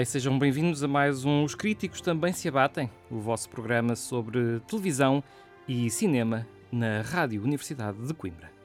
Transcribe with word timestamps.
E 0.00 0.04
sejam 0.06 0.38
bem-vindos 0.38 0.84
a 0.84 0.86
mais 0.86 1.24
um 1.24 1.42
Os 1.42 1.56
Críticos 1.56 2.00
Também 2.00 2.32
Se 2.32 2.46
Abatem, 2.46 2.88
o 3.10 3.18
vosso 3.18 3.50
programa 3.50 3.96
sobre 3.96 4.60
televisão 4.60 5.24
e 5.66 5.90
cinema 5.90 6.46
na 6.70 7.02
Rádio 7.02 7.42
Universidade 7.42 8.06
de 8.06 8.14
Coimbra. 8.14 8.57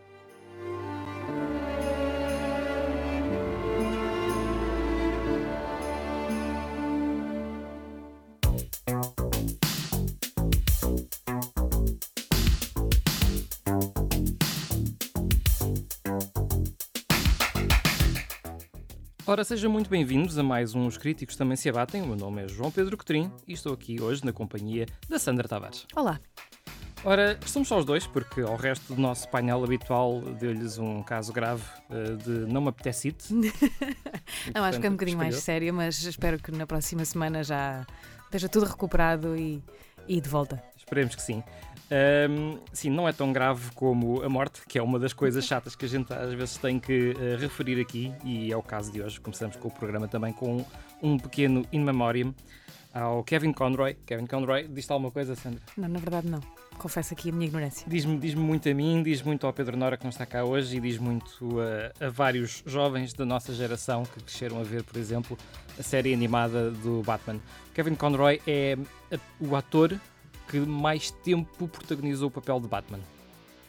Ora, 19.34 19.44
sejam 19.44 19.72
muito 19.72 19.90
bem-vindos 19.90 20.38
a 20.38 20.44
mais 20.44 20.76
um 20.76 20.86
Os 20.86 20.96
Críticos 20.96 21.36
Também 21.36 21.58
Se 21.58 21.68
Abatem. 21.68 22.04
O 22.04 22.06
meu 22.06 22.16
nome 22.16 22.44
é 22.44 22.48
João 22.48 22.70
Pedro 22.70 22.96
Cotrim 22.96 23.32
e 23.48 23.54
estou 23.54 23.74
aqui 23.74 24.00
hoje 24.00 24.24
na 24.24 24.32
companhia 24.32 24.86
da 25.10 25.18
Sandra 25.18 25.48
Tavares. 25.48 25.88
Olá. 25.96 26.20
Ora, 27.04 27.36
estamos 27.44 27.68
só 27.68 27.80
os 27.80 27.84
dois, 27.84 28.06
porque 28.06 28.42
ao 28.42 28.56
resto 28.56 28.94
do 28.94 29.02
nosso 29.02 29.28
painel 29.30 29.64
habitual 29.64 30.22
deu-lhes 30.40 30.78
um 30.78 31.02
caso 31.02 31.34
grave 31.34 31.64
uh, 31.90 32.16
de 32.16 32.54
não 32.54 32.62
me 32.62 32.70
apetece 32.70 33.08
it. 33.08 33.34
não, 34.54 34.64
acho 34.66 34.80
que 34.80 34.86
é 34.86 34.90
um 34.92 34.94
bocadinho 34.94 35.18
mais 35.18 35.38
sério, 35.38 35.74
mas 35.74 36.04
espero 36.04 36.38
que 36.38 36.52
na 36.52 36.68
próxima 36.68 37.04
semana 37.04 37.44
já 37.44 37.88
esteja 38.26 38.48
tudo 38.48 38.68
recuperado 38.68 39.36
e, 39.36 39.64
e 40.08 40.22
de 40.22 40.30
volta. 40.30 40.62
Esperemos 40.78 41.16
que 41.16 41.24
sim. 41.24 41.42
Um, 41.94 42.58
sim, 42.72 42.90
não 42.90 43.08
é 43.08 43.14
tão 43.14 43.32
grave 43.32 43.70
como 43.76 44.24
a 44.24 44.30
morte, 44.30 44.62
que 44.68 44.80
é 44.80 44.82
uma 44.82 44.98
das 44.98 45.14
coisas 45.14 45.46
chatas 45.46 45.76
que 45.76 45.86
a 45.86 45.88
gente 45.88 46.12
às 46.12 46.34
vezes 46.34 46.58
tem 46.58 46.80
que 46.80 47.12
uh, 47.12 47.40
referir 47.40 47.80
aqui, 47.80 48.12
e 48.24 48.52
é 48.52 48.58
o 48.58 48.64
caso 48.64 48.92
de 48.92 49.00
hoje. 49.00 49.20
Começamos 49.20 49.56
com 49.58 49.68
o 49.68 49.72
programa 49.72 50.08
também 50.08 50.34
com 50.34 50.66
um 51.04 51.20
pequeno 51.20 51.64
in 51.72 51.82
memoriam 51.82 52.34
ao 52.92 53.24
Kevin 53.24 53.54
Conroy. 53.54 53.96
Kevin 54.06 54.26
Conroy, 54.26 54.68
diz-te 54.68 54.92
alguma 54.92 55.12
coisa, 55.12 55.36
Sandra? 55.36 55.62
Não, 55.78 55.88
na 55.88 56.00
verdade 56.00 56.28
não. 56.28 56.40
Confesso 56.80 57.14
aqui 57.14 57.30
a 57.30 57.32
minha 57.32 57.46
ignorância. 57.46 57.86
Diz-me 57.88 58.18
diz 58.18 58.34
muito 58.34 58.68
a 58.68 58.74
mim, 58.74 59.04
diz 59.04 59.22
muito 59.22 59.46
ao 59.46 59.54
Pedro 59.54 59.78
Nora 59.78 59.96
que 59.96 60.04
não 60.04 60.10
está 60.10 60.26
cá 60.26 60.44
hoje 60.44 60.78
e 60.78 60.80
diz 60.80 60.98
muito 60.98 61.60
a, 61.60 62.06
a 62.08 62.10
vários 62.10 62.64
jovens 62.66 63.14
da 63.14 63.26
nossa 63.26 63.54
geração 63.54 64.04
que 64.04 64.20
cresceram 64.24 64.60
a 64.60 64.64
ver, 64.64 64.84
por 64.84 64.98
exemplo, 64.98 65.38
a 65.78 65.84
série 65.84 66.12
animada 66.12 66.72
do 66.72 67.04
Batman. 67.04 67.40
Kevin 67.74 67.96
Conroy 67.96 68.42
é 68.48 68.78
o 69.40 69.56
ator 69.56 70.00
que 70.48 70.60
mais 70.60 71.12
tempo 71.12 71.68
protagonizou 71.68 72.28
o 72.28 72.32
papel 72.32 72.60
de 72.60 72.68
Batman. 72.68 73.00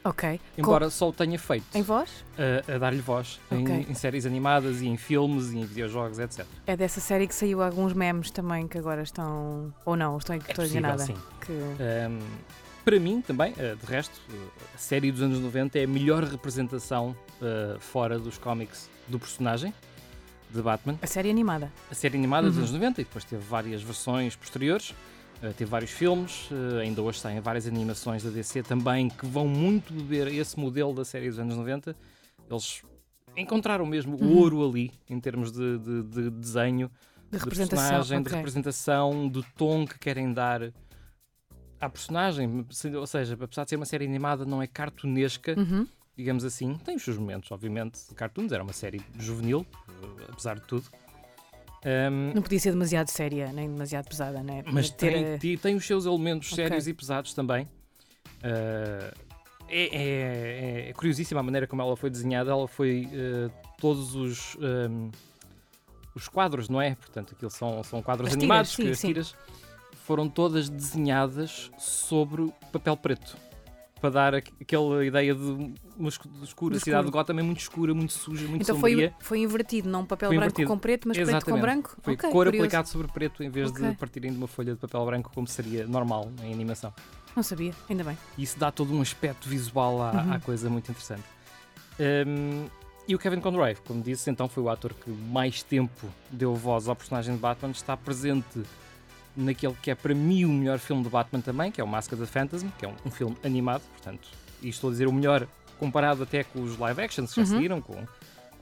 Ok. 0.05 0.39
Embora 0.59 0.85
Com... 0.85 0.91
só 0.91 1.09
o 1.09 1.12
tenha 1.12 1.39
feito. 1.39 1.65
Em 1.75 1.81
voz? 1.81 2.25
A, 2.39 2.75
a 2.75 2.79
dar-lhe 2.79 3.01
voz. 3.01 3.41
Okay. 3.47 3.59
Em, 3.59 3.91
em, 3.91 3.95
séries 3.95 4.27
animadas 4.27 4.83
e 4.83 4.87
em 4.87 4.99
filmes 4.99 5.53
e 5.53 5.59
em 5.59 5.65
videojogos, 5.65 6.19
etc. 6.19 6.45
É 6.67 6.77
dessa 6.77 7.01
série 7.01 7.27
que 7.27 7.35
saiu 7.35 7.62
alguns 7.62 7.95
memes 7.95 8.31
também 8.31 8.69
que 8.69 8.77
agora 8.77 9.03
estão. 9.03 9.73
Ou 9.87 9.97
não, 9.97 10.19
estou, 10.19 10.37
estou 10.37 10.65
é 10.65 10.69
enganada. 10.69 11.05
Sim. 11.05 11.17
Que... 11.41 11.53
Um, 11.53 12.19
para 12.85 13.01
mim 13.01 13.23
também, 13.23 13.55
eh, 13.56 13.75
de 13.81 13.87
resto, 13.87 14.21
a 14.75 14.79
série 14.79 15.11
dos 15.11 15.23
anos 15.23 15.41
90 15.41 15.79
é 15.79 15.85
a 15.85 15.87
melhor 15.87 16.23
representação 16.23 17.17
uh, 17.41 17.81
fora 17.81 18.19
dos 18.19 18.37
cómics 18.37 18.91
do 19.09 19.19
personagem 19.19 19.73
de 20.51 20.61
Batman. 20.61 20.99
A 21.01 21.06
série 21.06 21.31
animada. 21.31 21.73
A 21.91 21.95
série 21.95 22.19
animada 22.19 22.47
uhum. 22.47 22.51
dos 22.51 22.59
anos 22.59 22.73
90 22.73 23.01
e 23.01 23.05
depois 23.05 23.25
teve 23.25 23.43
várias 23.43 23.83
versões 23.83 24.37
posteriores. 24.37 24.95
Uh, 25.44 25.53
teve 25.53 25.71
vários 25.71 25.91
filmes, 25.91 26.49
uh, 26.50 26.78
ainda 26.81 27.03
hoje 27.03 27.21
tem 27.21 27.38
várias 27.38 27.66
animações 27.66 28.22
da 28.22 28.31
DC 28.31 28.62
também 28.62 29.10
que 29.10 29.27
vão 29.27 29.47
muito 29.47 29.93
beber 29.93 30.28
esse 30.28 30.59
modelo 30.59 30.94
da 30.94 31.05
série 31.05 31.28
dos 31.28 31.38
anos 31.38 31.55
90. 31.55 31.94
Eles 32.50 32.82
encontraram 33.37 33.84
mesmo 33.84 34.16
uhum. 34.16 34.27
o 34.27 34.38
ouro 34.38 34.66
ali, 34.66 34.91
em 35.09 35.21
termos 35.21 35.53
de, 35.53 35.78
de, 35.78 36.03
de 36.03 36.31
desenho, 36.31 36.91
de, 37.31 37.38
de 37.38 37.44
personagem, 37.44 38.21
okay. 38.21 38.31
de 38.31 38.37
representação, 38.37 39.28
do 39.28 39.43
tom 39.56 39.87
que 39.87 39.99
querem 39.99 40.32
dar 40.32 40.72
à 41.78 41.91
personagem. 41.91 42.65
Ou 42.99 43.06
seja, 43.06 43.37
apesar 43.38 43.65
de 43.65 43.71
ser 43.71 43.76
uma 43.76 43.87
série 43.87 44.06
animada, 44.06 44.47
não 44.47 44.62
é 44.62 44.66
cartunesca. 44.66 45.55
Uhum. 45.59 45.87
Digamos 46.16 46.44
assim, 46.44 46.75
tem 46.76 46.94
os 46.94 47.03
seus 47.03 47.19
momentos, 47.19 47.50
obviamente, 47.50 47.99
de 48.09 48.15
cartoons. 48.15 48.53
Era 48.53 48.62
uma 48.62 48.72
série 48.72 49.03
juvenil, 49.19 49.66
eh, 49.88 50.26
apesar 50.31 50.55
de 50.55 50.66
tudo. 50.66 50.84
Um, 51.84 52.33
não 52.34 52.43
podia 52.43 52.59
ser 52.59 52.71
demasiado 52.71 53.09
séria, 53.09 53.53
nem 53.53 53.71
demasiado 53.71 54.09
pesada, 54.09 54.43
né? 54.43 54.65
Mas 54.67 54.91
ter... 54.91 55.39
tem, 55.39 55.56
tem 55.59 55.75
os 55.75 55.87
seus 55.87 56.06
elementos 56.06 56.53
okay. 56.53 56.65
sérios 56.65 56.89
e 56.89 56.95
pesados 56.95 57.34
também. 57.34 57.69
Uh, 58.43 59.12
é, 59.69 59.84
é, 59.84 60.89
é, 60.89 60.93
curiosíssima 60.93 61.41
a 61.41 61.43
maneira 61.43 61.67
como 61.67 61.83
ela 61.83 61.97
foi 61.97 62.11
desenhada. 62.11 62.50
Ela 62.50 62.67
foi 62.67 63.06
uh, 63.06 63.50
todos 63.78 64.15
os, 64.15 64.56
um, 64.56 65.11
os 66.15 66.28
quadros, 66.28 66.69
não 66.69 66.81
é? 66.81 66.94
Portanto, 66.94 67.34
aquilo 67.34 67.50
são, 67.50 67.83
são 67.84 68.03
quadros 68.03 68.28
as 68.28 68.34
animados 68.34 68.73
tiras, 68.73 68.99
sim, 68.99 69.12
que 69.12 69.23
as 69.23 69.33
tiras 69.33 69.37
foram 70.05 70.28
todas 70.28 70.69
desenhadas 70.69 71.71
sobre 71.78 72.53
papel 72.73 72.97
preto 72.97 73.37
para 74.05 74.11
dar 74.11 74.35
aquela 74.35 75.05
ideia 75.05 75.35
de 75.35 75.75
uma 75.97 76.11
escura. 76.43 76.77
A 76.77 76.81
cidade 76.81 77.07
de 77.07 77.11
Gotham 77.11 77.39
é 77.39 77.43
muito 77.43 77.61
escura, 77.61 77.95
muito 77.95 78.13
suja, 78.13 78.47
muito 78.47 78.61
então 78.61 78.75
sombria. 78.75 79.07
Então 79.07 79.19
foi, 79.21 79.27
foi 79.27 79.39
invertido, 79.39 79.89
não 79.89 80.05
papel 80.05 80.29
foi 80.29 80.37
branco 80.37 80.53
invertido. 80.53 80.69
com 80.69 80.79
preto, 80.79 81.09
mas 81.09 81.17
Exatamente. 81.17 81.45
preto 81.45 81.55
com 81.55 81.61
branco? 81.61 81.97
Foi 82.03 82.15
okay, 82.15 82.31
cor 82.31 82.45
curioso. 82.45 82.65
aplicado 82.65 82.89
sobre 82.89 83.09
preto 83.09 83.43
em 83.43 83.49
vez 83.49 83.71
okay. 83.71 83.89
de 83.89 83.97
partirem 83.97 84.31
de 84.31 84.37
uma 84.37 84.47
folha 84.47 84.75
de 84.75 84.79
papel 84.79 85.07
branco 85.07 85.31
como 85.35 85.47
seria 85.47 85.87
normal 85.87 86.31
em 86.43 86.53
animação. 86.53 86.93
Não 87.35 87.43
sabia, 87.43 87.73
ainda 87.89 88.05
bem. 88.05 88.19
Isso 88.37 88.59
dá 88.59 88.71
todo 88.71 88.95
um 88.95 89.01
aspecto 89.01 89.49
visual 89.49 90.03
à, 90.03 90.13
uhum. 90.13 90.33
à 90.35 90.41
coisa 90.41 90.69
muito 90.69 90.91
interessante. 90.91 91.25
Um, 91.99 92.67
e 93.09 93.15
o 93.15 93.19
Kevin 93.19 93.41
Conroy, 93.41 93.75
como 93.87 94.03
disse, 94.03 94.31
então 94.31 94.51
foi 94.51 94.63
o 94.63 94.69
ator 94.69 94.93
que 94.93 95.11
mais 95.11 95.63
tempo 95.63 96.07
deu 96.31 96.55
voz 96.55 96.89
ao 96.89 96.97
personagem 96.97 97.35
de 97.35 97.41
Batman, 97.41 97.71
está 97.71 97.97
presente 97.97 98.63
naquele 99.37 99.75
que 99.75 99.91
é 99.91 99.95
para 99.95 100.15
mim 100.15 100.45
o 100.45 100.49
melhor 100.49 100.78
filme 100.78 101.03
de 101.03 101.09
Batman 101.09 101.41
também, 101.41 101.71
que 101.71 101.81
é 101.81 101.85
o 101.85 101.87
Mask 101.87 102.12
of 102.12 102.23
the 102.23 102.26
Phantasm, 102.26 102.69
que 102.79 102.85
é 102.85 102.88
um, 102.88 102.94
um 103.06 103.11
filme 103.11 103.37
animado, 103.44 103.82
portanto, 103.93 104.29
e 104.62 104.69
estou 104.69 104.88
a 104.88 104.93
dizer 104.93 105.06
o 105.06 105.12
melhor 105.12 105.47
comparado 105.79 106.23
até 106.23 106.44
com 106.44 106.62
os 106.62 106.79
live 106.79 107.03
actions 107.03 107.32
que 107.32 107.43
já 107.43 107.50
uhum. 107.53 107.59
saíram, 107.59 107.82
com, 107.82 107.94
com 107.94 108.06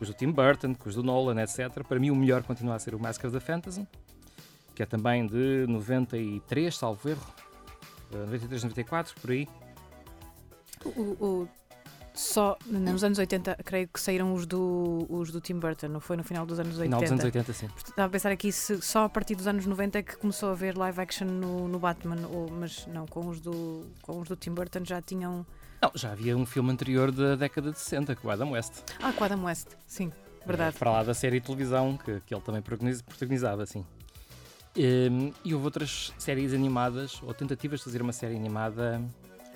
os 0.00 0.08
do 0.08 0.14
Tim 0.14 0.31
Burton, 0.31 0.75
com 0.75 0.88
os 0.88 0.94
do 0.94 1.02
Nolan, 1.02 1.41
etc. 1.43 1.82
Para 1.87 2.00
mim 2.00 2.11
o 2.11 2.17
melhor 2.17 2.43
continua 2.43 2.75
a 2.75 2.79
ser 2.79 2.94
o 2.94 2.99
Mask 2.99 3.25
of 3.25 3.32
the 3.32 3.41
Phantasm, 3.41 3.85
que 4.75 4.82
é 4.82 4.87
também 4.87 5.26
de 5.26 5.67
93, 5.69 6.76
salvo 6.76 7.08
erro, 7.08 7.35
93, 8.11 8.62
94, 8.64 9.14
por 9.20 9.31
aí. 9.31 9.49
O, 10.85 10.88
o, 10.88 11.49
só 12.14 12.59
nos 12.67 13.03
anos 13.03 13.19
80, 13.19 13.59
creio 13.64 13.88
que 13.88 14.00
saíram 14.00 14.35
os 14.35 14.47
do, 14.47 15.06
os 15.09 15.31
do 15.31 15.41
Tim 15.41 15.59
Burton, 15.59 15.88
não 15.88 16.00
foi 16.00 16.17
no 16.17 16.25
final 16.25 16.44
dos 16.44 16.59
anos 16.59 16.79
80? 16.79 16.85
Final 16.85 17.00
dos 17.00 17.11
anos 17.12 17.25
80, 17.25 17.53
sim. 17.53 17.69
Estava 17.76 18.06
a 18.06 18.11
pensar 18.11 18.31
aqui 18.31 18.53
se 18.53 18.81
só 18.82 19.05
a 19.05 19.09
partir 19.09 19.35
dos 19.35 19.47
anos 19.47 19.64
90 19.64 19.99
é 19.99 20.03
que 20.03 20.17
começou 20.17 20.50
a 20.50 20.53
haver 20.53 20.76
live 20.76 21.00
action 21.00 21.26
no, 21.26 21.69
no 21.69 21.79
Batman, 21.79 22.26
ou, 22.29 22.50
mas 22.50 22.87
não, 22.87 23.06
com 23.06 23.29
os, 23.29 23.41
do, 23.41 23.87
com 24.03 24.20
os 24.20 24.29
do 24.29 24.37
Tim 24.37 24.53
Burton 24.53 24.85
já 24.85 25.00
tinham. 25.00 25.47
Não, 25.81 25.91
já 25.94 26.12
havia 26.12 26.37
um 26.37 26.47
filme 26.47 26.70
anterior 26.70 27.11
da 27.11 27.35
década 27.35 27.73
de 27.73 27.79
60, 27.79 28.14
com 28.17 28.29
o 28.29 28.31
Adam 28.31 28.50
West. 28.50 28.82
Ah, 29.00 29.12
com 29.12 29.23
o 29.23 29.25
Adam 29.25 29.44
West, 29.44 29.69
sim, 29.87 30.12
verdade. 30.47 30.76
É, 30.76 30.79
para 30.79 30.91
lá 30.91 31.03
da 31.03 31.14
série 31.14 31.41
de 31.41 31.47
televisão 31.47 31.97
que, 31.97 32.20
que 32.20 32.35
ele 32.35 32.43
também 32.43 32.62
protagonizava, 32.62 33.64
sim. 33.67 33.85
Um, 34.76 35.32
e 35.44 35.53
houve 35.53 35.67
outras 35.67 36.12
séries 36.19 36.55
animadas, 36.55 37.20
ou 37.23 37.35
tentativas 37.35 37.81
de 37.81 37.85
fazer 37.85 38.00
uma 38.00 38.12
série 38.12 38.37
animada 38.37 39.03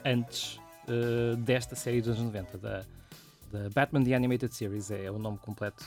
antes 0.05 0.59
uh, 0.89 1.37
desta 1.37 1.75
série 1.77 2.01
dos 2.01 2.11
anos 2.19 2.23
90, 2.33 2.59
da, 2.59 2.85
da 3.53 3.69
Batman 3.75 4.03
The 4.05 4.15
Animated 4.15 4.55
Series, 4.55 4.91
é, 4.91 5.11
o 5.11 5.19
nome 5.19 5.39
completo 5.39 5.85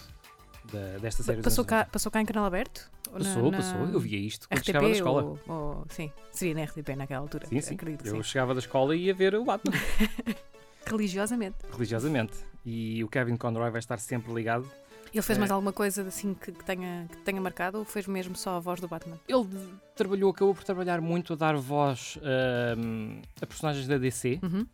da, 0.71 0.97
desta 0.99 1.23
série 1.23 1.41
passou 1.41 1.63
dos 1.63 1.71
anos 1.73 1.85
cá, 1.85 1.89
passou 1.91 2.11
cá 2.11 2.21
em 2.21 2.25
canal 2.25 2.45
aberto? 2.45 2.89
Passou, 3.11 3.49
na, 3.49 3.57
passou. 3.57 3.87
Eu 3.87 3.99
via 3.99 4.19
isto 4.19 4.47
quando 4.47 4.59
RTP 4.59 4.65
chegava 4.67 4.85
da 4.85 4.91
escola. 4.93 5.23
Ou, 5.23 5.39
ou, 5.47 5.85
sim, 5.89 6.11
seria 6.31 6.53
na 6.53 6.63
RTP 6.63 6.89
naquela 6.95 7.21
altura. 7.21 7.47
Sim, 7.47 7.59
sim. 7.59 7.73
Acredito, 7.73 8.05
Eu 8.05 8.17
sim. 8.17 8.23
chegava 8.23 8.53
da 8.53 8.59
escola 8.59 8.95
e 8.95 9.05
ia 9.05 9.13
ver 9.13 9.33
o 9.35 9.43
Batman, 9.43 9.73
Religiosamente. 10.85 11.57
religiosamente. 11.71 12.33
E 12.65 13.03
o 13.03 13.07
Kevin 13.07 13.35
Conroy 13.35 13.69
vai 13.71 13.79
estar 13.79 13.97
sempre 13.99 14.33
ligado. 14.33 14.69
Ele 15.11 15.23
fez 15.23 15.37
É. 15.37 15.39
mais 15.39 15.49
alguma 15.49 15.73
coisa 15.73 16.03
assim 16.03 16.35
que, 16.35 16.51
que 16.51 16.63
tenha, 16.63 17.07
que 17.09 17.17
tenha 17.23 17.41
marcado 17.41 17.79
ou 17.79 17.85
fez 17.85 18.05
mesmo 18.05 18.35
só 18.35 18.57
a 18.57 18.59
voz 18.59 18.79
do 18.79 18.87
Batman? 18.87 19.19
Ele 19.27 19.47
trabalhou, 19.95 20.29
acabou 20.29 20.53
por 20.53 20.63
trabalhar 20.63 21.01
muito 21.01 21.33
a 21.33 21.35
dar 21.35 21.55
voz 21.57 22.19
ahm, 22.21 23.21
a 23.41 23.45
personagens 23.47 23.87
da 23.87 23.97
DC, 23.97 24.39
Uhum. 24.43 24.67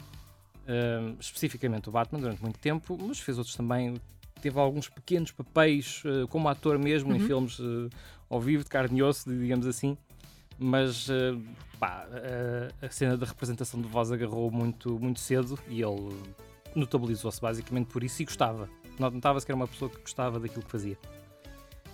Especificamente 1.19 1.89
o 1.89 1.91
Batman, 1.91 2.19
durante 2.19 2.41
muito 2.41 2.59
tempo, 2.59 2.97
mas 2.99 3.19
fez 3.19 3.37
outros 3.37 3.55
também. 3.55 3.95
Teve 4.41 4.59
alguns 4.59 4.89
pequenos 4.89 5.31
papéis 5.31 6.03
ah, 6.05 6.27
como 6.27 6.47
ator 6.49 6.77
mesmo 6.77 7.11
em 7.13 7.19
Uhum. 7.19 7.27
filmes 7.27 7.57
ah, 7.59 7.89
ao 8.29 8.39
vivo, 8.41 8.63
de 8.63 8.69
carne 8.69 8.99
e 8.99 9.03
osso, 9.03 9.29
digamos 9.29 9.65
assim. 9.67 9.97
Mas 10.57 11.09
ah, 11.09 11.37
pá, 11.79 12.07
a 12.81 12.89
cena 12.89 13.17
da 13.17 13.25
representação 13.25 13.81
de 13.81 13.87
voz 13.87 14.11
agarrou 14.11 14.49
muito, 14.51 14.99
muito 14.99 15.19
cedo 15.19 15.57
e 15.67 15.81
ele 15.81 16.15
notabilizou-se 16.75 17.41
basicamente 17.41 17.87
por 17.87 18.03
isso 18.03 18.21
e 18.21 18.25
gostava. 18.25 18.69
Notava-se 18.99 19.45
que 19.45 19.51
era 19.51 19.57
uma 19.57 19.67
pessoa 19.67 19.89
que 19.89 19.99
gostava 19.99 20.39
daquilo 20.39 20.63
que 20.63 20.71
fazia. 20.71 20.97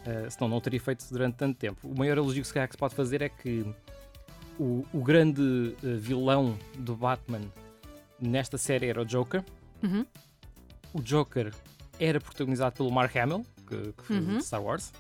Uh, 0.02 0.30
senão 0.32 0.50
não 0.50 0.58
o 0.58 0.62
teria 0.62 0.80
feito 0.80 1.06
durante 1.12 1.36
tanto 1.36 1.58
tempo. 1.58 1.88
O 1.88 1.98
maior 1.98 2.18
elogio 2.18 2.42
que 2.42 2.48
se 2.48 2.54
calhar 2.54 2.68
que 2.68 2.74
se 2.74 2.78
pode 2.78 2.96
fazer 2.96 3.22
é 3.22 3.30
que 3.30 3.64
o, 4.60 4.84
o 4.92 5.02
grande 5.02 5.42
uh, 5.42 5.98
vilão 5.98 6.58
do 6.78 6.96
Batman 6.96 7.42
nesta 8.22 8.58
série 8.58 8.88
era 8.88 9.02
o 9.02 9.06
Joker. 9.06 9.44
Uhum. 9.84 10.06
O 10.94 11.02
Joker 11.02 11.54
era 12.00 12.20
protagonizado 12.20 12.76
pelo 12.76 12.92
Mark 12.92 13.16
Hamill, 13.16 13.46
que, 13.68 13.94
que 13.94 14.04
foi 14.04 14.18
Uhum. 14.18 14.38
de 14.38 14.46
Star 14.46 14.62
Wars. 14.62 14.92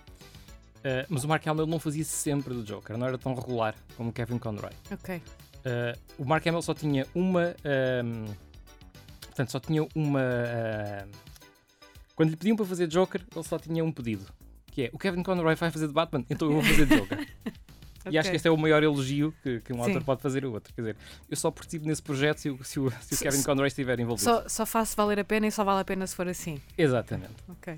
Uh, 0.79 1.05
mas 1.09 1.23
o 1.23 1.27
Mark 1.27 1.45
Hamill 1.45 1.67
não 1.67 1.79
fazia 1.79 2.03
sempre 2.03 2.53
do 2.55 2.63
Joker, 2.63 2.97
não 2.97 3.05
era 3.07 3.17
tão 3.17 3.35
regular 3.35 3.75
como 3.95 4.09
o 4.09 4.13
Kevin 4.13 4.39
Conroy. 4.39 4.71
Ok. 4.91 5.17
Uh, 5.17 5.99
o 6.17 6.25
Mark 6.25 6.45
Hamill 6.47 6.61
só 6.63 6.73
tinha 6.73 7.05
uma. 7.13 7.55
ahm, 7.63 8.25
portanto, 9.21 9.51
só 9.51 9.59
tinha 9.59 9.87
uma. 9.93 10.21
ah, 10.21 11.05
quando 12.15 12.31
lhe 12.31 12.35
pediam 12.35 12.55
para 12.57 12.65
fazer 12.65 12.87
Joker, 12.87 13.21
ele 13.35 13.43
só 13.43 13.59
tinha 13.59 13.83
um 13.83 13.91
pedido: 13.91 14.25
que 14.71 14.85
é 14.85 14.89
o 14.91 14.97
Kevin 14.97 15.21
Conroy 15.21 15.53
vai 15.53 15.69
fazer 15.69 15.85
de 15.87 15.93
Batman, 15.93 16.25
então 16.31 16.47
eu 16.47 16.53
vou 16.55 16.63
fazer 16.63 16.87
de 16.87 16.95
Joker. 16.97 17.27
E 18.09 18.17
acho 18.17 18.29
que 18.29 18.35
este 18.35 18.47
é 18.47 18.51
o 18.51 18.57
maior 18.57 18.81
elogio 18.83 19.33
que, 19.43 19.59
que 19.61 19.73
um 19.73 19.77
Sim. 19.77 19.89
autor 19.89 20.03
pode 20.03 20.21
fazer 20.21 20.43
ao 20.45 20.51
outro. 20.51 20.73
Quer 20.73 20.81
dizer, 20.81 20.97
eu 21.29 21.37
só 21.37 21.51
participo 21.51 21.85
nesse 21.85 22.01
projeto 22.01 22.39
se 22.39 22.49
o, 22.49 22.63
se 22.63 22.79
o, 22.79 22.91
se 23.01 23.15
o 23.15 23.17
Kevin 23.17 23.43
Conroy 23.43 23.67
estiver 23.67 23.99
envolvido. 23.99 24.23
Só, 24.23 24.47
só 24.47 24.65
faço 24.65 24.95
valer 24.95 25.19
a 25.19 25.23
pena 25.23 25.47
e 25.47 25.51
só 25.51 25.63
vale 25.63 25.81
a 25.81 25.85
pena 25.85 26.07
se 26.07 26.15
for 26.15 26.27
assim. 26.27 26.59
Exatamente. 26.77 27.35
Ok. 27.47 27.77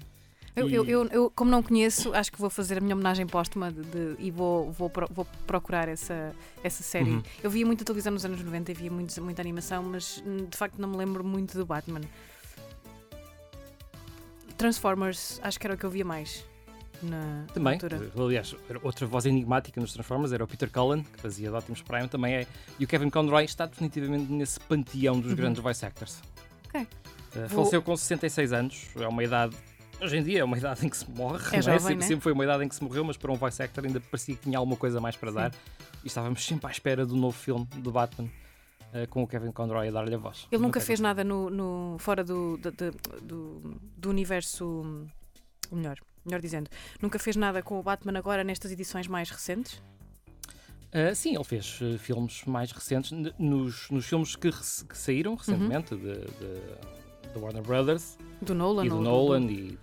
Eu, 0.55 0.69
eu, 0.69 0.85
eu, 0.85 1.07
eu, 1.07 1.31
como 1.31 1.49
não 1.49 1.63
conheço, 1.63 2.13
acho 2.13 2.31
que 2.31 2.39
vou 2.39 2.49
fazer 2.49 2.77
a 2.77 2.81
minha 2.81 2.93
homenagem 2.93 3.25
póstuma 3.25 3.71
de, 3.71 3.81
de- 3.81 4.15
e 4.19 4.29
vou, 4.29 4.71
vou, 4.71 4.91
vou 5.09 5.25
procurar 5.47 5.87
essa, 5.87 6.31
essa 6.63 6.83
série. 6.83 7.09
Uhum. 7.09 7.23
Eu 7.41 7.49
via 7.49 7.65
muita 7.65 7.83
televisão 7.83 8.13
nos 8.13 8.23
anos 8.23 8.39
90 8.39 8.71
e 8.71 8.73
via 8.75 8.91
muito, 8.91 9.19
muita 9.23 9.41
animação, 9.41 9.81
mas 9.81 10.21
hum, 10.23 10.45
de 10.47 10.55
facto 10.55 10.77
não 10.79 10.89
me 10.89 10.97
lembro 10.97 11.23
muito 11.23 11.57
do 11.57 11.65
Batman. 11.65 12.01
Transformers, 14.55 15.39
acho 15.41 15.59
que 15.59 15.65
era 15.65 15.73
o 15.73 15.77
que 15.77 15.85
eu 15.85 15.89
via 15.89 16.05
mais 16.05 16.45
na 17.03 17.45
Também, 17.53 17.73
altura. 17.73 18.11
aliás, 18.17 18.55
outra 18.81 19.05
voz 19.05 19.25
enigmática 19.25 19.79
nos 19.79 19.93
Transformers 19.93 20.31
era 20.31 20.43
o 20.43 20.47
Peter 20.47 20.69
Cullen, 20.71 21.03
que 21.03 21.19
fazia 21.21 21.49
de 21.49 21.55
Optimus 21.55 21.81
Prime, 21.81 22.07
também 22.07 22.33
é. 22.35 22.47
E 22.79 22.85
o 22.85 22.87
Kevin 22.87 23.09
Conroy 23.09 23.45
está 23.45 23.65
definitivamente 23.65 24.31
nesse 24.31 24.59
panteão 24.59 25.19
dos 25.19 25.31
Uhum. 25.31 25.35
grandes 25.37 25.61
voice 25.61 25.85
actors. 25.85 26.21
Ok. 26.69 26.81
Uh, 27.35 27.49
Faleceu 27.49 27.81
com 27.81 27.95
66 27.97 28.53
anos, 28.53 28.87
é 28.95 29.07
uma 29.07 29.23
idade. 29.23 29.55
Hoje 30.01 30.17
em 30.17 30.23
dia 30.23 30.39
é 30.41 30.43
uma 30.43 30.57
idade 30.59 30.85
em 30.85 30.89
que 30.89 30.97
se 30.97 31.09
morre, 31.09 31.37
É 31.51 31.55
não 31.57 31.61
jovem, 31.61 31.79
sempre, 31.79 31.95
né? 31.95 32.01
sempre 32.07 32.21
foi 32.21 32.31
uma 32.33 32.43
idade 32.43 32.63
em 32.63 32.67
que 32.67 32.75
se 32.75 32.83
morreu, 32.83 33.03
mas 33.03 33.17
para 33.17 33.31
um 33.31 33.35
voice 33.35 33.61
actor 33.61 33.85
ainda 33.85 33.99
parecia 33.99 34.35
que 34.35 34.41
tinha 34.41 34.57
alguma 34.57 34.75
coisa 34.77 34.99
mais 35.01 35.15
para 35.15 35.31
dar. 35.31 35.51
E 36.03 36.07
estávamos 36.07 36.45
sempre 36.45 36.67
à 36.67 36.71
espera 36.71 37.05
do 37.05 37.15
novo 37.15 37.37
filme 37.37 37.65
do 37.77 37.91
Batman 37.91 38.27
uh, 38.93 39.07
com 39.09 39.23
o 39.23 39.27
Kevin 39.27 39.51
Conroy 39.51 39.87
a 39.87 39.91
dar-lhe 39.91 40.13
a 40.13 40.17
voz. 40.17 40.47
Ele 40.51 40.61
nunca 40.61 40.79
fez 40.81 40.99
nada 40.99 41.23
no, 41.23 41.49
no- 41.49 41.95
fora 41.99 42.23
do, 42.23 42.57
do, 42.57 42.71
do- 42.71 42.91
do- 43.21 43.81
do 43.97 44.09
universo. 44.09 44.65
hum, 44.65 45.07
ou 45.71 45.77
melhor, 45.77 45.97
melhor 46.25 46.41
dizendo, 46.41 46.69
nunca 47.01 47.17
fez 47.19 47.35
nada 47.35 47.61
com 47.61 47.79
o 47.79 47.83
Batman 47.83 48.17
agora 48.17 48.43
nestas 48.43 48.71
edições 48.71 49.07
mais 49.07 49.29
recentes. 49.29 49.81
Uh, 50.93 51.15
sim, 51.15 51.33
ele 51.35 51.43
fez 51.43 51.79
uh, 51.81 51.97
filmes 51.97 52.43
mais 52.45 52.71
recentes, 52.71 53.11
nos, 53.39 53.89
nos 53.89 54.05
filmes 54.05 54.35
que, 54.35 54.51
que 54.51 54.97
saíram 54.97 55.31
Uhum. 55.31 55.37
recentemente, 55.37 55.95
de, 55.95 56.13
de- 56.13 57.33
da 57.33 57.39
Warner 57.39 57.63
Brothers 57.63 58.15
Do 58.41 58.53
Nolan. 58.53 58.85
e 58.85 58.89
do 58.89 59.01
Nolan 59.01 59.41
e 59.45 59.71
de- 59.71 59.77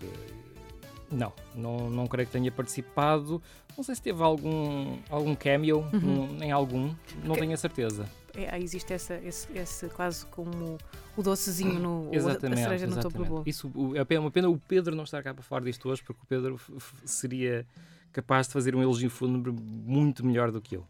Não, 1.11 1.33
não, 1.53 1.89
não 1.89 2.07
creio 2.07 2.25
que 2.27 2.31
tenha 2.31 2.49
participado. 2.49 3.41
Não 3.75 3.83
sei 3.83 3.93
se 3.95 4.01
teve 4.01 4.23
algum, 4.23 4.97
algum 5.09 5.35
cameo, 5.35 5.79
Uhum. 5.91 6.37
em 6.41 6.51
algum, 6.51 6.95
não 7.25 7.35
tenho 7.35 7.53
a 7.53 7.57
certeza. 7.57 8.09
É, 8.35 8.53
aí 8.55 8.63
existe 8.63 8.91
essa, 8.93 9.15
esse, 9.15 9.47
esse 9.57 9.87
quase 9.89 10.25
como 10.27 10.77
o 11.17 11.21
docezinho 11.23 11.79
no 11.79 12.09
Exatamente. 12.13 12.59
a 12.61 12.63
cereja 12.63 12.87
no 12.87 12.99
topo 13.01 13.17
do 13.17 13.25
bolo. 13.25 13.43
Isso, 13.45 13.71
o- 13.75 13.93
é 13.95 14.19
uma 14.19 14.31
pena 14.31 14.49
o 14.49 14.57
Pedro 14.57 14.95
não 14.95 15.03
estar 15.03 15.21
cá 15.21 15.33
para 15.33 15.43
falar 15.43 15.61
disto 15.61 15.89
hoje, 15.89 16.01
porque 16.03 16.21
o 16.23 16.25
Pedro 16.25 16.59
seria 17.05 17.65
capaz 18.11 18.47
de 18.47 18.53
fazer 18.53 18.75
um 18.75 18.81
elogio 18.81 19.09
fúnebre 19.09 19.51
muito 19.51 20.25
melhor 20.25 20.51
do 20.51 20.61
que 20.61 20.75
eu. 20.77 20.87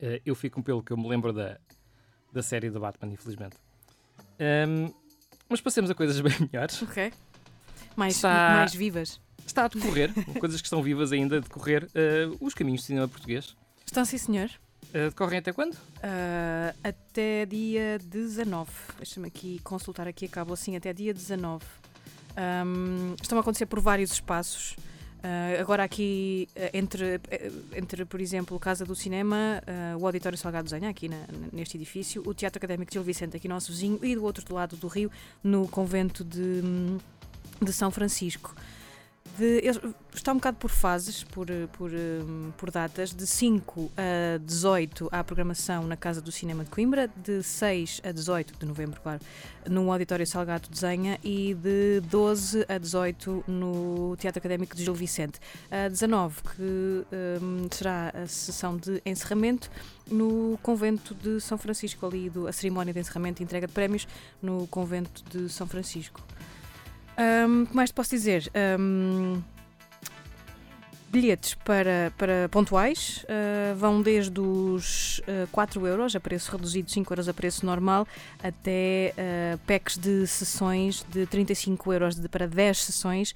Eh, 0.00 0.20
eu 0.26 0.34
fico 0.34 0.62
pelo 0.62 0.82
que 0.82 0.92
eu 0.92 0.96
me 0.96 1.08
lembro 1.08 1.32
da, 1.32 1.58
da 2.32 2.42
série 2.42 2.68
do 2.70 2.78
Batman, 2.80 3.12
infelizmente. 3.12 3.56
Ahm, 4.38 4.92
mas 5.48 5.60
passemos 5.60 5.90
a 5.90 5.94
coisas 5.94 6.20
bem 6.20 6.32
melhores. 6.52 6.82
Ok. 6.82 7.12
Mais, 7.96 8.16
Está- 8.16 8.56
mais 8.56 8.74
vivas. 8.74 9.20
Está 9.46 9.64
a 9.64 9.68
decorrer, 9.68 10.10
coisas 10.40 10.60
que 10.60 10.66
estão 10.66 10.82
vivas 10.82 11.12
ainda 11.12 11.36
a 11.38 11.40
decorrer, 11.40 11.88
eh, 11.94 12.26
os 12.40 12.52
caminhos 12.52 12.80
de 12.82 12.88
cinema 12.88 13.08
português. 13.08 13.56
Estão 13.86 14.04
sim, 14.04 14.18
senhor. 14.18 14.50
Eh, 14.96 15.10
decorrem 15.10 15.40
até 15.40 15.52
quando? 15.52 15.76
Ah, 16.02 16.74
até 16.82 17.44
dia 17.44 17.98
19. 17.98 18.70
Deixa-me 18.96 19.26
aqui 19.28 19.58
consultar 19.62 20.08
aqui 20.08 20.24
a 20.24 20.28
cabo 20.28 20.54
assim, 20.54 20.74
até 20.74 20.90
dia 20.90 21.12
19. 21.12 21.62
Ahm, 22.34 23.14
estão 23.20 23.36
a 23.36 23.42
acontecer 23.42 23.66
por 23.66 23.78
vários 23.78 24.10
espaços. 24.12 24.74
Ah, 25.22 25.60
agora 25.60 25.84
aqui 25.84 26.48
eh, 26.56 26.70
entre, 26.72 27.20
eh, 27.30 27.50
entre, 27.74 28.06
por 28.06 28.22
exemplo, 28.22 28.58
Casa 28.58 28.86
do 28.86 28.94
Cinema, 28.94 29.62
ah, 29.66 29.98
o 29.98 30.06
Auditório 30.06 30.38
Salgado 30.38 30.64
Desenha, 30.64 30.88
aqui 30.88 31.10
na- 31.10 31.26
neste 31.52 31.76
edifício, 31.76 32.22
o 32.26 32.32
Teatro 32.32 32.58
Académico 32.58 32.90
de 32.90 32.94
Gil 32.94 33.02
Vicente, 33.02 33.36
aqui 33.36 33.48
nosso 33.48 33.70
vizinho, 33.72 34.02
e 34.02 34.14
do 34.14 34.24
outro 34.24 34.54
lado 34.54 34.76
do 34.76 34.88
Rio, 34.88 35.10
no 35.44 35.68
convento 35.68 36.24
de, 36.24 36.62
de 37.60 37.70
São 37.72 37.90
Francisco. 37.90 38.54
De, 39.38 39.62
está 40.14 40.32
um 40.32 40.36
bocado 40.36 40.56
por 40.56 40.70
fases, 40.70 41.22
por, 41.24 41.50
eh, 41.50 41.66
por, 41.72 41.90
hum, 41.92 42.50
por 42.56 42.70
datas. 42.70 43.12
De 43.12 43.26
5 43.26 43.92
a 43.96 44.38
18 44.38 45.08
há 45.12 45.20
a 45.20 45.24
programação 45.24 45.86
na 45.86 45.96
Casa 45.96 46.20
do 46.20 46.32
Cinema 46.32 46.64
de 46.64 46.70
Coimbra, 46.70 47.10
de 47.16 47.42
6 47.42 48.00
a 48.04 48.12
18 48.12 48.58
de 48.58 48.66
novembro, 48.66 49.00
claro, 49.00 49.20
no 49.68 49.92
Auditório 49.92 50.26
Salgado 50.26 50.68
Desenha 50.68 51.18
e 51.22 51.54
de 51.54 52.00
12 52.08 52.64
a 52.68 52.78
18 52.78 53.44
no 53.46 54.16
Teatro 54.16 54.38
Académico 54.38 54.74
de 54.74 54.84
Gil 54.84 54.94
Vicente. 54.94 55.38
A 55.70 55.88
19, 55.88 56.42
que 56.56 57.06
hum, 57.42 57.68
será 57.70 58.12
a 58.14 58.26
sessão 58.26 58.76
de 58.76 59.02
encerramento 59.04 59.70
no 60.10 60.58
Convento 60.62 61.14
de 61.14 61.40
São 61.40 61.58
Francisco, 61.58 62.06
ali 62.06 62.30
do, 62.30 62.46
a 62.46 62.52
cerimónia 62.52 62.94
de 62.94 63.00
encerramento 63.00 63.42
e 63.42 63.44
entrega 63.44 63.66
de 63.66 63.72
prémios 63.72 64.06
no 64.40 64.66
Convento 64.68 65.22
de 65.30 65.48
São 65.48 65.66
Francisco. 65.66 66.22
Hum, 67.18 67.62
O 67.62 67.66
que 67.66 67.76
mais 67.76 67.90
te 67.90 67.94
posso 67.94 68.10
dizer? 68.10 68.50
Hum, 68.78 69.42
bilhetes 71.08 71.54
para, 71.54 72.12
para 72.18 72.48
pontuais 72.50 73.24
uh, 73.24 73.74
vão 73.74 74.02
desde 74.02 74.38
os 74.38 75.20
uh, 75.20 75.46
4 75.50 75.86
euros 75.86 76.14
a 76.14 76.20
preço 76.20 76.52
reduzido, 76.52 76.90
5 76.90 77.10
euros 77.12 77.28
a 77.28 77.32
preço 77.32 77.64
normal, 77.64 78.06
até 78.42 79.14
uh, 79.16 79.58
packs 79.66 79.96
de 79.96 80.26
sessões 80.26 81.06
de 81.10 81.26
35 81.26 81.92
euros 81.92 82.16
de, 82.16 82.28
para 82.28 82.46
10 82.46 82.84
sessões 82.84 83.34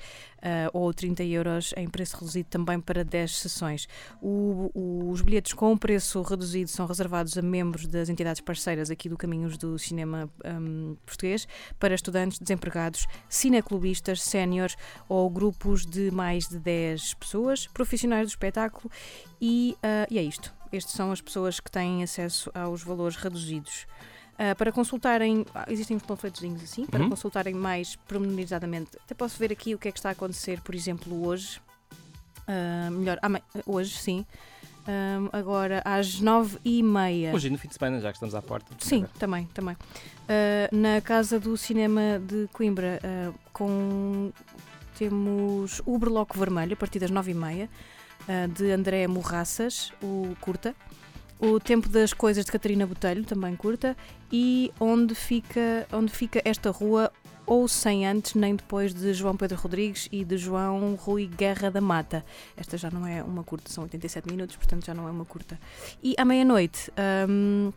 ou 0.72 0.92
30 0.92 1.22
euros 1.24 1.72
em 1.76 1.88
preço 1.88 2.16
reduzido 2.16 2.48
também 2.48 2.80
para 2.80 3.04
10 3.04 3.38
sessões. 3.38 3.86
O- 4.20 4.70
o- 4.74 5.10
os 5.10 5.20
bilhetes 5.22 5.52
com 5.52 5.76
preço 5.76 6.22
reduzido 6.22 6.70
são 6.70 6.86
reservados 6.86 7.36
a 7.36 7.42
membros 7.42 7.86
das 7.86 8.08
entidades 8.08 8.40
parceiras 8.40 8.90
aqui 8.90 9.08
do 9.08 9.16
Caminhos 9.16 9.56
do 9.58 9.78
Cinema 9.78 10.28
hum, 10.44 10.96
Português 11.04 11.46
para 11.78 11.94
estudantes, 11.94 12.38
desempregados, 12.38 13.06
cineclubistas, 13.28 14.22
séniores 14.22 14.76
ou 15.08 15.28
grupos 15.28 15.84
de 15.86 16.10
mais 16.10 16.48
de 16.48 16.58
10 16.58 17.14
pessoas, 17.14 17.66
profissionais 17.66 18.26
do 18.26 18.30
espetáculo 18.30 18.90
e, 19.40 19.76
ah, 19.82 20.06
e 20.10 20.18
é 20.18 20.22
isto. 20.22 20.52
Estas 20.72 20.92
são 20.92 21.10
as 21.10 21.20
pessoas 21.20 21.58
que 21.58 21.70
têm 21.70 22.02
acesso 22.02 22.50
aos 22.54 22.82
valores 22.82 23.16
reduzidos. 23.16 23.86
Ah, 24.42 24.54
para 24.54 24.72
consultarem, 24.72 25.44
ah, 25.54 25.66
existem 25.68 25.94
uns 25.98 26.02
panfletozinhos 26.02 26.62
assim, 26.62 26.86
para 26.86 27.02
Uhum. 27.02 27.10
consultarem 27.10 27.52
mais 27.52 27.94
pormenorizadamente. 28.08 28.92
Até 29.04 29.14
posso 29.14 29.38
ver 29.38 29.52
aqui 29.52 29.74
o 29.74 29.78
que 29.78 29.88
é 29.88 29.92
que 29.92 29.98
está 29.98 30.08
a 30.08 30.12
acontecer, 30.12 30.62
por 30.62 30.74
exemplo, 30.74 31.26
hoje. 31.26 31.60
Ah, 32.48 32.88
melhor, 32.90 33.18
ama- 33.22 33.42
hoje 33.66 33.98
sim. 33.98 34.24
Um, 34.88 35.28
agora 35.30 35.82
às 35.84 36.20
nove 36.20 36.58
e 36.64 36.82
meia. 36.82 37.34
Hoje 37.34 37.50
no 37.50 37.58
fim 37.58 37.68
de 37.68 37.74
semana, 37.74 38.00
já 38.00 38.08
que 38.08 38.16
estamos 38.16 38.34
à 38.34 38.40
porta. 38.40 38.74
Sim, 38.78 39.04
também, 39.18 39.44
também. 39.52 39.74
Uh, 39.74 40.74
na 40.74 41.02
Casa 41.02 41.38
do 41.38 41.54
Cinema 41.56 42.18
de 42.26 42.48
Coimbra, 42.50 42.98
uh, 43.04 43.34
com 43.52 44.32
temos 44.98 45.82
o 45.84 45.98
Berloco 45.98 46.36
Vermelho, 46.38 46.72
a 46.72 46.76
partir 46.76 46.98
das 46.98 47.10
nove 47.10 47.30
e 47.32 47.34
meia, 47.34 47.68
uh, 48.26 48.48
de 48.48 48.70
André 48.72 49.06
Morraças, 49.06 49.92
o 50.02 50.34
curta. 50.40 50.74
O 51.40 51.58
Tempo 51.58 51.88
das 51.88 52.12
Coisas 52.12 52.44
de 52.44 52.52
Catarina 52.52 52.86
Botelho, 52.86 53.24
também 53.24 53.56
curta. 53.56 53.96
E 54.30 54.70
Onde 54.78 55.14
Fica, 55.14 55.86
onde 55.92 56.12
fica 56.12 56.42
Esta 56.44 56.70
Rua, 56.70 57.10
ou 57.46 57.66
Sem 57.66 58.06
Antes 58.06 58.34
nem 58.34 58.54
depois 58.54 58.94
de 58.94 59.12
João 59.12 59.36
Pedro 59.36 59.58
Rodrigues 59.58 60.08
e 60.12 60.24
de 60.24 60.36
João 60.36 60.94
Rui 60.94 61.26
Guerra 61.26 61.70
da 61.70 61.80
Mata. 61.80 62.24
Esta 62.56 62.76
já 62.76 62.90
não 62.90 63.06
é 63.06 63.22
uma 63.22 63.42
curta, 63.42 63.70
são 63.70 63.82
87 63.84 64.30
minutos, 64.30 64.54
portanto 64.54 64.86
já 64.86 64.94
não 64.94 65.08
é 65.08 65.10
uma 65.10 65.24
curta. 65.24 65.58
E 66.02 66.14
à 66.16 66.24
meia-noite. 66.24 66.92
Um, 67.28 67.72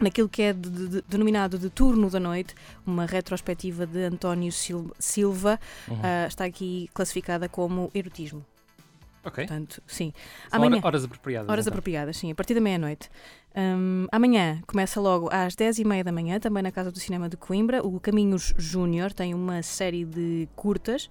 naquilo 0.00 0.28
que 0.28 0.42
é 0.42 0.52
de, 0.52 0.70
de, 0.70 1.04
denominado 1.08 1.58
de 1.58 1.70
turno 1.70 2.10
da 2.10 2.18
noite, 2.18 2.54
uma 2.84 3.06
retrospectiva 3.06 3.86
de 3.86 4.02
António 4.04 4.50
Silva, 4.50 5.60
uhum. 5.86 5.96
uh, 5.96 6.26
está 6.26 6.44
aqui 6.44 6.88
classificada 6.92 7.48
como 7.48 7.90
erotismo. 7.94 8.44
Ok. 9.24 9.46
Portanto, 9.46 9.82
sim. 9.86 10.12
Amanhã, 10.50 10.80
horas 10.82 11.04
apropriadas. 11.04 11.48
Horas 11.48 11.66
então. 11.66 11.72
apropriadas, 11.72 12.16
sim, 12.16 12.30
a 12.30 12.34
partir 12.34 12.54
da 12.54 12.60
meia-noite. 12.60 13.08
Um, 13.54 14.06
amanhã 14.10 14.62
começa 14.66 14.98
logo 14.98 15.28
às 15.30 15.54
10h30 15.54 16.02
da 16.02 16.10
manhã, 16.12 16.40
também 16.40 16.62
na 16.62 16.72
Casa 16.72 16.90
do 16.90 16.98
Cinema 16.98 17.28
de 17.28 17.36
Coimbra. 17.36 17.86
O 17.86 18.00
Caminhos 18.00 18.54
Júnior 18.56 19.12
tem 19.12 19.34
uma 19.34 19.62
série 19.62 20.04
de 20.04 20.48
curtas. 20.56 21.04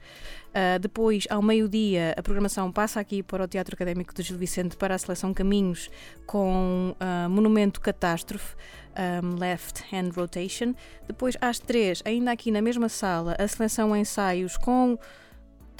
Uh, 0.49 0.79
depois, 0.79 1.25
ao 1.29 1.41
meio-dia, 1.41 2.13
a 2.17 2.21
programação 2.21 2.71
passa 2.71 2.99
aqui 2.99 3.23
para 3.23 3.43
o 3.43 3.47
Teatro 3.47 3.75
Académico 3.75 4.13
de 4.13 4.23
Gil 4.23 4.37
Vicente 4.37 4.75
para 4.75 4.95
a 4.95 4.97
seleção 4.97 5.33
Caminhos 5.33 5.89
com 6.25 6.95
uh, 6.99 7.29
Monumento 7.29 7.79
Catástrofe. 7.79 8.55
Um, 8.91 9.39
left 9.39 9.85
Hand 9.95 10.11
Rotation. 10.13 10.75
Depois, 11.07 11.37
às 11.39 11.59
3, 11.59 12.01
ainda 12.03 12.29
aqui 12.29 12.51
na 12.51 12.61
mesma 12.61 12.89
sala, 12.89 13.37
a 13.39 13.47
seleção 13.47 13.95
ensaios 13.95 14.57
com 14.57 14.99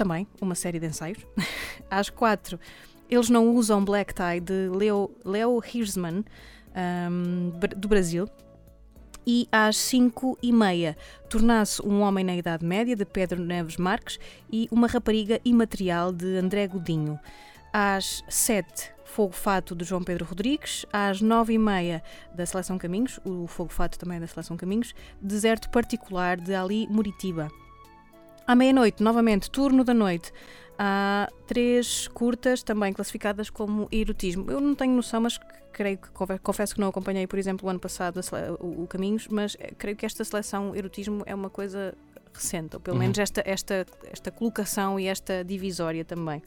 também 0.01 0.25
uma 0.41 0.55
série 0.55 0.79
de 0.79 0.87
ensaios. 0.87 1.19
Às 1.89 2.09
quatro, 2.09 2.59
eles 3.07 3.29
não 3.29 3.53
usam 3.53 3.85
Black 3.85 4.15
Tie 4.15 4.39
de 4.39 4.67
Leo, 4.69 5.11
Leo 5.23 5.61
Hirsman, 5.63 6.25
um, 7.11 7.51
do 7.77 7.87
Brasil. 7.87 8.27
E 9.27 9.47
às 9.51 9.77
5 9.77 10.39
e 10.41 10.51
meia, 10.51 10.97
Tornasse 11.29 11.79
um 11.85 12.01
Homem 12.01 12.25
na 12.25 12.35
Idade 12.35 12.65
Média, 12.65 12.95
de 12.95 13.05
Pedro 13.05 13.39
Neves 13.39 13.77
Marques, 13.77 14.17
e 14.51 14.67
Uma 14.71 14.87
Rapariga 14.87 15.39
Imaterial, 15.45 16.11
de 16.11 16.37
André 16.37 16.67
Godinho. 16.67 17.19
Às 17.71 18.23
7, 18.27 18.91
Fogo 19.05 19.33
Fato, 19.33 19.75
de 19.75 19.85
João 19.85 20.01
Pedro 20.01 20.25
Rodrigues. 20.25 20.87
Às 20.91 21.21
9 21.21 21.53
e 21.53 21.59
meia, 21.59 22.01
da 22.33 22.47
Seleção 22.47 22.79
Caminhos, 22.79 23.19
o 23.23 23.45
Fogo 23.45 23.71
Fato 23.71 23.99
também 23.99 24.17
é 24.17 24.21
da 24.21 24.27
Seleção 24.27 24.57
Caminhos. 24.57 24.95
Deserto 25.21 25.69
Particular, 25.69 26.41
de 26.41 26.55
Ali 26.55 26.87
Muritiba. 26.89 27.47
À 28.45 28.55
meia-noite, 28.55 29.01
novamente, 29.01 29.49
turno 29.49 29.83
da 29.83 29.93
noite. 29.93 30.31
Há 30.77 31.29
três 31.45 32.07
curtas 32.07 32.63
também 32.63 32.91
classificadas 32.91 33.49
como 33.49 33.87
erotismo. 33.91 34.49
Eu 34.49 34.59
não 34.59 34.73
tenho 34.73 34.93
noção, 34.93 35.21
mas 35.21 35.39
creio 35.71 35.97
que 35.97 36.09
confesso 36.39 36.75
que 36.75 36.81
não 36.81 36.89
acompanhei, 36.89 37.27
por 37.27 37.37
exemplo, 37.39 37.67
o 37.67 37.69
ano 37.69 37.79
passado 37.79 38.19
o, 38.59 38.83
o 38.83 38.87
Caminhos, 38.87 39.27
mas 39.27 39.55
eh, 39.59 39.71
creio 39.77 39.95
que 39.95 40.05
esta 40.05 40.23
seleção 40.23 40.75
erotismo 40.75 41.23
é 41.25 41.33
uma 41.33 41.49
coisa 41.49 41.95
recente, 42.33 42.75
ou 42.75 42.79
pelo 42.79 42.95
uhum. 42.95 43.01
menos 43.01 43.19
esta, 43.19 43.43
esta, 43.45 43.85
esta 44.11 44.31
colocação 44.31 44.99
e 44.99 45.07
esta 45.07 45.43
divisória 45.43 46.03
também. 46.03 46.41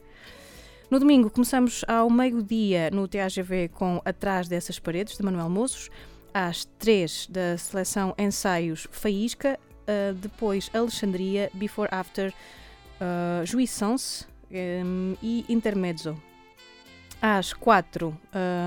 No 0.91 0.99
domingo 0.99 1.31
começamos 1.31 1.85
ao 1.89 2.11
meio-dia 2.11 2.91
no 2.91 3.09
TAGV 3.09 3.69
com 3.69 4.01
Atrás 4.05 4.49
dessas 4.49 4.79
paredes, 4.79 5.17
de 5.17 5.23
Manuel 5.23 5.49
Mozos, 5.49 5.91
às 6.33 6.65
três 6.79 7.27
da 7.31 7.57
seleção 7.57 8.15
Ensaios 8.19 8.87
Faísca, 8.91 9.59
uh, 9.89 10.15
depois 10.15 10.71
Alexandria, 10.73 11.51
Before 11.55 11.89
After, 11.93 12.33
uh, 13.01 13.47
Jouissance 13.47 14.27
um, 14.51 15.17
e 15.23 15.45
Intermezzo. 15.49 16.21
Às 17.21 17.53
quatro 17.53 18.17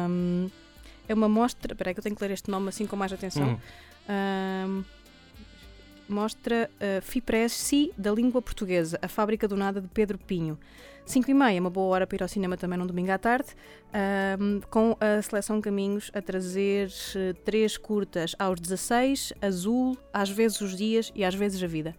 um, 0.10 0.50
é 1.08 1.14
uma 1.14 1.30
mostra. 1.30 1.74
Espera 1.74 1.90
aí 1.90 1.94
que 1.94 2.00
eu 2.00 2.04
tenho 2.04 2.16
que 2.16 2.24
ler 2.24 2.32
este 2.32 2.50
nome 2.50 2.70
assim 2.70 2.88
com 2.88 2.96
mais 2.96 3.14
atenção. 3.14 3.60
Um, 4.10 4.84
mostra 6.10 6.70
uh, 6.76 7.02
Fipresci 7.02 7.94
da 7.98 8.12
língua 8.12 8.42
portuguesa, 8.42 8.98
a 9.02 9.08
fábrica 9.08 9.48
do 9.48 9.56
nada 9.56 9.82
de 9.82 9.88
Pedro 9.88 10.18
Pinho. 10.18 10.58
5 11.08 11.32
e 11.32 11.34
meia, 11.34 11.62
uma 11.62 11.70
boa 11.70 11.88
hora 11.88 12.06
para 12.06 12.18
ir 12.18 12.22
ao 12.22 12.28
cinema 12.28 12.58
também 12.58 12.78
num 12.78 12.86
domingo 12.86 13.10
à 13.12 13.18
tarde, 13.18 13.48
um, 14.42 14.60
com 14.70 14.98
a 15.00 15.22
seleção 15.22 15.62
Caminhos 15.62 16.12
a 16.14 16.22
trazer 16.22 16.90
uh, 16.90 17.34
três 17.46 17.78
curtas 17.78 18.36
aos 18.38 18.60
16, 18.60 19.32
Azul, 19.42 19.98
às 20.12 20.30
vezes 20.30 20.60
os 20.60 20.76
dias 20.76 21.10
e 21.16 21.24
às 21.24 21.34
vezes 21.34 21.64
a 21.64 21.68
vida. 21.68 21.96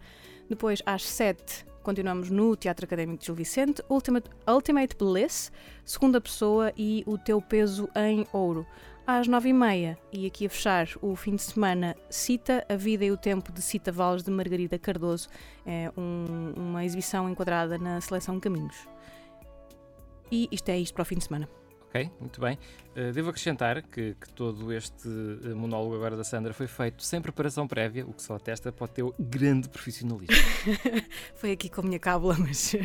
Depois, 0.47 0.83
às 0.85 1.03
7, 1.05 1.65
continuamos 1.81 2.29
no 2.29 2.55
Teatro 2.55 2.85
Académico 2.85 3.19
de 3.19 3.25
Gil 3.25 3.33
Vicente, 3.33 3.81
Ultimate, 3.89 4.29
Ultimate 4.47 4.95
Bliss, 4.95 5.51
Segunda 5.83 6.21
Pessoa 6.21 6.71
e 6.77 7.03
O 7.07 7.17
Teu 7.17 7.41
Peso 7.41 7.89
em 7.95 8.27
Ouro 8.31 8.63
às 9.17 9.27
nove 9.27 9.49
e 9.49 9.53
meia. 9.53 9.97
E 10.13 10.27
aqui 10.27 10.45
a 10.45 10.49
fechar 10.49 10.87
o 11.01 11.15
fim 11.15 11.35
de 11.35 11.41
semana, 11.41 11.95
Cita, 12.11 12.63
A 12.69 12.75
Vida 12.75 13.03
e 13.03 13.11
o 13.11 13.17
Tempo 13.17 13.51
de 13.51 13.59
Cita 13.59 13.91
Valles 13.91 14.21
de 14.21 14.29
Margarida 14.29 14.77
Cardoso. 14.77 15.27
É 15.65 15.91
um, 15.97 16.53
uma 16.55 16.85
exibição 16.85 17.27
enquadrada 17.27 17.79
na 17.79 17.99
seleção 18.01 18.39
Caminhos. 18.39 18.75
E 20.31 20.47
isto 20.51 20.69
é 20.69 20.77
isto 20.77 20.93
para 20.93 21.01
o 21.01 21.05
fim 21.05 21.15
de 21.15 21.23
semana. 21.23 21.49
Ok, 21.87 22.07
muito 22.19 22.39
bem. 22.39 22.59
Uh, 22.95 23.11
devo 23.11 23.31
acrescentar 23.31 23.81
que, 23.81 24.13
que, 24.13 24.29
todo 24.33 24.71
este 24.71 25.09
eh, 25.43 25.55
monólogo 25.55 25.95
agora 25.95 26.15
da 26.15 26.23
Sandra 26.23 26.53
foi 26.53 26.67
feito 26.67 27.01
sem 27.01 27.19
preparação 27.19 27.67
prévia, 27.67 28.05
o 28.05 28.13
que 28.13 28.21
só 28.21 28.35
atesta 28.35 28.71
para 28.71 28.85
o 28.85 28.87
teu 28.87 29.15
grande 29.17 29.67
profissionalismo. 29.69 30.35
foi 31.33 31.51
aqui 31.53 31.67
com 31.67 31.81
a 31.81 31.83
minha 31.83 31.97
cábula, 31.97 32.35
mas 32.37 32.75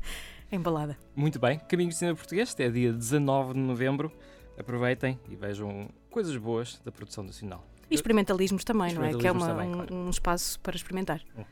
embalada. 0.50 0.96
Muito 1.14 1.38
bem. 1.38 1.58
Caminhos 1.68 1.96
de 1.96 1.98
Cinema 1.98 2.16
Português, 2.16 2.54
até 2.54 2.70
dia 2.70 2.94
19 2.94 3.52
de 3.52 3.60
novembro. 3.60 4.10
Aproveitem 4.58 5.18
e 5.28 5.36
vejam 5.36 5.88
coisas 6.10 6.36
boas 6.36 6.80
da 6.84 6.90
produção 6.90 7.22
nacional. 7.22 7.64
E 7.90 7.94
experimentalismos 7.94 8.64
também, 8.64 8.94
não 8.94 9.04
é? 9.04 9.14
Que 9.14 9.26
é 9.26 9.32
uma, 9.32 9.46
também, 9.46 9.68
um, 9.68 9.72
claro. 9.74 9.94
um, 9.94 10.10
espaço 10.10 10.58
para 10.60 10.74
experimentar. 10.74 11.22
Hum. 11.36 11.44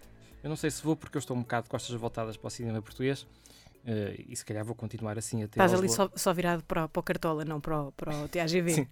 Eu 0.42 0.48
não 0.48 0.56
sei 0.56 0.70
se 0.70 0.82
vou 0.82 0.96
porque 0.96 1.16
eu 1.16 1.20
estou 1.20 1.36
um 1.36 1.40
bocado 1.40 1.64
de 1.64 1.70
costas 1.70 1.94
voltadas 1.94 2.36
para 2.36 2.48
o 2.48 2.50
cinema 2.50 2.82
português 2.82 3.22
uh, 3.22 4.24
e 4.28 4.34
se 4.36 4.44
calhar 4.44 4.64
vou 4.64 4.74
continuar 4.74 5.16
assim 5.16 5.42
até. 5.42 5.52
Estás 5.52 5.72
ali 5.72 5.88
só, 5.88 6.10
só, 6.14 6.32
virado 6.32 6.64
para, 6.64 6.88
para 6.88 7.00
o 7.00 7.02
Cartola, 7.02 7.44
não 7.44 7.60
para 7.60 7.82
o, 7.82 7.92
para 7.92 8.14
o 8.16 8.28
TAGV. 8.28 8.70
Sim. 8.70 8.88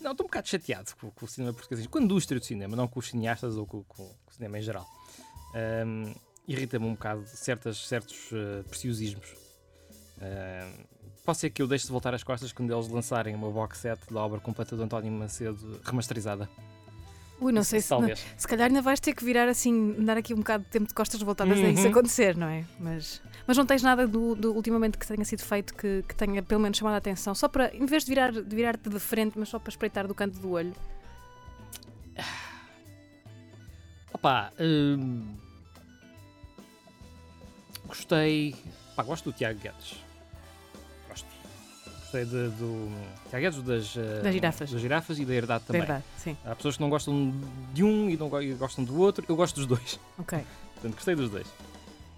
Não, 0.00 0.12
estou 0.12 0.24
um 0.24 0.28
bocado 0.28 0.48
chateado 0.48 0.90
com, 1.00 1.10
com, 1.10 1.24
o 1.24 1.28
cinema 1.28 1.52
português, 1.52 1.86
com 1.86 1.98
a 1.98 2.02
indústria 2.02 2.38
do 2.38 2.44
cinema, 2.44 2.76
não 2.76 2.88
com 2.88 2.98
os 2.98 3.08
cineastas 3.08 3.56
ou 3.56 3.66
com, 3.66 3.82
com, 3.84 4.04
com 4.04 4.30
o 4.30 4.34
cinema 4.34 4.58
em 4.58 4.62
geral. 4.62 4.86
Um, 5.86 6.12
Irrita-me 6.46 6.84
um 6.84 6.92
bocado 6.92 7.26
certas, 7.26 7.86
certos 7.86 8.30
uh, 8.32 8.62
preciosismos. 8.68 9.26
Uh, 10.18 10.93
Pode 11.24 11.38
ser 11.38 11.48
que 11.48 11.62
eu 11.62 11.66
deixe 11.66 11.86
de 11.86 11.90
voltar 11.90 12.12
às 12.12 12.22
costas 12.22 12.52
quando 12.52 12.70
eles 12.70 12.86
lançarem 12.86 13.34
uma 13.34 13.50
box 13.50 13.78
set 13.78 13.98
da 14.12 14.20
obra 14.20 14.38
completa 14.40 14.76
do 14.76 14.82
António 14.82 15.10
Macedo 15.10 15.80
remasterizada. 15.82 16.46
Ui, 17.40 17.50
não 17.50 17.64
sei 17.64 17.80
se. 17.80 17.88
Talvez. 17.88 18.22
Não, 18.22 18.38
se 18.38 18.46
calhar 18.46 18.68
ainda 18.68 18.82
vais 18.82 19.00
ter 19.00 19.14
que 19.14 19.24
virar 19.24 19.48
assim, 19.48 20.04
dar 20.04 20.18
aqui 20.18 20.34
um 20.34 20.38
bocado 20.38 20.64
de 20.64 20.70
tempo 20.70 20.86
de 20.86 20.92
costas 20.92 21.22
voltadas 21.22 21.58
uhum. 21.58 21.64
a 21.64 21.68
isso 21.70 21.88
acontecer, 21.88 22.36
não 22.36 22.46
é? 22.46 22.62
Mas, 22.78 23.22
mas 23.46 23.56
não 23.56 23.64
tens 23.64 23.82
nada 23.82 24.06
do, 24.06 24.34
do 24.34 24.52
ultimamente 24.52 24.98
que 24.98 25.06
tenha 25.06 25.24
sido 25.24 25.42
feito 25.42 25.74
que, 25.74 26.04
que, 26.06 26.14
tenha 26.14 26.42
pelo 26.42 26.60
menos 26.60 26.76
chamado 26.76 26.94
a 26.94 26.98
atenção, 26.98 27.34
só 27.34 27.48
para, 27.48 27.74
em 27.74 27.86
vez 27.86 28.04
de 28.04 28.10
virar-te 28.10 28.42
de, 28.42 28.54
virar 28.56 28.76
de 28.76 29.00
frente, 29.00 29.38
mas 29.38 29.48
só 29.48 29.58
para 29.58 29.70
espreitar 29.70 30.06
do 30.06 30.14
canto 30.14 30.38
do 30.38 30.50
olho. 30.50 30.74
Opa, 34.12 34.52
hum, 34.60 35.36
gostei. 37.86 38.54
Pá, 38.94 39.02
gosto 39.02 39.32
do 39.32 39.36
Tiago 39.36 39.58
Guedes 39.58 40.03
gostei 42.14 42.24
de, 42.24 42.48
do 42.56 42.88
Tiaguedes, 43.28 43.62
das, 43.62 43.96
eh, 43.96 44.20
das 44.22 44.32
girafas. 44.32 44.70
das 44.70 44.80
girafas 44.80 45.18
e 45.18 45.24
da 45.24 45.34
herdade 45.34 45.64
também. 45.64 45.82
Verdade, 45.82 46.04
sim. 46.16 46.36
Há 46.44 46.54
pessoas 46.54 46.76
que 46.76 46.82
não 46.82 46.90
gostam 46.90 47.34
de 47.72 47.82
um 47.82 48.08
e 48.08 48.16
não 48.16 48.28
gostam 48.28 48.84
do 48.84 48.98
outro. 49.00 49.24
Eu 49.28 49.34
gosto 49.34 49.56
dos 49.56 49.66
dois. 49.66 49.98
Ok. 50.18 50.38
Portanto, 50.74 50.94
gostei 50.94 51.14
dos 51.16 51.30
dois. 51.30 51.46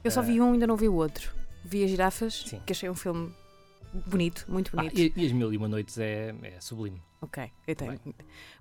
Eu 0.05 0.11
só 0.11 0.23
vi 0.23 0.41
um 0.41 0.51
e 0.51 0.53
ainda 0.55 0.67
não 0.67 0.77
vi 0.77 0.89
o 0.89 0.95
outro. 0.95 1.33
Vi 1.65 1.83
as 1.83 1.91
girafas, 1.91 2.45
sim. 2.47 2.61
que 2.65 2.73
achei 2.73 2.89
um 2.89 2.95
filme 2.95 3.33
bonito, 4.07 4.45
muito 4.49 4.75
bonito. 4.75 4.93
Ah, 4.97 5.01
e, 5.01 5.13
e, 5.17 5.27
As 5.27 5.33
Mil 5.33 5.53
e 5.53 5.57
Uma 5.57 5.69
Noites 5.69 5.99
é, 5.99 6.35
é 6.43 6.61
sublime. 6.61 7.03
Ok, 7.21 7.51
eu 7.67 7.75
tenho. 7.75 7.99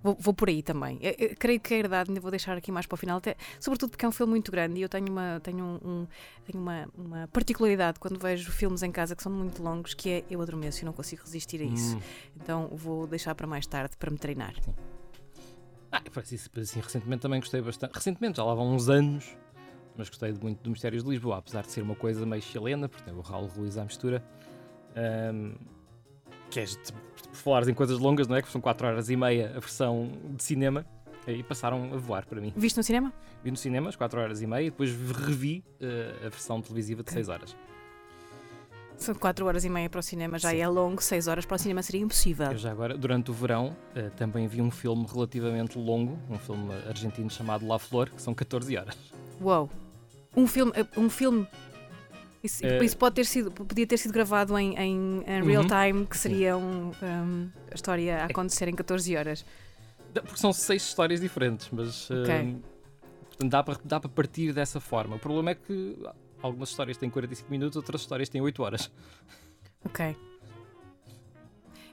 Vou, 0.02 0.16
vou, 0.20 0.34
por 0.34 0.48
aí 0.48 0.64
também. 0.64 0.98
Eu, 1.02 1.14
eu, 1.18 1.36
creio 1.38 1.60
que 1.60 1.74
a 1.74 1.78
herdade 1.78 2.10
ainda 2.10 2.22
vou 2.22 2.32
deixar 2.32 2.58
aqui 2.58 2.72
mais 2.72 2.86
para 2.86 2.96
o 2.96 2.98
final, 2.98 3.18
até, 3.18 3.36
sobretudo 3.60 3.92
porque 3.92 4.06
é 4.06 4.08
um 4.08 4.12
filme 4.12 4.32
muito 4.32 4.52
grande 4.52 4.80
e 4.80 4.82
eu 4.82 4.90
tenho 4.90 5.08
uma, 5.08 5.40
tenho 5.44 5.64
um, 5.64 6.08
tenho 6.46 6.64
uma, 6.64 6.88
uma, 6.98 7.28
particularidade 7.28 8.00
quando 8.00 8.18
vejo 8.20 8.52
filmes 8.52 8.82
em 8.82 8.92
casa 8.92 9.16
que 9.16 9.22
são 9.22 9.32
muito 9.32 9.62
longos, 9.62 9.94
que 9.94 10.10
é 10.10 10.24
eu 10.30 10.42
adormeço 10.42 10.82
e 10.82 10.86
não 10.86 10.94
consigo 10.94 11.24
resistir 11.24 11.62
a 11.62 11.66
isso. 11.66 11.98
Hum. 11.98 12.02
Então 12.42 12.70
vou 12.72 13.06
deixar 13.06 13.36
para 13.36 13.46
mais 13.46 13.68
tarde 13.68 13.96
para 13.98 14.10
me 14.10 14.18
treinar. 14.18 14.54
Sim. 14.64 14.74
Ah, 15.92 16.02
assim, 16.18 16.80
recentemente 16.82 17.22
também 17.22 17.40
gostei 17.40 17.62
bastante. 17.62 17.94
Recentemente, 17.94 18.38
já 18.38 18.44
lá 18.44 18.54
vão 18.54 18.76
uns 18.76 18.90
anos, 18.90 19.26
mas 19.96 20.10
gostei 20.10 20.34
muito 20.34 20.62
do 20.62 20.70
Mistérios 20.70 21.04
de 21.04 21.10
Lisboa, 21.10 21.38
apesar 21.38 21.62
de 21.62 21.72
ser 21.72 21.82
uma 21.82 21.96
coisa 21.96 22.26
meio 22.26 22.42
chilena, 22.42 22.90
porque 22.90 23.04
tem 23.04 23.14
o 23.14 23.22
Raul 23.22 23.48
Ruiz 23.48 23.78
à 23.78 23.84
mistura. 23.86 24.22
Um, 24.96 25.54
que 26.50 26.60
é, 26.60 26.66
por 26.66 27.36
falares 27.36 27.68
em 27.68 27.74
coisas 27.74 28.00
longas, 28.00 28.28
não 28.28 28.36
é? 28.36 28.42
Que 28.42 28.50
são 28.50 28.62
4 28.62 28.88
horas 28.88 29.10
e 29.10 29.16
meia 29.16 29.52
a 29.56 29.60
versão 29.60 30.12
de 30.36 30.44
cinema. 30.44 30.86
E 31.28 31.42
passaram 31.42 31.92
a 31.92 31.98
voar 31.98 32.24
para 32.26 32.40
mim. 32.40 32.54
Viste 32.56 32.78
no 32.78 32.84
cinema? 32.84 33.12
Vi 33.44 33.50
no 33.50 33.58
cinema, 33.58 33.90
às 33.90 33.96
4 33.96 34.20
horas 34.20 34.42
e 34.44 34.48
meia, 34.48 34.68
e 34.68 34.70
depois 34.70 34.92
revi 34.92 35.64
uh, 35.82 36.28
a 36.28 36.30
versão 36.30 36.62
televisiva 36.62 37.02
de 37.02 37.10
okay. 37.10 37.24
6 37.24 37.30
horas. 37.30 37.56
São 38.98 39.16
4 39.16 39.46
horas 39.46 39.66
e 39.66 39.70
meia 39.70 39.90
para 39.90 40.00
o 40.00 40.04
cinema, 40.04 40.38
já 40.38 40.52
Sim. 40.52 40.60
é 40.60 40.68
longo, 40.68 41.02
6 41.02 41.28
horas 41.28 41.46
para 41.46 41.56
o 41.56 41.58
cinema 41.58 41.82
seria 41.82 42.02
impossível. 42.02 42.52
Eu 42.52 42.58
já 42.58 42.72
agora, 42.72 42.96
durante 42.96 43.32
o 43.32 43.34
verão, 43.34 43.76
uh, 43.96 44.10
também 44.12 44.48
vi 44.48 44.62
um 44.62 44.70
filme 44.70 45.06
relativamente 45.12 45.80
longo, 45.80 46.18
um 46.30 46.38
filme 46.38 46.72
argentino 46.88 47.30
chamado 47.30 47.68
La 47.68 47.80
Flor, 47.80 48.10
que 48.12 48.22
são 48.22 48.34
14 48.34 48.78
horas. 48.78 48.96
Uau! 49.42 49.70
Um 50.36 50.48
filme, 50.48 50.72
eh, 50.76 50.86
um 50.98 51.10
filme 51.10 51.48
isso, 52.46 52.66
uh, 52.66 52.84
isso, 52.84 52.98
pode 52.98 53.16
ter 53.16 53.26
sido, 53.26 53.52
podia 53.52 53.86
ter 53.86 53.98
sido 53.98 54.14
gravado 54.14 54.58
em, 54.58 54.78
em, 54.78 55.24
em 55.28 55.44
real 55.44 55.64
uh 55.64 55.68
-huh. 55.68 55.88
time, 55.88 56.06
que 56.06 56.18
seria 56.18 56.56
um, 56.58 56.92
um, 56.92 57.50
a 57.72 57.76
história 57.76 58.18
a 58.18 58.20
é 58.20 58.24
acontecer 58.26 58.68
em 58.68 58.76
14 58.76 59.16
horas. 59.16 59.46
Porque 60.14 60.38
são 60.38 60.54
seis 60.54 60.84
histórias 60.84 61.20
diferentes, 61.20 61.70
mas 61.72 62.10
okay. 62.10 62.58
portanto, 63.28 63.50
dá 63.50 63.64
para 63.64 63.80
dá 63.84 64.00
para 64.00 64.10
partir 64.10 64.54
dessa 64.54 64.80
forma. 64.80 65.18
O 65.18 65.20
problema 65.20 65.52
é 65.52 65.56
que 65.56 65.98
algumas 66.42 66.70
histórias 66.70 66.98
têm 66.98 67.10
45 67.10 67.52
minutos, 67.52 67.76
outras 67.76 68.02
histórias 68.02 68.30
têm 68.30 68.42
8 68.42 68.64
horas. 68.64 68.92
Ok. 69.84 70.16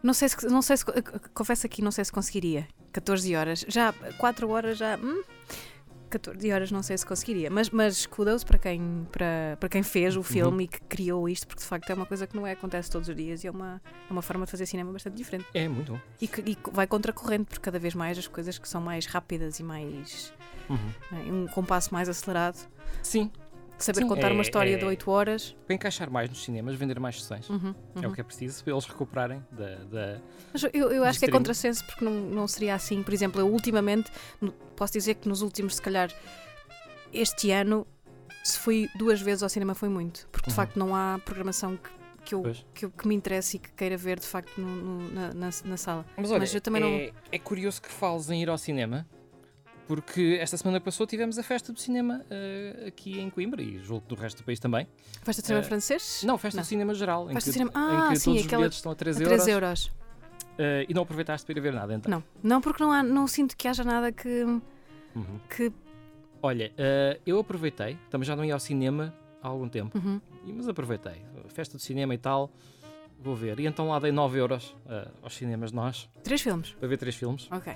Não 0.03 0.15
sei 0.15 0.29
se, 0.29 0.47
não 0.47 0.63
sei 0.63 0.77
se 0.77 0.85
confesso 1.33 1.67
aqui, 1.67 1.81
não 1.83 1.91
sei 1.91 2.05
se 2.05 2.13
conseguiria. 2.13 2.67
14 2.93 3.37
horas. 3.37 3.65
Já 3.69 3.93
4 4.19 4.49
horas 4.49 4.79
já. 4.79 4.97
Hum, 4.97 5.23
14 6.13 6.53
horas 6.53 6.71
não 6.71 6.83
sei 6.83 6.97
se 6.97 7.07
conseguiria. 7.07 7.51
Mas, 7.51 7.71
mas 7.71 8.07
kudos 8.07 8.45
para 8.45 8.59
quem, 8.59 9.07
para, 9.11 9.57
para 9.59 9.69
quem 9.69 9.83
fez 9.83 10.15
o 10.15 10.19
uhum. 10.19 10.25
filme 10.25 10.57
uhum. 10.57 10.61
e 10.63 10.69
que 10.69 10.81
criou 10.83 11.29
isto, 11.29 11.47
porque 11.47 11.61
de 11.61 11.67
facto 11.67 11.91
é 11.91 11.95
uma 11.95 12.07
coisa 12.07 12.27
que 12.27 12.37
não 12.37 12.47
é, 12.47 12.53
acontece 12.53 12.91
todos 12.91 13.09
os 13.09 13.17
dias 13.17 13.43
e 13.45 13.47
é 13.47 13.51
uma, 13.51 13.81
é 14.09 14.13
uma 14.13 14.23
forma 14.23 14.45
de 14.45 14.51
fazer 14.51 14.67
cinema 14.67 14.93
bastante 14.93 15.17
diferente. 15.17 15.47
É, 15.55 15.69
muito 15.69 15.93
bom. 15.93 16.01
E, 16.21 16.29
que, 16.29 16.41
e 16.43 16.57
vai 16.73 16.87
contra 16.87 17.13
corrente, 17.13 17.45
porque 17.45 17.61
cada 17.61 17.79
vez 17.79 17.95
mais 17.95 18.19
as 18.19 18.29
coisas 18.29 18.59
que 18.59 18.69
são 18.69 18.81
mais 18.81 19.07
rápidas 19.07 19.59
e 19.59 19.63
mais. 19.63 20.33
Uhum. 20.69 20.79
É, 21.13 21.33
um 21.33 21.47
compasso 21.49 21.93
mais 21.93 22.09
acelerado. 22.09 22.59
Sim, 23.03 23.31
saber 23.85 24.01
Sim, 24.01 24.09
contar 24.09 24.31
é, 24.31 24.33
uma 24.33 24.43
história 24.43 24.75
é, 24.75 24.79
de 24.79 24.85
8 24.85 25.11
horas. 25.11 25.57
Para 25.67 25.75
encaixar 25.75 26.11
mais 26.11 26.29
nos 26.29 26.43
cinemas, 26.43 26.75
vender 26.77 26.99
mais 27.01 27.21
sessões. 27.23 27.49
Uhum, 27.49 27.59
uhum. 27.59 27.75
É 27.97 28.01
o 28.01 28.09
uhum. 28.09 28.15
que 28.15 28.21
é 28.21 28.25
preciso 28.25 28.63
para 28.63 28.73
eles 28.73 28.85
recuperarem 28.85 29.45
da. 29.51 29.77
da 29.85 30.21
Mas 30.53 30.63
eu, 30.73 30.91
eu 30.91 31.05
acho 31.05 31.19
que 31.19 31.25
é 31.25 31.29
contrassenso 31.29 31.85
porque 31.85 32.05
não, 32.05 32.13
não 32.13 32.49
seria 32.49 32.75
assim. 32.75 33.03
Por 33.03 33.13
exemplo, 33.13 33.41
eu 33.41 33.49
ultimamente, 33.49 34.11
posso 34.77 34.93
dizer 34.93 35.15
que 35.15 35.29
nos 35.29 35.43
últimos, 35.43 35.77
se 35.77 35.83
calhar, 35.83 36.11
este 37.13 37.51
ano, 37.51 37.87
se 38.45 38.59
fui 38.59 38.89
duas 38.97 39.21
vezes 39.21 39.43
ao 39.43 39.49
cinema, 39.49 39.75
foi 39.75 39.89
muito. 39.89 40.29
Porque 40.31 40.47
de 40.47 40.53
uhum. 40.53 40.57
facto 40.57 40.79
não 40.79 40.95
há 40.95 41.21
programação 41.25 41.77
que 41.77 42.03
que, 42.25 42.35
eu, 42.35 42.43
que, 42.73 42.85
eu, 42.85 42.91
que, 42.91 43.09
me 43.09 43.15
interesse 43.15 43.57
e 43.57 43.61
que 43.61 43.73
queira 43.73 43.97
ver 43.97 44.19
de 44.19 44.27
facto 44.27 44.61
no, 44.61 44.69
no, 44.69 45.13
na, 45.13 45.35
na, 45.35 45.51
na, 45.65 45.77
sala. 45.77 46.07
Mas, 46.17 46.31
olha, 46.31 46.41
Mas 46.41 46.55
eu 46.55 46.61
também 46.61 46.83
é, 46.83 47.07
não... 47.07 47.15
é 47.33 47.39
curioso 47.39 47.83
que 47.83 47.89
fales 47.89 48.31
em 48.31 48.41
ir 48.41 48.49
ao 48.49 48.57
cinema 48.57 49.07
porque 49.95 50.39
esta 50.41 50.57
semana 50.57 50.81
que 50.81 50.87
passou 50.87 51.07
tivemos 51.07 51.39
a 51.39 51.43
festa 51.43 51.71
do 51.71 51.79
cinema 51.79 52.25
uh, 52.25 52.89
aqui 52.89 53.21
em 53.21 53.29
Coimbra 53.29 53.61
e 53.61 53.79
julgo 53.79 54.07
do 54.09 54.15
resto 54.15 54.39
do 54.39 54.43
país 54.43 54.59
também. 54.59 54.89
Festa 55.23 55.43
do 55.43 55.45
cinema 55.45 55.63
uh, 55.63 55.69
francês? 55.69 56.23
Não, 56.25 56.39
festa 56.39 56.57
não. 56.57 56.63
do 56.63 56.67
cinema 56.67 56.95
geral. 56.95 57.27
Festa 57.27 57.51
em 57.51 57.53
que, 57.53 57.59
cinema... 57.59 57.71
ah, 57.75 58.07
em 58.07 58.13
que 58.15 58.19
sim, 58.19 58.31
todos 58.31 58.47
aquela... 58.47 58.61
os 58.63 58.63
bilhetes 58.63 58.79
estão 58.79 58.93
a 58.93 58.95
3 58.95 59.17
a 59.17 59.25
3 59.25 59.49
euros. 59.49 59.49
euros. 59.49 59.85
Uh, 59.85 60.89
e 60.89 60.95
não 60.95 61.03
aproveitaste 61.03 61.45
para 61.45 61.55
ir 61.55 61.59
a 61.59 61.63
ver 61.63 61.73
nada 61.75 61.95
então? 61.95 62.11
Não, 62.11 62.25
não 62.43 62.61
porque 62.63 62.83
não, 62.83 62.91
há, 62.91 63.03
não 63.03 63.27
sinto 63.27 63.55
que 63.55 63.69
haja 63.69 63.85
nada 63.85 64.11
que. 64.11 64.45
Uhum. 65.15 65.41
que... 65.55 65.71
Olha, 66.41 66.73
eu 67.27 67.39
aproveitei, 67.39 67.99
também 68.09 68.27
já 68.27 68.35
não 68.35 68.45
ia 68.45 68.55
ao 68.55 68.61
cinema 68.61 69.15
há 69.43 69.49
algum 69.49 69.69
tempo, 69.69 69.97
uhum. 69.99 70.21
mas 70.57 70.67
aproveitei. 70.69 71.23
Festa 71.49 71.77
do 71.77 71.83
cinema 71.83 72.15
e 72.15 72.19
tal, 72.19 72.51
vou 73.21 73.37
ver. 73.37 73.61
E 73.61 73.67
então 73.67 73.89
lá 73.89 73.99
dei 73.99 74.11
9 74.11 74.39
euros 74.39 74.75
aos 75.23 75.37
cinemas 75.37 75.71
nós. 75.71 76.09
Três 76.25 76.41
filmes? 76.41 76.73
Para 76.73 76.89
ver 76.89 76.97
três 76.97 77.15
filmes. 77.15 77.47
Ok. 77.53 77.73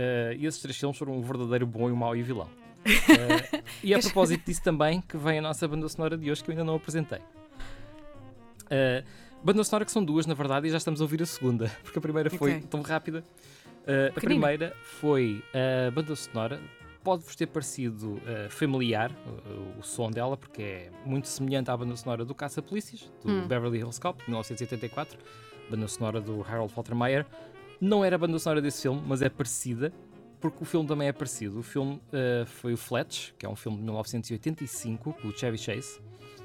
Uh, 0.00 0.32
e 0.38 0.46
esses 0.46 0.62
três 0.62 0.78
filmes 0.78 0.96
foram 0.96 1.18
um 1.18 1.20
verdadeiro 1.20 1.66
bom 1.66 1.90
e 1.90 1.92
um 1.92 1.96
mau 1.96 2.16
e 2.16 2.22
vilão. 2.22 2.48
Uh, 2.78 3.62
e 3.84 3.92
a 3.92 3.98
propósito 3.98 4.46
disso 4.46 4.62
também 4.62 5.02
que 5.02 5.18
vem 5.18 5.40
a 5.40 5.42
nossa 5.42 5.68
banda 5.68 5.86
sonora 5.90 6.16
de 6.16 6.30
hoje 6.30 6.42
que 6.42 6.50
eu 6.50 6.52
ainda 6.52 6.64
não 6.64 6.76
apresentei. 6.76 7.18
Uh, 7.18 9.04
banda 9.44 9.62
sonora 9.62 9.84
que 9.84 9.92
são 9.92 10.02
duas, 10.02 10.24
na 10.24 10.32
verdade, 10.32 10.68
e 10.68 10.70
já 10.70 10.78
estamos 10.78 11.02
a 11.02 11.04
ouvir 11.04 11.20
a 11.22 11.26
segunda, 11.26 11.70
porque 11.84 11.98
a 11.98 12.00
primeira 12.00 12.30
foi 12.30 12.56
okay. 12.56 12.62
tão 12.62 12.80
rápida. 12.80 13.22
Uh, 13.82 14.16
a 14.16 14.20
primeira 14.20 14.74
foi 14.82 15.44
a 15.52 15.90
banda 15.90 16.16
sonora. 16.16 16.58
Pode-vos 17.04 17.34
ter 17.34 17.46
parecido 17.46 18.20
familiar 18.50 19.10
o 19.78 19.82
som 19.82 20.10
dela, 20.10 20.36
porque 20.36 20.60
é 20.60 20.90
muito 21.02 21.28
semelhante 21.28 21.70
à 21.70 21.76
banda 21.76 21.96
sonora 21.96 22.26
do 22.26 22.34
Caça-Polícias, 22.34 23.10
do 23.24 23.32
hum. 23.32 23.48
Beverly 23.48 23.78
Hills 23.78 23.98
Cop, 23.98 24.18
de 24.18 24.28
1984, 24.28 25.18
banda 25.70 25.88
sonora 25.88 26.20
do 26.20 26.44
Harold 26.46 26.70
Faltermeyer. 26.70 27.24
Não 27.80 28.04
era 28.04 28.16
a 28.16 28.18
banda 28.18 28.38
sonora 28.38 28.60
desse 28.60 28.82
filme, 28.82 29.02
mas 29.06 29.22
é 29.22 29.30
parecida, 29.30 29.90
porque 30.38 30.58
o 30.62 30.66
filme 30.66 30.86
também 30.86 31.08
é 31.08 31.12
parecido. 31.12 31.60
O 31.60 31.62
filme 31.62 31.94
uh, 31.94 32.44
foi 32.44 32.74
o 32.74 32.76
Fletch, 32.76 33.32
que 33.38 33.46
é 33.46 33.48
um 33.48 33.56
filme 33.56 33.78
de 33.78 33.84
1985, 33.84 35.14
com 35.14 35.28
o 35.28 35.36
Chevy 35.36 35.56
Chase. 35.56 35.98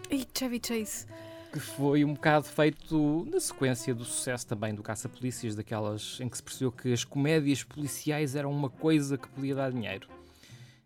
E 0.09 0.25
Chevy 0.33 0.61
Chase. 0.65 1.05
Que 1.51 1.59
foi 1.59 2.05
um 2.05 2.13
bocado 2.13 2.45
feito 2.45 3.27
na 3.29 3.39
sequência 3.39 3.93
do 3.93 4.05
sucesso 4.05 4.47
também 4.47 4.73
do 4.73 4.81
Caça-Polícias, 4.81 5.55
daquelas 5.55 6.19
em 6.21 6.29
que 6.29 6.37
se 6.37 6.43
percebeu 6.43 6.71
que 6.71 6.93
as 6.93 7.03
comédias 7.03 7.63
policiais 7.63 8.35
eram 8.35 8.51
uma 8.51 8.69
coisa 8.69 9.17
que 9.17 9.27
podia 9.27 9.55
dar 9.55 9.71
dinheiro. 9.71 10.07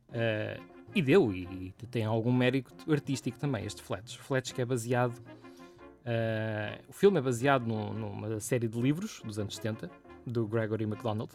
Uh, 0.10 0.80
e 0.96 1.02
deu, 1.04 1.32
e, 1.32 1.74
e 1.80 1.86
tem 1.88 2.06
algum 2.06 2.34
mérito 2.34 2.92
artístico 2.92 3.38
também, 3.38 3.66
este 3.66 3.84
Fletch. 3.84 4.18
Fletch 4.18 4.54
que 4.54 4.62
é 4.62 4.66
baseado. 4.66 5.14
Uh, 5.14 6.82
o 6.88 6.94
filme 6.94 7.20
é 7.20 7.22
baseado 7.22 7.68
numa 7.68 8.40
série 8.40 8.68
de 8.68 8.82
livros 8.82 9.22
dos 9.24 9.38
anos 9.38 9.56
70, 9.56 9.92
do 10.30 10.48
Gregory 10.48 10.86
MacDonald, 10.86 11.32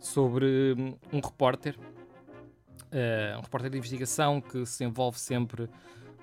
sobre 0.00 0.74
hum, 0.76 0.94
um 1.12 1.20
repórter, 1.20 1.76
uh, 1.78 3.38
um 3.38 3.42
repórter 3.42 3.70
de 3.70 3.78
investigação 3.78 4.40
que 4.40 4.64
se 4.66 4.84
envolve 4.84 5.18
sempre 5.18 5.68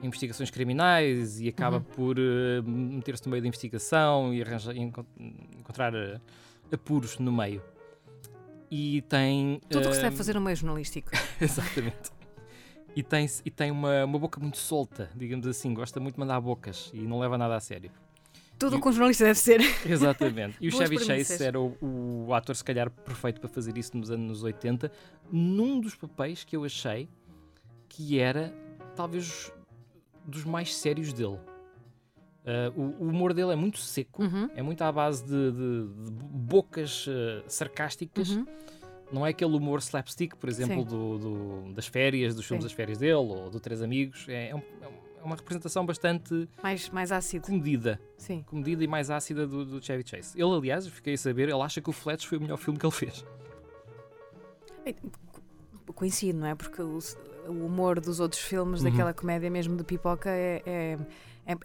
em 0.02 0.08
investigações 0.08 0.50
criminais 0.50 1.39
e 1.39 1.48
acaba 1.48 1.78
uhum. 1.78 1.84
por 1.84 2.17
uh, 2.17 2.63
meter-se 2.63 3.26
no 3.26 3.32
meio 3.32 3.41
da 3.41 3.48
investigação 3.48 4.34
e, 4.34 4.41
arranja, 4.41 4.74
e 4.74 4.80
encontrar 4.80 5.93
uh, 5.93 6.19
apuros 6.72 7.19
no 7.19 7.32
meio. 7.32 7.62
E 8.72 9.02
tem. 9.04 9.60
Tudo 9.69 9.88
o 9.88 9.89
que 9.89 9.95
se 9.95 10.02
deve 10.02 10.15
fazer 10.15 10.36
no 10.36 10.41
meio 10.41 10.56
jornalístico. 10.56 11.10
Exatamente. 11.41 12.12
E 12.95 13.04
tem, 13.04 13.28
e 13.45 13.52
tem 13.52 13.72
uma, 13.72 14.04
uma 14.04 14.19
boca 14.19 14.39
muito 14.39 14.58
solta, 14.58 15.10
digamos 15.15 15.48
assim, 15.48 15.74
gosta 15.74 16.00
muito 16.00 16.15
de 16.15 16.19
mandar 16.19 16.39
bocas 16.41 16.91
e 16.93 17.00
não 17.00 17.19
leva 17.19 17.38
nada 17.38 17.56
a 17.56 17.60
sério. 17.60 17.91
Tudo 18.60 18.76
o 18.76 18.82
que 18.82 18.89
um 18.89 18.91
jornalista 18.91 19.24
deve 19.24 19.39
ser. 19.39 19.62
Exatamente. 19.89 20.58
E 20.60 20.67
o 20.67 20.72
Chevy 20.72 21.00
Chase 21.00 21.41
era 21.41 21.60
o, 21.60 21.78
o, 22.28 22.34
ator, 22.34 22.54
se 22.54 22.63
calhar, 22.63 22.91
perfeito 22.91 23.39
para 23.39 23.50
fazer 23.50 23.78
isso 23.78 23.95
nos 23.98 24.12
anos 24.12 24.43
80, 24.43 24.91
num 25.32 25.80
dos 25.80 25.95
papéis 25.95 26.43
que 26.43 26.58
eu 26.58 26.65
achei 26.65 27.08
que 27.88 28.19
era, 28.19 28.54
talvez, 28.95 29.52
dos 30.26 30.43
mais 30.43 30.76
sérios 30.76 31.13
dele. 31.13 31.39
Uh, 32.45 32.72
o, 32.76 33.06
o, 33.06 33.10
humor 33.10 33.34
dele 33.34 33.52
é 33.54 33.56
muito 33.56 33.78
seco, 33.78 34.24
uhum. 34.24 34.50
é 34.56 34.62
muito 34.62 34.82
à 34.82 34.91
base 34.91 35.24
de, 35.24 35.52
de, 35.52 35.88
de 36.06 36.12
bocas 36.12 37.08
uh, 37.08 37.43
sarcásticas. 37.48 38.32
Uhum. 38.32 38.45
Não 39.12 39.26
é 39.26 39.30
aquele 39.30 39.56
humor 39.56 39.80
slapstick, 39.80 40.36
por 40.36 40.50
exemplo, 40.50 40.84
do, 40.84 41.17
do, 41.17 41.74
das 41.74 41.88
férias, 41.88 42.36
dos 42.36 42.45
filmes 42.45 42.63
Sim. 42.63 42.67
das 42.69 42.76
férias 42.76 42.98
dele, 43.00 43.13
ou 43.13 43.50
do 43.50 43.60
Três 43.60 43.82
Amigos. 43.82 44.26
É, 44.28 44.50
é, 44.50 44.56
um, 44.56 44.62
é 44.82 44.88
um 44.88 45.09
uma 45.23 45.36
representação 45.36 45.86
bastante 45.86 46.47
mais, 46.62 46.89
mais 46.89 47.12
ácida. 47.12 47.45
comedida. 47.45 47.99
Sim. 48.17 48.43
Comedida 48.47 48.84
e 48.84 48.88
mais 48.88 49.10
ácida 49.10 49.45
do, 49.47 49.65
do 49.65 49.84
Chevy 49.84 50.03
Chase. 50.05 50.39
Ele, 50.39 50.51
aliás, 50.51 50.88
fiquei 50.88 51.13
a 51.13 51.17
saber, 51.17 51.43
ele 51.49 51.62
acha 51.62 51.82
que 51.82 51.89
o 51.89 51.93
Fletch 51.93 52.25
foi 52.25 52.38
o 52.38 52.41
melhor 52.41 52.58
filme 52.58 52.79
que 52.79 52.86
ele 52.86 52.93
fez. 52.93 53.25
É, 54.86 54.93
coincide, 55.93 56.38
não 56.38 56.47
é? 56.47 56.55
Porque 56.55 56.82
o, 56.82 56.99
o 57.47 57.65
humor 57.65 57.99
dos 57.99 58.19
outros 58.19 58.41
filmes, 58.41 58.82
uhum. 58.82 58.89
daquela 58.89 59.13
comédia 59.13 59.49
mesmo 59.49 59.75
de 59.75 59.84
pipoca, 59.84 60.29
é, 60.29 60.62
é, 60.65 60.97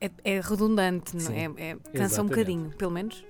é, 0.00 0.10
é 0.24 0.40
redundante, 0.40 1.16
não 1.16 1.32
é? 1.32 1.70
é? 1.70 1.76
Cansa 1.92 2.22
um 2.22 2.26
bocadinho, 2.26 2.70
pelo 2.70 2.90
menos. 2.90 3.24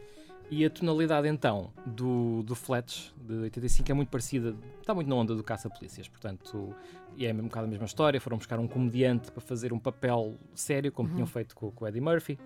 E 0.50 0.64
a 0.64 0.70
tonalidade 0.70 1.26
então 1.26 1.72
do, 1.86 2.42
do 2.42 2.54
Fletch 2.54 3.12
de 3.16 3.34
85 3.34 3.90
é 3.90 3.94
muito 3.94 4.08
parecida, 4.08 4.54
está 4.80 4.94
muito 4.94 5.08
na 5.08 5.14
onda 5.16 5.34
do 5.34 5.42
Caça-Polícias, 5.42 6.06
portanto, 6.06 6.74
e 7.16 7.26
é 7.26 7.32
um 7.32 7.44
bocado 7.44 7.66
a 7.66 7.68
mesma 7.68 7.86
história. 7.86 8.20
Foram 8.20 8.36
buscar 8.36 8.58
um 8.58 8.68
comediante 8.68 9.32
para 9.32 9.40
fazer 9.40 9.72
um 9.72 9.78
papel 9.78 10.34
sério, 10.54 10.92
como 10.92 11.08
uhum. 11.08 11.14
tinham 11.14 11.26
feito 11.26 11.54
com, 11.54 11.70
com 11.70 11.84
o 11.84 11.88
Eddie 11.88 12.00
Murphy. 12.00 12.38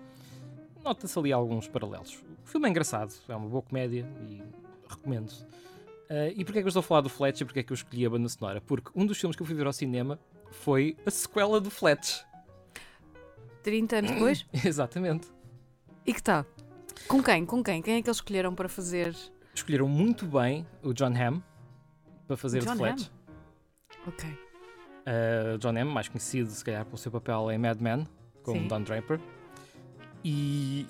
Nota-se 0.83 1.19
ali 1.19 1.33
alguns 1.33 1.67
paralelos. 1.67 2.23
O 2.45 2.47
filme 2.47 2.67
é 2.67 2.69
engraçado, 2.69 3.13
é 3.27 3.35
uma 3.35 3.49
boa 3.49 3.61
comédia 3.61 4.07
e 4.27 4.41
recomendo. 4.89 5.29
Uh, 5.29 6.33
e 6.35 6.43
porquê 6.43 6.59
é 6.59 6.61
que 6.61 6.67
eu 6.67 6.69
estou 6.69 6.79
a 6.79 6.83
falar 6.83 7.01
do 7.01 7.09
Fletch 7.09 7.41
e 7.41 7.45
porquê 7.45 7.59
é 7.59 7.63
que 7.63 7.71
eu 7.71 7.75
escolhi 7.75 8.05
a 8.05 8.09
banda 8.09 8.27
sonora? 8.29 8.61
Porque 8.61 8.89
um 8.95 9.05
dos 9.05 9.19
filmes 9.19 9.35
que 9.35 9.43
eu 9.43 9.45
fui 9.45 9.55
ver 9.55 9.67
ao 9.67 9.73
cinema 9.73 10.19
foi 10.49 10.97
a 11.05 11.11
sequela 11.11 11.61
do 11.61 11.69
Fletch. 11.69 12.23
30 13.61 13.97
anos 13.97 14.11
depois? 14.11 14.45
Exatamente. 14.65 15.27
E 16.05 16.13
que 16.13 16.23
tal? 16.23 16.45
Com 17.07 17.23
quem? 17.23 17.45
Com 17.45 17.63
quem? 17.63 17.81
Quem 17.81 17.95
é 17.95 18.01
que 18.01 18.09
eles 18.09 18.17
escolheram 18.17 18.53
para 18.53 18.69
fazer? 18.69 19.15
Escolheram 19.53 19.87
muito 19.87 20.25
bem 20.25 20.65
o 20.83 20.93
John 20.93 21.13
Hamm 21.13 21.41
para 22.27 22.37
fazer 22.37 22.59
o 22.59 22.75
Fletch. 22.75 23.09
Ok. 24.07 24.29
Uh, 24.29 25.57
John 25.57 25.75
Hamm, 25.77 25.91
mais 25.91 26.07
conhecido 26.07 26.49
se 26.51 26.63
calhar 26.63 26.85
pelo 26.85 26.97
seu 26.97 27.11
papel 27.11 27.51
em 27.51 27.57
Mad 27.57 27.79
Men, 27.79 28.07
como 28.43 28.61
Sim. 28.61 28.67
Don 28.67 28.81
Draper. 28.81 29.19
E 30.23 30.85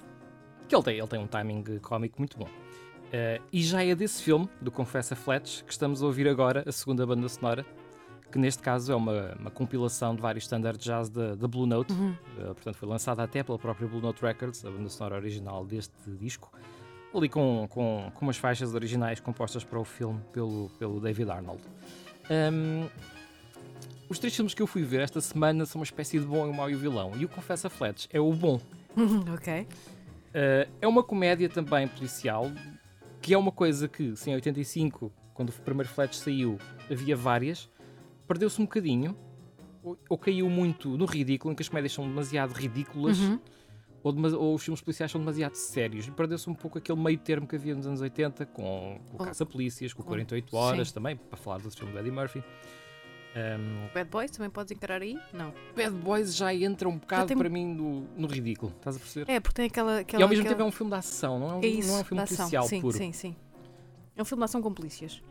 que 0.68 0.76
ele 0.76 0.84
tem, 0.84 0.98
ele 0.98 1.08
tem 1.08 1.20
um 1.20 1.28
timing 1.28 1.64
cómico 1.82 2.20
muito 2.20 2.38
bom. 2.38 2.46
Uh, 2.48 3.42
e 3.52 3.64
já 3.64 3.84
é 3.84 3.96
desse 3.96 4.22
filme, 4.22 4.48
do 4.62 4.70
Confessa 4.70 5.16
Flats, 5.16 5.64
que 5.66 5.72
estamos 5.72 6.04
a 6.04 6.06
ouvir 6.06 6.28
agora 6.28 6.64
a 6.68 6.72
segunda 6.72 7.06
banda 7.08 7.28
sonora, 7.28 7.66
que 8.32 8.38
neste 8.38 8.62
caso 8.62 8.92
é 8.92 8.96
uma, 8.96 9.36
uma 9.40 9.52
compilação 9.52 10.16
de 10.16 10.22
vários 10.22 10.44
standard 10.44 10.78
jazz 10.78 11.10
da, 11.10 11.36
Blue 11.48 11.66
Note. 11.66 11.92
Uhum. 11.94 12.16
Uh, 12.38 12.54
portanto, 12.54 12.76
foi 12.76 12.88
lançada 12.88 13.24
até 13.24 13.44
pela 13.44 13.58
própria 13.58 13.88
Blue 13.88 14.02
Note 14.02 14.22
Records, 14.22 14.64
a 14.64 14.70
banda 14.70 14.90
sonora 14.90 15.16
original 15.16 15.66
deste 15.66 16.12
disco, 16.20 16.52
ali 17.14 17.28
com, 17.28 17.68
com, 17.70 18.12
com 18.14 18.26
umas 18.26 18.38
faixas 18.38 18.74
originais 18.74 19.20
compostas 19.20 19.64
para 19.64 19.80
o 19.80 19.84
filme 19.84 20.20
pelo, 20.32 20.70
pelo 20.78 21.00
David 21.00 21.30
Arnold. 21.32 21.62
Um, 22.30 22.88
os 24.08 24.20
três 24.20 24.36
filmes 24.36 24.54
que 24.54 24.62
eu 24.62 24.68
fui 24.68 24.84
ver 24.84 25.02
esta 25.02 25.22
semana 25.22 25.66
são 25.66 25.80
uma 25.80 25.86
espécie 25.86 26.20
de 26.20 26.26
bom 26.26 26.48
e 26.48 26.50
o 26.50 26.54
mau 26.54 26.70
e 26.70 26.76
o 26.76 26.80
vilão. 26.80 27.14
E 27.18 27.26
o 27.26 27.30
Confessa 27.30 27.70
Flats 27.70 28.08
é 28.12 28.20
o 28.20 28.32
bom. 28.34 28.60
ok. 29.34 29.62
Uh, 29.62 30.70
é 30.80 30.88
uma 30.88 31.04
comédia 31.04 31.50
também 31.50 31.88
policial, 31.88 32.52
que 33.22 33.34
é 33.34 33.38
uma 33.38 33.52
coisa 33.52 33.88
que, 33.88 34.16
se 34.16 34.30
em 34.30 34.36
85, 34.36 35.12
quando 35.34 35.50
o 35.50 35.54
primeiro 35.54 35.90
Fletch 35.90 36.16
saiu, 36.16 36.60
havia 36.92 37.16
várias, 37.16 37.70
perdeu-se 38.30 38.62
um 38.62 38.66
bocadinho, 38.66 39.18
ou, 39.84 39.98
ou, 40.08 40.18
caiu 40.18 40.48
muito 40.48 40.96
no 40.96 41.06
ridículo, 41.06 41.52
em 41.52 41.56
que 41.56 41.64
as 41.64 41.68
comédias 41.68 41.94
são 41.94 42.08
demasiado 42.08 42.52
ridículas, 42.52 43.18
uhum. 43.18 43.40
ou, 44.04 44.14
ou, 44.36 44.56
os 44.56 44.64
filmes 44.64 44.82
policiais 44.82 45.12
são 45.12 45.20
demasiado 45.20 45.56
sérios, 45.56 46.08
e 46.08 46.12
perdeu-se 46.12 46.48
um 46.48 46.54
pouco 46.54 46.78
aquele 46.78 47.00
meio 47.00 47.18
termo 47.18 47.48
que 47.48 47.56
havia 47.56 47.74
nos 47.74 47.88
anos 47.88 48.02
80, 48.02 48.46
com, 48.46 49.00
com 49.10 49.24
o 49.24 49.26
Caça-Polícias, 49.26 49.94
com 49.94 50.04
48 50.04 50.56
Horas, 50.56 50.90
Sim. 50.90 50.94
também, 50.94 51.16
para 51.18 51.38
falar 51.38 51.58
do 51.58 51.72
filme 51.72 51.92
do 51.92 51.98
Eddie 51.98 52.12
Murphy. 52.12 52.44
Um, 53.36 53.94
Bad 53.94 54.10
Boys 54.10 54.32
também 54.32 54.50
podes 54.50 54.72
encarar 54.72 55.02
aí? 55.02 55.18
Não. 55.34 55.54
Bad 55.76 55.96
Boys 55.98 56.36
já 56.36 56.54
entra 56.54 56.88
um 56.88 56.98
bocado 56.98 57.28
tem... 57.28 57.38
para 57.38 57.50
mim 57.50 57.74
no, 57.74 58.02
no, 58.16 58.28
ridículo, 58.28 58.74
estás 58.76 58.96
a 58.96 59.00
perceber? 59.00 59.32
É, 59.32 59.40
porque 59.40 59.56
tem 59.56 59.66
aquela. 59.66 60.00
aquela 60.00 60.22
e 60.22 60.24
ao 60.24 60.30
mesmo 60.30 60.42
aquela... 60.42 60.56
tempo 60.56 60.66
é 60.66 60.68
um 60.68 60.72
filme 60.72 60.92
de 60.92 60.98
ação, 60.98 61.40
não 61.40 61.52
é 61.52 61.56
um, 61.56 61.64
é 61.64 61.68
isso, 61.68 61.90
não 61.90 61.98
é 61.98 62.02
um 62.02 62.04
filme 62.04 62.26
policial 62.26 62.68
sim, 62.68 62.82
puro. 62.82 62.98
Sim, 62.98 63.12
sim. 63.12 63.36
É 64.16 64.22
um 64.22 64.26
filme 64.26 64.42
de 64.42 64.46
ação 64.46 64.62
com 64.62 64.74
polícias. 64.74 65.22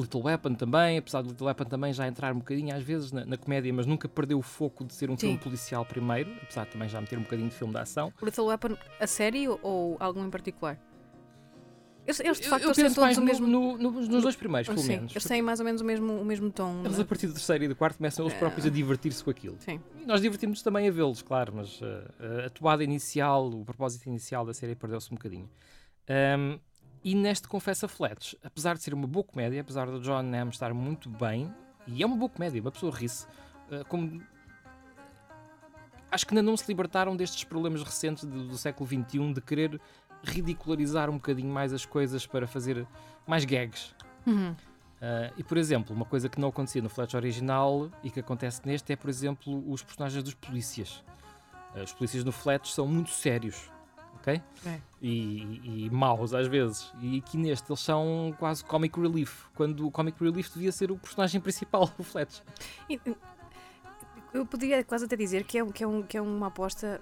Little 0.00 0.22
Weapon 0.22 0.54
também, 0.54 0.98
apesar 0.98 1.22
de 1.22 1.28
Little 1.28 1.46
Weapon 1.46 1.64
também 1.64 1.92
já 1.92 2.06
entrar 2.06 2.32
um 2.32 2.38
bocadinho 2.38 2.74
às 2.74 2.82
vezes 2.82 3.12
na, 3.12 3.24
na 3.24 3.36
comédia, 3.36 3.72
mas 3.72 3.86
nunca 3.86 4.08
perdeu 4.08 4.38
o 4.38 4.42
foco 4.42 4.84
de 4.84 4.94
ser 4.94 5.10
um 5.10 5.14
sim. 5.14 5.28
filme 5.28 5.38
policial 5.38 5.84
primeiro, 5.84 6.30
apesar 6.42 6.64
de 6.64 6.72
também 6.72 6.88
já 6.88 7.00
meter 7.00 7.18
um 7.18 7.22
bocadinho 7.22 7.48
de 7.48 7.54
filme 7.54 7.72
de 7.72 7.80
ação. 7.80 8.12
Little 8.22 8.46
Weapon 8.46 8.76
a 8.98 9.06
série 9.06 9.48
ou 9.48 9.96
algum 10.00 10.24
em 10.24 10.30
particular? 10.30 10.78
Eles, 12.06 12.40
de 12.40 12.48
facto, 12.48 12.64
eu, 12.64 12.70
eu 12.70 12.94
todos 12.94 13.18
o 13.18 13.22
mesmo. 13.22 13.46
No, 13.46 13.76
no, 13.76 13.90
nos 13.90 14.22
dois 14.22 14.34
primeiros, 14.34 14.68
pelo 14.68 14.80
sim, 14.80 14.88
menos. 14.88 15.12
Eles 15.12 15.24
têm 15.24 15.42
mais 15.42 15.60
ou 15.60 15.66
menos 15.66 15.80
o 15.80 15.84
mesmo, 15.84 16.20
o 16.20 16.24
mesmo 16.24 16.50
tom. 16.50 16.82
Eles, 16.84 16.98
a 16.98 17.04
partir 17.04 17.26
do 17.26 17.34
terceiro 17.34 17.64
e 17.64 17.68
do 17.68 17.76
quarto, 17.76 17.98
começam 17.98 18.26
eles 18.26 18.36
próprios 18.36 18.66
a 18.66 18.70
divertir-se 18.70 19.22
com 19.22 19.30
aquilo. 19.30 19.56
Sim. 19.60 19.80
E 20.00 20.06
nós 20.06 20.20
divertimos 20.20 20.62
também 20.62 20.88
a 20.88 20.90
vê-los, 20.90 21.22
claro, 21.22 21.52
mas 21.54 21.80
uh, 21.80 22.46
a 22.46 22.50
toada 22.50 22.82
inicial, 22.82 23.48
o 23.48 23.64
propósito 23.64 24.06
inicial 24.08 24.44
da 24.44 24.54
série 24.54 24.74
perdeu-se 24.74 25.12
um 25.12 25.16
bocadinho. 25.16 25.48
Um, 26.08 26.58
e 27.02 27.14
neste 27.14 27.48
Confessa 27.48 27.88
Flats, 27.88 28.34
apesar 28.44 28.76
de 28.76 28.82
ser 28.82 28.94
uma 28.94 29.06
boa 29.06 29.24
comédia, 29.24 29.60
apesar 29.60 29.86
do 29.86 30.00
John 30.00 30.18
Hamm 30.18 30.48
estar 30.50 30.74
muito 30.74 31.08
bem, 31.08 31.52
e 31.86 32.02
é 32.02 32.06
uma 32.06 32.16
boa 32.16 32.28
comédia, 32.28 32.60
uma 32.60 32.70
pessoa 32.70 32.94
ri-se, 32.94 33.26
uh, 33.26 33.84
como 33.88 34.22
acho 36.10 36.26
que 36.26 36.34
ainda 36.34 36.42
não 36.42 36.56
se 36.56 36.64
libertaram 36.68 37.16
destes 37.16 37.44
problemas 37.44 37.82
recentes 37.82 38.24
do, 38.24 38.48
do 38.48 38.58
século 38.58 38.88
XXI 38.88 39.32
de 39.32 39.40
querer 39.40 39.80
ridicularizar 40.22 41.08
um 41.08 41.14
bocadinho 41.14 41.52
mais 41.52 41.72
as 41.72 41.86
coisas 41.86 42.26
para 42.26 42.46
fazer 42.46 42.86
mais 43.26 43.44
gags. 43.44 43.94
Uhum. 44.26 44.50
Uh, 44.52 45.32
e, 45.38 45.42
por 45.42 45.56
exemplo, 45.56 45.96
uma 45.96 46.04
coisa 46.04 46.28
que 46.28 46.38
não 46.38 46.48
acontecia 46.48 46.82
no 46.82 46.90
Flash 46.90 47.14
original 47.14 47.90
e 48.02 48.10
que 48.10 48.20
acontece 48.20 48.60
neste 48.66 48.92
é, 48.92 48.96
por 48.96 49.08
exemplo, 49.08 49.64
os 49.70 49.82
personagens 49.82 50.22
dos 50.22 50.34
polícias. 50.34 51.02
Uh, 51.74 51.82
os 51.82 51.92
polícias 51.92 52.22
no 52.22 52.32
Flash 52.32 52.74
são 52.74 52.86
muito 52.86 53.10
sérios, 53.10 53.70
ok? 54.20 54.40
É. 54.66 54.78
E, 55.02 55.86
e, 55.86 55.90
maus 55.90 56.34
às 56.34 56.46
vezes. 56.46 56.92
E 57.00 57.18
aqui 57.18 57.36
neste 57.36 57.70
eles 57.70 57.80
são 57.80 58.34
quase 58.38 58.64
comic 58.64 58.98
relief, 59.00 59.46
quando 59.54 59.86
o 59.86 59.90
comic 59.90 60.22
relief 60.22 60.52
devia 60.52 60.70
ser 60.70 60.90
o 60.90 60.98
personagem 60.98 61.40
principal 61.40 61.86
do 61.96 62.04
Flash. 62.04 62.42
Eu 64.32 64.46
podia 64.46 64.84
quase 64.84 65.06
até 65.06 65.16
dizer 65.16 65.44
que 65.44 65.58
é, 65.58 65.66
que 65.66 65.82
é, 65.82 65.86
um, 65.86 66.02
que 66.02 66.16
é 66.16 66.22
uma 66.22 66.48
aposta 66.48 67.00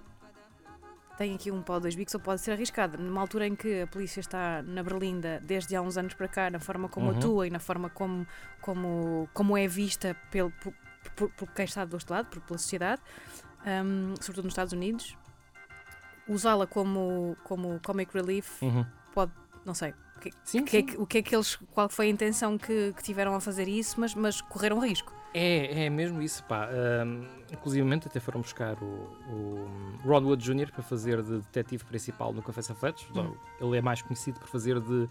tem 1.18 1.34
aqui 1.34 1.50
um 1.50 1.60
pau 1.60 1.80
dois 1.80 1.96
bicos 1.96 2.14
ou 2.14 2.20
pode 2.20 2.40
ser 2.40 2.52
arriscada. 2.52 2.96
Numa 2.96 3.20
altura 3.20 3.48
em 3.48 3.56
que 3.56 3.82
a 3.82 3.86
polícia 3.88 4.20
está 4.20 4.62
na 4.62 4.84
Berlinda 4.84 5.42
desde 5.44 5.74
há 5.74 5.82
uns 5.82 5.98
anos 5.98 6.14
para 6.14 6.28
cá, 6.28 6.48
na 6.48 6.60
forma 6.60 6.88
como 6.88 7.10
uhum. 7.10 7.18
atua 7.18 7.46
e 7.48 7.50
na 7.50 7.58
forma 7.58 7.90
como, 7.90 8.24
como, 8.60 9.28
como 9.34 9.58
é 9.58 9.66
vista 9.66 10.16
pelo, 10.30 10.52
por, 10.52 10.72
por, 11.16 11.30
por 11.30 11.48
quem 11.50 11.64
está 11.64 11.84
do 11.84 11.94
outro 11.94 12.14
lado, 12.14 12.26
por, 12.26 12.40
pela 12.42 12.56
sociedade, 12.56 13.02
um, 13.66 14.14
sobretudo 14.20 14.44
nos 14.44 14.52
Estados 14.52 14.72
Unidos, 14.72 15.16
usá-la 16.28 16.66
como, 16.66 17.36
como 17.44 17.80
comic 17.84 18.12
relief 18.14 18.62
uhum. 18.62 18.84
pode, 19.14 19.32
não 19.64 19.74
sei, 19.74 19.94
que, 20.20 20.30
sim, 20.44 20.64
que, 20.64 20.70
sim. 20.70 20.96
É 20.96 21.00
o 21.00 21.06
que 21.06 21.18
é 21.18 21.22
que 21.22 21.34
eles, 21.34 21.56
qual 21.72 21.88
foi 21.88 22.06
a 22.06 22.10
intenção 22.10 22.58
que, 22.58 22.92
que 22.96 23.02
tiveram 23.02 23.34
a 23.34 23.40
fazer 23.40 23.68
isso, 23.68 24.00
mas, 24.00 24.14
mas 24.14 24.40
correram 24.40 24.78
risco. 24.78 25.12
É, 25.34 25.84
é 25.84 25.90
mesmo 25.90 26.22
isso, 26.22 26.42
pá. 26.44 26.68
Um, 27.06 27.26
inclusive 27.52 27.86
até 27.94 28.18
foram 28.18 28.40
buscar 28.40 28.76
o, 28.82 28.86
o 29.30 29.68
Ron 30.04 30.22
Wood 30.22 30.42
Jr. 30.42 30.72
para 30.72 30.82
fazer 30.82 31.22
de 31.22 31.38
detetive 31.38 31.84
principal 31.84 32.32
no 32.32 32.42
Confessa 32.42 32.74
Fletch. 32.74 33.06
Uhum. 33.14 33.34
Ele 33.60 33.78
é 33.78 33.82
mais 33.82 34.02
conhecido 34.02 34.40
por 34.40 34.48
fazer 34.48 34.80
de 34.80 35.08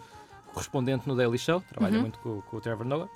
correspondente 0.48 1.08
no 1.08 1.16
Daily 1.16 1.38
Show, 1.38 1.62
trabalha 1.62 1.96
uhum. 1.96 2.02
muito 2.02 2.20
com, 2.20 2.42
com, 2.42 2.58
o 2.58 2.62
Trevor 2.62 2.86
Noah. 2.86 3.10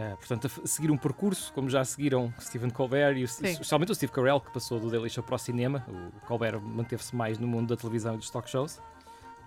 Uh, 0.00 0.16
portanto, 0.16 0.46
a 0.46 0.66
seguir 0.66 0.90
um 0.90 0.96
percurso, 0.96 1.52
como 1.52 1.68
já 1.68 1.84
seguiram 1.84 2.32
Stephen 2.40 2.70
Colbert 2.70 3.18
e, 3.18 3.22
o, 3.22 3.24
especialmente 3.24 3.92
o 3.92 3.94
Steve 3.94 4.12
Carell, 4.12 4.40
que 4.40 4.50
passou 4.50 4.80
do 4.80 4.88
Daily 4.88 5.10
Show 5.10 5.22
para 5.22 5.34
o 5.34 5.38
cinema. 5.38 5.84
O 5.88 6.26
Colbert 6.26 6.58
manteve-se 6.60 7.14
mais 7.14 7.38
no 7.38 7.46
mundo 7.46 7.68
da 7.68 7.76
televisão 7.76 8.14
e 8.14 8.18
dos 8.18 8.30
talk 8.30 8.48
shows. 8.48 8.76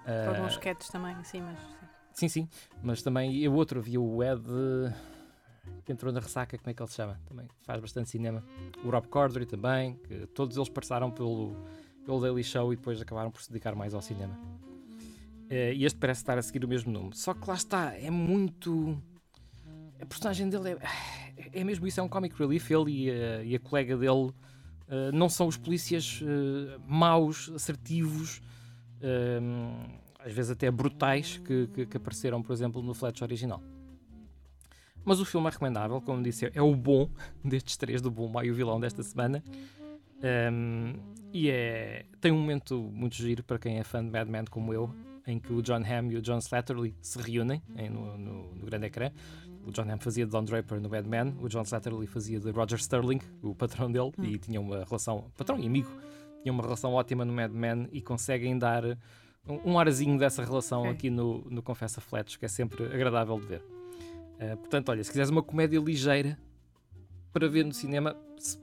Uh, 0.05 0.35
Alguns 0.35 0.53
sketches 0.53 0.89
também, 0.89 1.15
sim, 1.23 1.41
mas. 1.41 1.57
Sim, 2.13 2.27
sim, 2.27 2.49
mas 2.83 3.01
também 3.01 3.47
o 3.47 3.53
outro 3.53 3.79
havia 3.79 3.99
o 3.99 4.23
Ed 4.23 4.43
que 5.85 5.91
entrou 5.91 6.13
na 6.13 6.19
ressaca, 6.19 6.57
como 6.57 6.69
é 6.69 6.73
que 6.73 6.81
ele 6.81 6.89
se 6.89 6.95
chama? 6.95 7.19
Também 7.25 7.47
faz 7.63 7.79
bastante 7.79 8.09
cinema. 8.09 8.43
O 8.83 8.89
Rob 8.89 9.07
Corddry 9.07 9.45
também, 9.45 9.95
que 9.95 10.27
todos 10.27 10.55
eles 10.55 10.69
passaram 10.69 11.09
pelo, 11.09 11.55
pelo 12.05 12.21
Daily 12.21 12.43
Show 12.43 12.73
e 12.73 12.75
depois 12.75 13.01
acabaram 13.01 13.31
por 13.31 13.41
se 13.41 13.49
dedicar 13.49 13.75
mais 13.75 13.93
ao 13.93 14.01
cinema. 14.01 14.37
Uh, 15.49 15.73
e 15.73 15.85
este 15.85 15.97
parece 15.99 16.21
estar 16.21 16.37
a 16.37 16.41
seguir 16.41 16.63
o 16.63 16.67
mesmo 16.67 16.91
nome. 16.91 17.11
Só 17.13 17.33
que 17.33 17.47
lá 17.47 17.55
está, 17.55 17.93
é 17.95 18.09
muito. 18.09 19.01
A 20.03 20.05
personagem 20.05 20.49
dele 20.49 20.71
é, 21.37 21.61
é 21.61 21.63
mesmo 21.63 21.87
isso, 21.87 21.97
é 21.97 22.03
um 22.03 22.09
comic 22.09 22.37
relief. 22.37 22.69
Ele 22.69 23.05
e 23.05 23.09
a, 23.09 23.43
e 23.43 23.55
a 23.55 23.59
colega 23.59 23.95
dele 23.95 24.11
uh, 24.11 24.33
não 25.13 25.29
são 25.29 25.47
os 25.47 25.55
polícias 25.55 26.21
uh, 26.21 26.77
maus, 26.85 27.49
assertivos, 27.55 28.41
às 30.19 30.31
vezes 30.31 30.51
até 30.51 30.69
brutais, 30.69 31.37
que, 31.45 31.67
que, 31.67 31.85
que 31.85 31.97
apareceram, 31.97 32.41
por 32.41 32.51
exemplo, 32.51 32.81
no 32.81 32.93
Fletch 32.93 33.21
original. 33.21 33.61
Mas 35.05 35.19
o 35.19 35.25
filme 35.25 35.47
é 35.47 35.49
recomendável, 35.51 36.01
como 36.01 36.21
disse, 36.21 36.51
é 36.53 36.61
o 36.61 36.75
bom 36.75 37.09
destes 37.43 37.77
três, 37.77 38.01
do 38.01 38.11
bom, 38.11 38.31
e 38.41 38.51
o 38.51 38.53
vilão 38.53 38.79
desta 38.79 39.03
semana. 39.03 39.41
Um, 40.51 40.93
e 41.33 41.49
é, 41.49 42.05
tem 42.21 42.31
um 42.31 42.39
momento 42.39 42.77
muito 42.93 43.15
giro 43.15 43.43
para 43.43 43.57
quem 43.57 43.77
é 43.77 43.83
fã 43.83 44.03
de 44.03 44.09
Mad 44.09 44.27
Men 44.27 44.45
como 44.49 44.73
eu, 44.73 44.93
em 45.25 45.39
que 45.39 45.51
o 45.51 45.61
John 45.61 45.81
Hamm 45.83 46.11
e 46.11 46.17
o 46.17 46.21
John 46.21 46.37
Slattery 46.37 46.95
se 47.01 47.19
reúnem 47.19 47.61
em, 47.75 47.89
no, 47.89 48.17
no, 48.17 48.55
no, 48.55 48.65
grande 48.65 48.87
ecrã. 48.87 49.11
O 49.65 49.71
John 49.71 49.89
Hamm 49.89 49.99
fazia 49.99 50.25
de 50.25 50.31
Don 50.31 50.43
Draper 50.43 50.79
no 50.79 50.89
Mad 50.89 51.05
Men, 51.05 51.35
o 51.41 51.47
John 51.47 51.61
Slattery 51.61 52.05
fazia 52.07 52.39
de 52.39 52.51
Roger 52.51 52.79
Sterling, 52.79 53.21
o 53.41 53.55
patrão 53.55 53.91
dele, 53.91 54.11
hum. 54.17 54.23
e 54.23 54.37
tinha 54.37 54.59
uma 54.59 54.83
relação, 54.83 55.31
patrão 55.37 55.57
e 55.59 55.65
amigo, 55.65 55.89
tinha 56.41 56.51
uma 56.51 56.61
relação 56.61 56.93
ótima 56.93 57.23
no 57.23 57.31
Mad 57.31 57.51
Men 57.51 57.87
e 57.91 58.01
conseguem 58.01 58.57
dar 58.57 58.83
um, 59.47 59.71
um 59.71 59.79
arzinho 59.79 60.17
dessa 60.17 60.43
relação 60.43 60.81
okay. 60.81 60.91
aqui 60.91 61.09
no, 61.09 61.45
no 61.49 61.61
Confessa 61.61 62.01
Flats, 62.01 62.35
que 62.35 62.45
é 62.45 62.49
sempre 62.49 62.85
agradável 62.85 63.39
de 63.39 63.47
ver. 63.47 63.61
Uh, 63.61 64.57
portanto, 64.57 64.89
olha, 64.89 65.03
se 65.03 65.09
quiseres 65.09 65.29
uma 65.29 65.43
comédia 65.43 65.79
ligeira 65.79 66.37
para 67.31 67.47
ver 67.47 67.63
no 67.63 67.73
cinema, 67.73 68.15
se, 68.37 68.57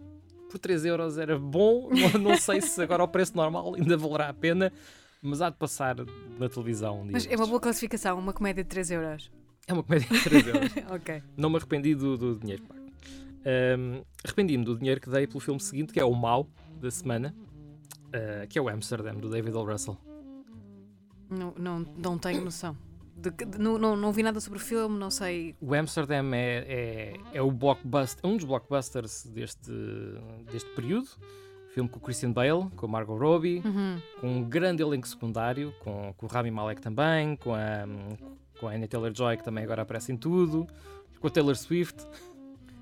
por 0.50 0.58
3 0.58 0.84
euros 0.84 1.16
era 1.16 1.38
bom. 1.38 1.88
Não, 1.94 2.20
não 2.20 2.36
sei 2.36 2.60
se 2.60 2.82
agora 2.82 3.02
ao 3.02 3.08
preço 3.08 3.36
normal 3.36 3.74
ainda 3.74 3.96
valerá 3.96 4.28
a 4.28 4.34
pena, 4.34 4.72
mas 5.22 5.40
há 5.40 5.48
de 5.48 5.56
passar 5.56 5.96
na 6.38 6.48
televisão. 6.48 7.02
Um 7.02 7.10
mas 7.10 7.26
é 7.26 7.36
uma 7.36 7.46
boa 7.46 7.60
classificação, 7.60 8.18
uma 8.18 8.32
comédia 8.32 8.64
de 8.64 8.68
3 8.68 8.90
euros. 8.90 9.30
É 9.70 9.72
uma 9.72 9.84
comédia 9.84 10.08
de 10.08 10.24
3 10.24 10.46
euros. 10.48 10.72
ok. 10.90 11.22
Não 11.36 11.48
me 11.48 11.56
arrependi 11.56 11.94
do, 11.94 12.18
do 12.18 12.36
dinheiro 12.36 12.64
pago. 12.64 12.80
Um, 12.80 14.02
Arrependi-me 14.24 14.64
do 14.64 14.76
dinheiro 14.76 15.00
que 15.00 15.08
dei 15.08 15.28
pelo 15.28 15.38
filme 15.38 15.60
seguinte, 15.60 15.92
que 15.92 16.00
é 16.00 16.04
o 16.04 16.12
Mau 16.12 16.48
da 16.80 16.90
semana, 16.90 17.32
uh, 18.08 18.48
que 18.48 18.58
é 18.58 18.62
o 18.62 18.68
Amsterdam, 18.68 19.14
do 19.14 19.30
David 19.30 19.56
L. 19.56 19.64
Russell. 19.64 19.96
Não, 21.30 21.54
não, 21.56 21.86
não 21.96 22.18
tenho 22.18 22.44
noção. 22.44 22.76
De, 23.16 23.30
de, 23.30 23.58
não, 23.58 23.78
não, 23.78 23.96
não 23.96 24.10
vi 24.10 24.24
nada 24.24 24.40
sobre 24.40 24.58
o 24.58 24.62
filme, 24.62 24.98
não 24.98 25.08
sei. 25.08 25.54
O 25.60 25.72
Amsterdam 25.72 26.34
é, 26.34 26.64
é, 26.66 27.14
é 27.34 27.40
o 27.40 27.52
blockbuster, 27.52 28.28
um 28.28 28.36
dos 28.36 28.44
blockbusters 28.44 29.24
deste, 29.26 29.70
deste 30.50 30.68
período. 30.74 31.08
Filme 31.72 31.88
com 31.88 31.98
o 31.98 32.02
Christian 32.02 32.32
Bale, 32.32 32.68
com 32.74 32.86
a 32.86 32.88
Margot 32.88 33.16
Robbie, 33.16 33.62
uhum. 33.64 34.02
com 34.20 34.28
um 34.28 34.42
grande 34.42 34.82
elenco 34.82 35.06
secundário, 35.06 35.72
com, 35.78 36.12
com 36.16 36.26
o 36.26 36.28
Rami 36.28 36.50
Malek 36.50 36.82
também, 36.82 37.36
com 37.36 37.54
a, 37.54 37.86
com 38.60 38.68
a 38.68 38.72
Anya 38.72 38.86
Taylor-Joy, 38.86 39.38
que 39.38 39.44
também 39.44 39.64
agora 39.64 39.82
aparece 39.82 40.12
em 40.12 40.16
tudo, 40.16 40.66
com 41.18 41.26
a 41.26 41.30
Taylor 41.30 41.56
Swift. 41.56 42.04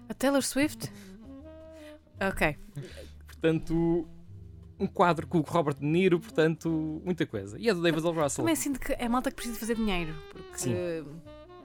A 0.08 0.14
Taylor 0.14 0.42
Swift? 0.42 0.90
ok. 2.20 2.56
Portanto, 3.26 4.08
um 4.80 4.86
quadro 4.86 5.26
com 5.26 5.38
o 5.38 5.42
Robert 5.42 5.74
De 5.76 5.84
Niro, 5.86 6.18
portanto, 6.18 7.00
muita 7.04 7.24
coisa. 7.26 7.58
E 7.58 7.68
é 7.68 7.74
do 7.74 7.80
David 7.80 8.04
L. 8.06 8.14
Russell. 8.20 8.42
Também 8.44 8.56
sinto 8.56 8.80
que 8.80 8.92
é 8.92 9.08
malta 9.08 9.30
que 9.30 9.36
precisa 9.36 9.58
fazer 9.58 9.76
dinheiro. 9.76 10.14
Porque, 10.32 10.58
Sim. 10.58 10.74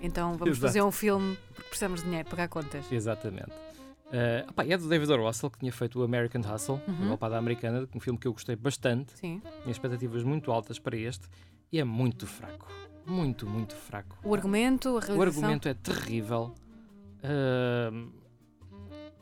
Então 0.01 0.31
vamos 0.37 0.57
Exato. 0.57 0.67
fazer 0.67 0.81
um 0.83 0.91
filme 0.91 1.37
porque 1.55 1.69
precisamos 1.69 2.01
de 2.01 2.05
dinheiro, 2.07 2.29
pagar 2.29 2.49
contas. 2.49 2.91
Exatamente. 2.91 3.51
Uh, 3.51 4.47
opá, 4.49 4.65
é 4.65 4.77
do 4.77 4.87
David 4.87 5.09
O. 5.11 5.25
Russell, 5.25 5.49
que 5.49 5.59
tinha 5.59 5.71
feito 5.71 5.99
o 5.99 6.03
American 6.03 6.41
Hustle, 6.41 6.79
Uhum. 6.87 7.05
a 7.05 7.07
Golpada 7.07 7.37
Americana, 7.37 7.87
um 7.95 7.99
filme 7.99 8.19
que 8.19 8.27
eu 8.27 8.33
gostei 8.33 8.55
bastante. 8.55 9.13
Sim. 9.17 9.41
Tinha 9.63 9.71
expectativas 9.71 10.21
muito 10.23 10.51
altas 10.51 10.77
para 10.77 10.95
este. 10.97 11.27
E 11.71 11.79
é 11.79 11.83
muito 11.83 12.27
fraco. 12.27 12.67
Muito, 13.05 13.45
muito 13.47 13.75
fraco. 13.75 14.17
O 14.23 14.33
argumento, 14.33 14.89
a 14.97 15.01
realização. 15.01 15.17
O 15.17 15.21
argumento 15.21 15.67
é 15.67 15.73
terrível. 15.73 16.53
Ahm, 17.23 18.09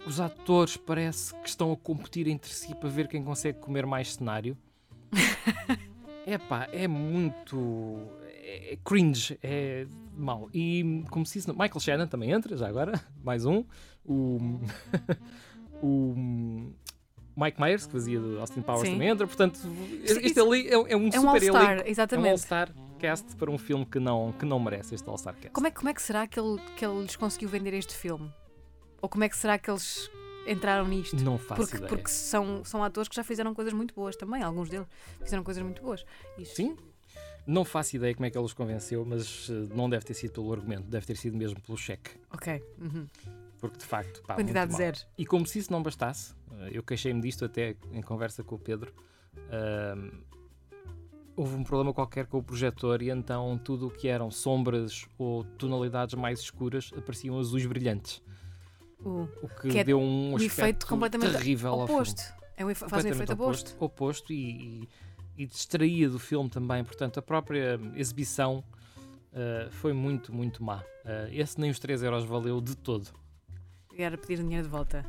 os 0.06 0.20
atores 0.20 0.78
parece 0.78 1.34
que 1.36 1.50
estão 1.50 1.72
a 1.72 1.78
competir 1.78 2.28
entre 2.28 2.52
si 2.54 2.74
para 2.76 2.90
ver 2.90 3.08
quem 3.08 3.24
consegue 3.24 3.60
comer 3.60 3.86
mais 3.86 4.14
cenário. 4.16 4.58
Epá, 6.26 6.68
é 6.72 6.88
muito. 6.88 8.00
É, 8.44 8.74
é 8.74 8.78
cringe, 8.84 9.38
é 9.42 9.88
mau. 10.16 10.50
E 10.54 11.04
como 11.10 11.26
se 11.26 11.40
disse, 11.40 11.50
Michael 11.52 11.80
Shannon 11.80 12.08
também 12.08 12.32
entra, 12.32 12.56
já 12.56 12.68
agora, 12.68 13.00
mais 13.24 13.46
um. 13.46 13.64
O, 14.06 14.40
o 15.82 16.16
Mike 17.36 17.60
Myers, 17.62 17.86
que 17.86 17.92
fazia 17.92 18.20
do 18.20 18.40
Austin 18.40 18.62
Powers, 18.62 18.88
Sim. 18.88 18.94
também 18.94 19.10
entra. 19.10 19.26
Portanto, 19.28 19.60
Isso- 20.04 20.20
este 20.20 20.40
ali 20.40 20.68
é, 20.68 20.74
é 20.74 20.78
um 20.78 20.88
É 20.88 20.96
um 20.96 21.12
super 21.12 21.28
All-Star, 21.28 21.64
elenco. 21.64 21.82
É 21.82 21.86
um 21.86 21.92
exatamente. 21.92 22.42
All-Star 23.08 23.36
para 23.38 23.50
um 23.52 23.58
filme 23.58 23.86
que 23.86 24.00
não, 24.00 24.32
que 24.34 24.46
não 24.46 24.60
merece 24.60 24.96
este 24.96 25.08
All-Star. 25.10 25.36
Como 25.54 25.68
é, 25.68 25.72
como 25.72 25.90
é 25.90 25.94
que 25.94 26.02
será 26.02 26.28
que 26.28 26.40
ele, 26.40 26.60
que 26.78 26.86
ele 26.86 27.02
lhes 27.02 27.16
conseguiu 27.16 27.50
vender 27.50 27.74
este 27.74 27.96
filme? 27.96 28.32
Ou 29.02 29.10
como 29.10 29.24
é 29.24 29.30
que 29.30 29.36
será 29.38 29.58
que 29.58 29.70
eles 29.70 30.10
entraram 30.48 30.88
nisto? 30.88 31.16
Não 31.24 31.38
faço 31.38 31.62
Porque, 31.62 31.76
ideia. 31.78 31.90
porque 31.90 32.10
são, 32.10 32.64
são 32.64 32.84
atores 32.84 33.08
que 33.08 33.16
já 33.16 33.24
fizeram 33.24 33.54
coisas 33.54 33.74
muito 33.74 33.94
boas 33.94 34.16
também, 34.16 34.42
alguns 34.44 34.70
deles 34.70 34.88
fizeram 35.24 35.44
coisas 35.44 35.62
muito 35.64 35.82
boas. 35.82 36.06
Isto- 36.38 36.56
Sim, 36.56 36.78
não 37.48 37.66
faço 37.66 37.96
ideia 37.96 38.14
como 38.14 38.26
é 38.26 38.30
que 38.30 38.38
ele 38.38 38.46
os 38.46 38.54
convenceu, 38.54 39.04
mas 39.06 39.48
eh, 39.50 39.74
não 39.76 39.90
deve 39.90 40.06
ter 40.06 40.14
sido 40.14 40.32
pelo 40.34 40.54
argumento, 40.54 40.84
deve 40.88 41.06
ter 41.06 41.18
sido 41.18 41.36
mesmo 41.36 41.60
pelo 41.62 41.78
cheque. 41.78 42.12
Ok. 42.32 42.64
uhum. 42.80 43.08
Porque 43.60 43.78
de 43.78 43.86
facto, 43.86 44.24
pá, 44.24 44.34
Quantidade 44.36 44.74
zero. 44.74 44.98
E 45.18 45.24
como 45.26 45.46
se 45.46 45.60
isso 45.60 45.72
não 45.72 45.84
bastasse, 45.84 46.34
eh, 46.60 46.70
eu 46.74 46.82
queixei-me 46.84 47.22
disto 47.22 47.46
até 47.46 47.76
em 47.92 48.02
conversa 48.02 48.44
com 48.44 48.56
o 48.56 48.60
Pedro. 48.60 48.92
ahm, 49.52 50.12
houve 51.42 51.56
um 51.56 51.64
problema 51.64 51.92
qualquer 51.92 52.28
com 52.28 52.38
o 52.38 52.44
projetor 52.44 53.02
e 53.02 53.10
então 53.10 53.60
tudo 53.64 53.88
o 53.88 53.90
que 53.90 54.08
eram 54.08 54.30
sombras 54.30 55.08
ou 55.18 55.44
tonalidades 55.44 56.14
mais 56.14 56.40
escuras 56.40 56.92
apareciam 56.96 57.40
azuis 57.40 57.66
brilhantes. 57.66 58.22
O, 59.04 59.28
O 59.42 59.50
que, 59.50 59.70
Que 59.70 59.80
é 59.80 59.84
deu 59.84 60.00
um 60.00 60.34
um 60.34 60.40
efeito 60.40 60.86
completamente 60.86 61.32
terrível 61.32 61.72
ao 61.72 61.88
filme. 61.88 61.94
oposto. 61.94 62.22
É 62.56 62.64
um, 62.64 62.76
faz 62.76 63.04
um 63.04 63.08
efeito 63.08 63.34
oposto. 63.34 63.70
oposto, 63.72 63.86
oposto 63.86 64.34
e, 64.34 64.84
e, 65.36 65.44
e 65.44 65.48
distraía 65.48 66.08
do 66.08 66.20
filme 66.20 66.48
também. 66.48 66.84
Portanto, 66.84 67.18
a 67.18 67.24
própria 67.24 67.80
exibição 67.96 68.64
uh, 69.34 69.72
foi 69.72 69.94
muito, 69.94 70.32
muito 70.32 70.64
má. 70.64 70.78
Uh, 70.78 71.28
esse 71.32 71.60
nem 71.60 71.72
os 71.72 71.80
3 71.80 72.04
euros 72.04 72.24
valeu 72.24 72.62
de 72.62 72.78
todo. 72.78 73.08
Era 73.98 74.16
pedir 74.16 74.38
dinheiro 74.44 74.66
de 74.66 74.70
volta. 74.70 75.04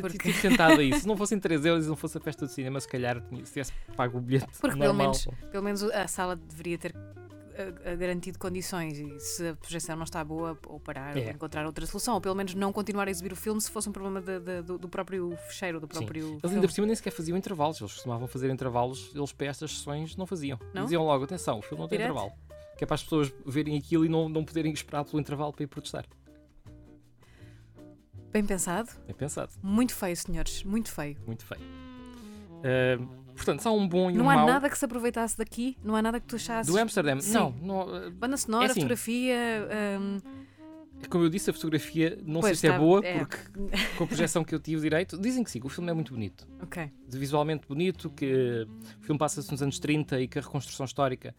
Porque- 0.00 0.32
tentado 0.32 0.80
a 0.80 0.82
isso. 0.82 1.00
Se 1.00 1.06
não 1.06 1.16
fossem 1.16 1.38
3 1.38 1.64
euros 1.64 1.86
e 1.86 1.88
não 1.88 1.96
fosse 1.96 2.16
a 2.18 2.20
festa 2.20 2.46
do 2.46 2.50
cinema, 2.52 2.80
se 2.80 2.88
calhar 2.88 3.22
tivesse 3.44 3.72
pago 3.96 4.18
o 4.18 4.20
bilhete 4.20 4.46
Porque 4.60 4.78
pelo 4.78 4.94
menos, 4.94 5.28
pelo 5.50 5.62
menos 5.64 5.82
a 5.82 6.06
sala 6.08 6.36
deveria 6.36 6.78
ter 6.78 6.94
eh, 7.58 7.96
garantido 7.96 8.38
condições 8.38 8.98
e 8.98 9.18
se 9.18 9.48
a 9.48 9.56
projeção 9.56 9.96
não 9.96 10.04
está 10.04 10.22
boa, 10.22 10.58
ou 10.66 10.78
parar, 10.78 11.16
É. 11.16 11.24
ou 11.24 11.30
encontrar 11.30 11.64
outra 11.64 11.86
solução, 11.86 12.14
ou 12.14 12.20
pelo 12.20 12.34
menos 12.34 12.54
não 12.54 12.70
continuar 12.70 13.08
a 13.08 13.10
exibir 13.10 13.32
o 13.32 13.36
filme 13.36 13.58
se 13.62 13.70
fosse 13.70 13.88
um 13.88 13.92
problema 13.92 14.20
de- 14.20 14.40
de- 14.40 14.62
do, 14.62 14.76
do 14.76 14.88
próprio 14.90 15.34
fecheiro, 15.48 15.80
do 15.80 15.86
Sim. 15.86 16.00
próprio 16.00 16.22
Eles 16.26 16.40
filme. 16.42 16.54
ainda 16.56 16.68
por 16.68 16.74
cima 16.74 16.86
nem 16.86 16.94
sequer 16.96 17.12
faziam 17.12 17.36
intervalos. 17.38 17.80
Eles 17.80 17.92
costumavam 17.94 18.26
fazer 18.28 18.50
intervalos, 18.50 19.10
eles 19.14 19.32
para 19.32 19.46
estas 19.46 19.70
sessões 19.78 20.16
não 20.16 20.26
faziam. 20.26 20.58
Não? 20.74 20.82
Diziam 20.82 21.02
logo, 21.02 21.24
atenção, 21.24 21.58
o 21.60 21.62
filme 21.62 21.80
não 21.80 21.88
tem 21.88 21.96
Direto? 21.98 22.12
intervalo. 22.12 22.38
Que 22.76 22.84
é 22.84 22.86
para 22.86 22.94
as 22.96 23.02
pessoas 23.02 23.32
verem 23.46 23.78
aquilo 23.78 24.04
e 24.04 24.08
não, 24.10 24.28
não 24.28 24.44
poderem 24.44 24.70
esperar 24.70 25.02
pelo 25.06 25.18
intervalo 25.18 25.50
para 25.50 25.64
ir 25.64 25.66
protestar. 25.66 26.04
Bem 28.32 28.44
pensado, 28.44 28.90
É 29.08 29.12
pensado. 29.12 29.50
muito 29.62 29.94
feio, 29.94 30.16
senhores, 30.16 30.62
muito 30.64 30.90
feio. 30.90 31.16
Muito 31.26 31.44
feio. 31.44 31.60
Uh, 31.62 33.06
portanto, 33.34 33.62
só 33.62 33.74
um 33.76 33.86
bom 33.88 34.10
e 34.10 34.14
um 34.14 34.18
Não 34.18 34.30
há 34.30 34.34
mau. 34.36 34.46
nada 34.46 34.68
que 34.68 34.76
se 34.76 34.84
aproveitasse 34.84 35.38
daqui, 35.38 35.76
não 35.82 35.94
há 35.96 36.02
nada 36.02 36.20
que 36.20 36.26
tu 36.26 36.36
achasses. 36.36 36.70
Do 36.72 36.78
Amsterdam, 36.78 37.20
Sim. 37.20 37.32
não, 37.32 37.50
não, 37.62 38.06
uh, 38.08 38.10
Banda 38.10 38.36
sonora, 38.36 38.64
É 38.66 38.70
assim. 38.70 38.80
fotografia. 38.80 39.36
hum, 40.00 40.18
como 41.10 41.24
eu 41.24 41.28
disse, 41.28 41.50
a 41.50 41.52
fotografia 41.52 42.18
não 42.24 42.40
Pois, 42.40 42.58
sei 42.58 42.68
se 42.68 42.68
é 42.68 42.72
tá, 42.72 42.78
boa, 42.78 43.00
é. 43.06 43.18
porque 43.18 43.36
com 43.98 44.04
a 44.04 44.06
projeção 44.06 44.42
que 44.42 44.54
eu 44.54 44.58
tive 44.58 44.80
direito, 44.80 45.18
dizem 45.18 45.44
que 45.44 45.50
sim, 45.50 45.60
que 45.60 45.66
o 45.66 45.68
filme 45.68 45.90
é 45.90 45.94
muito 45.94 46.12
bonito. 46.12 46.48
ok. 46.62 46.90
Visualmente 47.08 47.66
bonito, 47.68 48.10
que 48.10 48.66
o 49.00 49.04
filme 49.04 49.18
passa-se 49.18 49.50
nos 49.52 49.62
anos 49.62 49.78
30 49.78 50.20
e 50.20 50.26
que 50.26 50.38
a 50.38 50.42
reconstrução 50.42 50.84
histórica, 50.86 51.34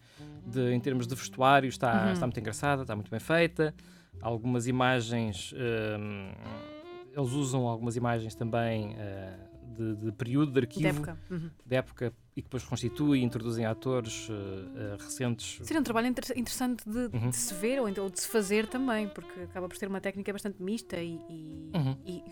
de, 0.46 0.72
em 0.72 0.80
termos 0.80 1.06
de 1.08 1.14
vestuário, 1.14 1.68
está, 1.68 2.06
Uhum. 2.06 2.12
está 2.12 2.26
muito 2.26 2.38
engraçada, 2.40 2.82
está 2.82 2.94
muito 2.94 3.10
bem 3.10 3.20
feita. 3.20 3.74
Algumas 4.22 4.66
imagens, 4.68 5.52
hum, 5.54 6.30
eles 7.14 7.32
usam 7.32 7.66
algumas 7.66 7.96
imagens 7.96 8.34
também 8.34 8.94
uh, 8.94 9.76
de, 9.76 9.94
de 9.96 10.12
período, 10.12 10.46
de 10.52 10.52
De 10.54 10.58
arquivo, 10.60 10.88
época. 10.88 11.18
Uhum. 11.30 11.50
de 11.64 11.76
época, 11.76 12.12
e 12.36 12.42
que 12.42 12.46
depois 12.48 12.62
reconstituem 12.62 13.22
e 13.22 13.24
introduzem 13.24 13.64
atores 13.66 14.28
uh, 14.28 14.32
uh, 14.32 14.96
recentes. 15.02 15.58
Seria 15.66 15.80
um 15.80 15.84
trabalho 15.84 16.06
inter- 16.08 16.36
interessante 16.38 16.88
de, 16.88 17.10
Uhum. 17.16 17.30
de 17.30 17.36
se 17.36 17.52
ver 17.54 17.80
ou, 17.80 17.88
então, 17.88 18.04
ou 18.04 18.10
de 18.10 18.20
se 18.20 18.28
fazer 18.28 18.66
também, 18.66 19.08
porque 19.08 19.40
acaba 19.40 19.68
por 19.68 19.76
ser 19.76 19.88
uma 19.88 20.00
técnica 20.00 20.32
bastante 20.32 20.62
mista 20.62 20.96
e, 20.96 21.14
e, 21.28 21.70
Uhum. 21.74 21.96
e 22.06 22.22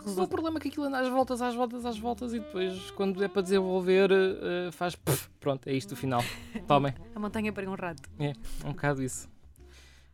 O 0.00 0.04
resulta- 0.04 0.28
problema 0.28 0.58
é 0.58 0.60
que 0.60 0.68
aquilo 0.68 0.84
anda 0.86 0.98
às 1.00 1.08
voltas, 1.08 1.40
às 1.40 1.54
voltas, 1.54 1.84
às 1.86 1.98
voltas 1.98 2.34
e 2.34 2.40
depois, 2.40 2.90
quando 2.90 3.22
é 3.24 3.28
para 3.28 3.40
desenvolver, 3.42 4.10
eh, 4.12 4.70
faz 4.70 4.94
pff, 4.94 5.30
pronto, 5.40 5.66
é 5.66 5.72
isto 5.72 5.92
o 5.92 5.96
final. 5.96 6.20
Tomem. 6.68 6.92
a 7.14 7.18
montanha 7.18 7.50
para 7.52 7.68
um 7.70 7.74
rato. 7.74 8.02
É 8.18 8.32
um 8.66 8.70
bocado 8.72 9.02
isso. 9.02 9.28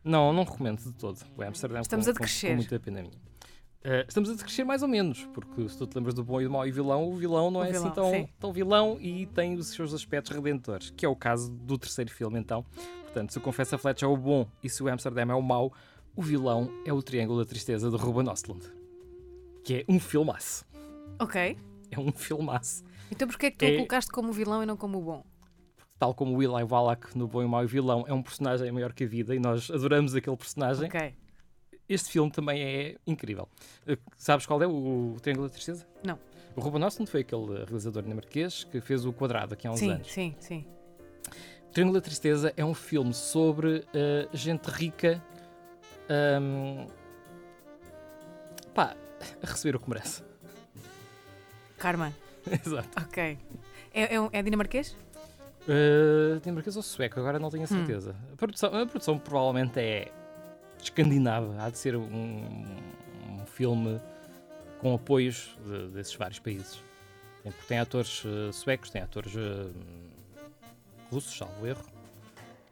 Não, 0.03 0.31
não 0.33 0.43
recomendo 0.45 0.81
de 0.81 0.93
todo 0.93 1.19
o 1.37 1.41
Amsterdã. 1.43 1.79
Estamos 1.81 2.05
com, 2.05 2.11
a 2.11 2.13
com- 2.13 2.19
decrescer. 2.19 2.49
Com, 2.51 2.55
muita 2.55 2.79
pena 2.79 3.01
minha. 3.01 3.30
Eh, 3.83 4.05
estamos 4.07 4.29
a 4.29 4.33
decrescer 4.33 4.63
mais 4.63 4.83
ou 4.83 4.87
menos, 4.87 5.25
porque 5.33 5.67
se 5.67 5.75
tu 5.77 5.87
te 5.87 5.95
lembras 5.95 6.13
do 6.13 6.23
bom 6.23 6.39
e 6.39 6.43
do 6.43 6.51
mau 6.51 6.67
e 6.67 6.71
vilão, 6.71 7.09
o 7.11 7.15
vilão 7.15 7.49
não 7.49 7.61
O 7.61 7.63
é 7.63 7.71
vilão, 7.71 7.85
assim 7.87 7.95
tão, 7.95 8.11
sim. 8.11 8.29
tão 8.39 8.53
vilão 8.53 8.97
e 9.01 9.25
tem 9.25 9.55
os 9.55 9.67
seus 9.69 9.91
aspectos 9.93 10.35
redentores, 10.35 10.91
que 10.95 11.03
é 11.05 11.09
o 11.09 11.15
caso 11.15 11.51
do 11.51 11.77
terceiro 11.79 12.11
filme, 12.11 12.39
então. 12.39 12.63
Portanto, 13.03 13.31
se 13.33 13.39
o 13.39 13.41
Confessa 13.41 13.77
Fletcher 13.79 14.07
é 14.07 14.11
o 14.11 14.15
bom 14.15 14.47
e 14.63 14.69
se 14.69 14.83
o 14.83 14.87
Amsterdã 14.87 15.23
é 15.23 15.33
o 15.33 15.41
mau, 15.41 15.73
o 16.15 16.21
vilão 16.21 16.69
é 16.85 16.93
o 16.93 17.01
Triângulo 17.01 17.39
da 17.43 17.45
Tristeza 17.49 17.89
de 17.89 17.97
Ruben 17.97 18.31
Östlund, 18.31 18.63
que 19.63 19.73
é 19.77 19.85
um 19.89 19.99
filmaço. 19.99 20.63
Ok. 21.19 21.57
É 21.89 21.99
um 21.99 22.11
filmaço. 22.11 22.83
Então 23.11 23.27
porquê 23.27 23.47
é 23.47 23.51
que 23.51 23.57
tu 23.57 23.65
É- 23.65 23.71
o 23.73 23.75
colocaste 23.77 24.11
como 24.11 24.29
o 24.29 24.33
vilão 24.33 24.61
e 24.61 24.65
não 24.65 24.77
como 24.77 24.99
o 24.99 25.01
bom? 25.01 25.25
Tal 25.97 26.13
como 26.13 26.37
o 26.37 26.41
Eli 26.43 26.63
Wallach 26.63 27.15
no 27.17 27.27
Bom 27.27 27.43
e 27.43 27.47
Mau 27.47 27.63
e 27.63 27.67
Vilão 27.67 28.03
é 28.07 28.13
um 28.13 28.23
personagem 28.23 28.71
maior 28.71 28.91
que 28.91 29.03
a 29.03 29.07
vida 29.07 29.35
e 29.35 29.39
nós 29.39 29.69
adoramos 29.69 30.15
aquele 30.15 30.35
personagem, 30.37 30.87
Ok. 30.87 31.13
Este 31.93 32.09
filme 32.11 32.31
também 32.31 32.61
é 32.63 32.95
incrível. 33.05 33.47
Eh, 33.87 33.97
Sabes 34.17 34.45
qual 34.45 34.61
é 34.61 34.67
o, 34.67 35.13
o 35.15 35.17
Triângulo 35.21 35.47
da 35.47 35.53
Tristeza? 35.53 35.85
Não. 36.03 36.17
O 36.55 36.61
Ruben 36.61 36.83
Östlund 36.83 37.09
foi 37.09 37.21
aquele 37.21 37.63
realizador 37.65 38.03
dinamarquês 38.03 38.63
que 38.65 38.81
fez 38.81 39.05
o 39.05 39.13
Quadrado 39.13 39.53
aqui 39.53 39.67
há 39.67 39.71
uns 39.71 39.79
Sim, 39.79 39.91
anos. 39.91 40.11
sim, 40.11 40.35
sim. 40.39 40.65
O 41.67 41.71
Triângulo 41.71 41.97
da 41.99 42.03
Tristeza 42.03 42.53
é 42.57 42.65
um 42.65 42.73
filme 42.73 43.13
sobre 43.13 43.85
eh, 43.93 44.27
gente 44.33 44.65
rica 44.69 45.23
ahm, 46.09 46.87
pá, 48.73 48.95
a 49.41 49.45
receber 49.47 49.75
o 49.75 49.79
que 49.79 49.89
merece. 49.89 50.23
Karma. 51.77 52.13
Exato. 52.65 52.89
Ok. 53.01 53.37
É, 53.93 54.15
é, 54.15 54.19
um- 54.21 54.29
é 54.31 54.41
dinamarquês? 54.41 54.95
Uh, 55.67 56.39
dinamarquês 56.41 56.75
ou 56.75 56.81
sueco, 56.81 57.19
agora 57.19 57.37
não 57.39 57.47
Hum. 57.47 57.51
tenho 57.51 57.63
a 57.63 57.67
certeza. 57.67 58.15
A, 58.33 58.35
produção, 58.35 58.75
a 58.75 58.85
produção 58.85 59.17
provavelmente 59.19 59.79
é 59.79 60.11
escandinava, 60.85 61.55
há 61.61 61.69
de 61.69 61.77
ser 61.77 61.95
um, 61.95 62.65
um 63.29 63.45
filme 63.45 63.99
com 64.79 64.93
apoios 64.95 65.57
de- 65.65 65.87
desses 65.89 66.13
vários 66.15 66.39
países. 66.39 66.81
Tem, 67.43 67.51
tem 67.67 67.79
atores 67.79 68.23
uh, 68.25 68.51
suecos, 68.53 68.89
tem 68.89 69.01
atores 69.01 69.33
uh, 69.35 69.71
russos, 71.11 71.37
salvo 71.37 71.65
erro, 71.67 71.83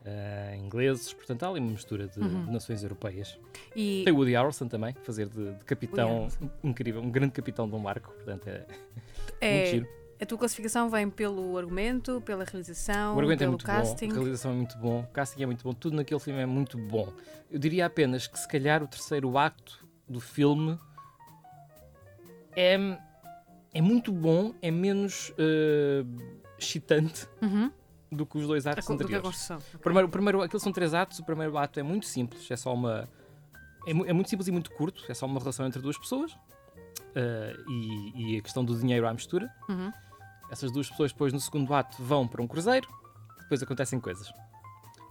uh, 0.05 0.55
ingleses, 0.55 1.13
portanto 1.13 1.43
há 1.43 1.49
ali 1.49 1.59
uma 1.59 1.71
mistura 1.71 2.07
de, 2.07 2.19
Uhum. 2.19 2.45
de 2.45 2.51
nações 2.51 2.83
europeias. 2.83 3.37
E 3.75 4.01
Tem 4.05 4.13
Woody 4.13 4.33
Harrelson 4.33 4.67
também, 4.67 4.93
fazer 5.03 5.27
de, 5.27 5.53
de 5.53 5.65
capitão 5.65 6.27
incrível, 6.63 7.01
um 7.01 7.09
grande 7.09 7.31
capitão 7.33 7.67
de 7.67 7.75
um 7.75 7.81
barco, 7.81 8.11
portanto 8.13 8.47
é, 8.47 8.59
muito 8.59 9.37
é, 9.41 9.65
giro. 9.65 9.87
A 10.21 10.25
tua 10.25 10.37
classificação 10.37 10.89
vem 10.89 11.09
pelo 11.09 11.57
argumento, 11.57 12.21
pela 12.25 12.43
realização, 12.43 13.15
O 13.15 13.19
argumento 13.19 13.41
é 13.41 13.45
pelo 13.45 13.51
muito 13.53 13.65
casting. 13.65 14.07
bom, 14.07 14.11
a 14.13 14.15
realização 14.17 14.51
é 14.51 14.55
muito 14.55 14.77
bom, 14.77 14.99
o 15.01 15.07
casting 15.07 15.43
é 15.43 15.45
muito 15.45 15.63
bom, 15.63 15.73
tudo 15.73 15.95
naquele 15.95 16.19
filme 16.19 16.39
é 16.41 16.45
muito 16.45 16.77
bom. 16.77 17.11
Eu 17.49 17.57
diria 17.59 17.85
apenas 17.85 18.27
que 18.27 18.37
se 18.37 18.47
calhar 18.47 18.83
o 18.83 18.87
terceiro 18.87 19.37
acto 19.37 19.85
do 20.07 20.19
filme 20.19 20.77
é, 22.55 22.77
é 23.73 23.81
muito 23.81 24.11
bom, 24.11 24.53
é 24.61 24.69
menos 24.71 25.31
eh, 25.37 26.03
excitante 26.57 27.27
Uhum. 27.41 27.71
do 28.11 28.25
que 28.25 28.37
os 28.37 28.47
dois 28.47 28.67
atos 28.67 28.89
a 28.89 28.93
anteriores. 28.93 29.25
construção. 29.25 29.59
O 29.73 29.79
primeiro, 29.79 30.07
o 30.07 30.11
primeiro, 30.11 30.41
aqueles 30.41 30.61
são 30.63 30.71
três 30.73 30.93
atos, 30.93 31.19
o 31.19 31.23
primeiro 31.23 31.57
ato 31.57 31.79
é 31.79 31.83
muito 31.83 32.05
simples, 32.05 32.49
é 32.51 32.55
só 32.57 32.73
uma. 32.73 33.07
É, 33.87 33.91
é 33.91 34.13
muito 34.13 34.29
simples 34.29 34.47
e 34.47 34.51
muito 34.51 34.71
curto, 34.71 35.03
é 35.07 35.13
só 35.13 35.25
uma 35.25 35.39
relação 35.39 35.65
entre 35.65 35.81
duas 35.81 35.97
pessoas 35.97 36.35
eh, 37.15 37.55
e, 37.69 38.33
e 38.35 38.37
a 38.37 38.41
questão 38.41 38.65
do 38.65 38.77
dinheiro 38.77 39.07
à 39.07 39.13
mistura. 39.13 39.49
Uhum. 39.69 39.91
Essas 40.51 40.71
duas 40.71 40.89
pessoas 40.89 41.11
depois 41.11 41.31
no 41.33 41.39
segundo 41.39 41.73
ato 41.73 42.01
vão 42.01 42.27
para 42.27 42.41
um 42.41 42.47
cruzeiro, 42.47 42.87
depois 43.41 43.61
acontecem 43.61 43.99
coisas. 43.99 44.31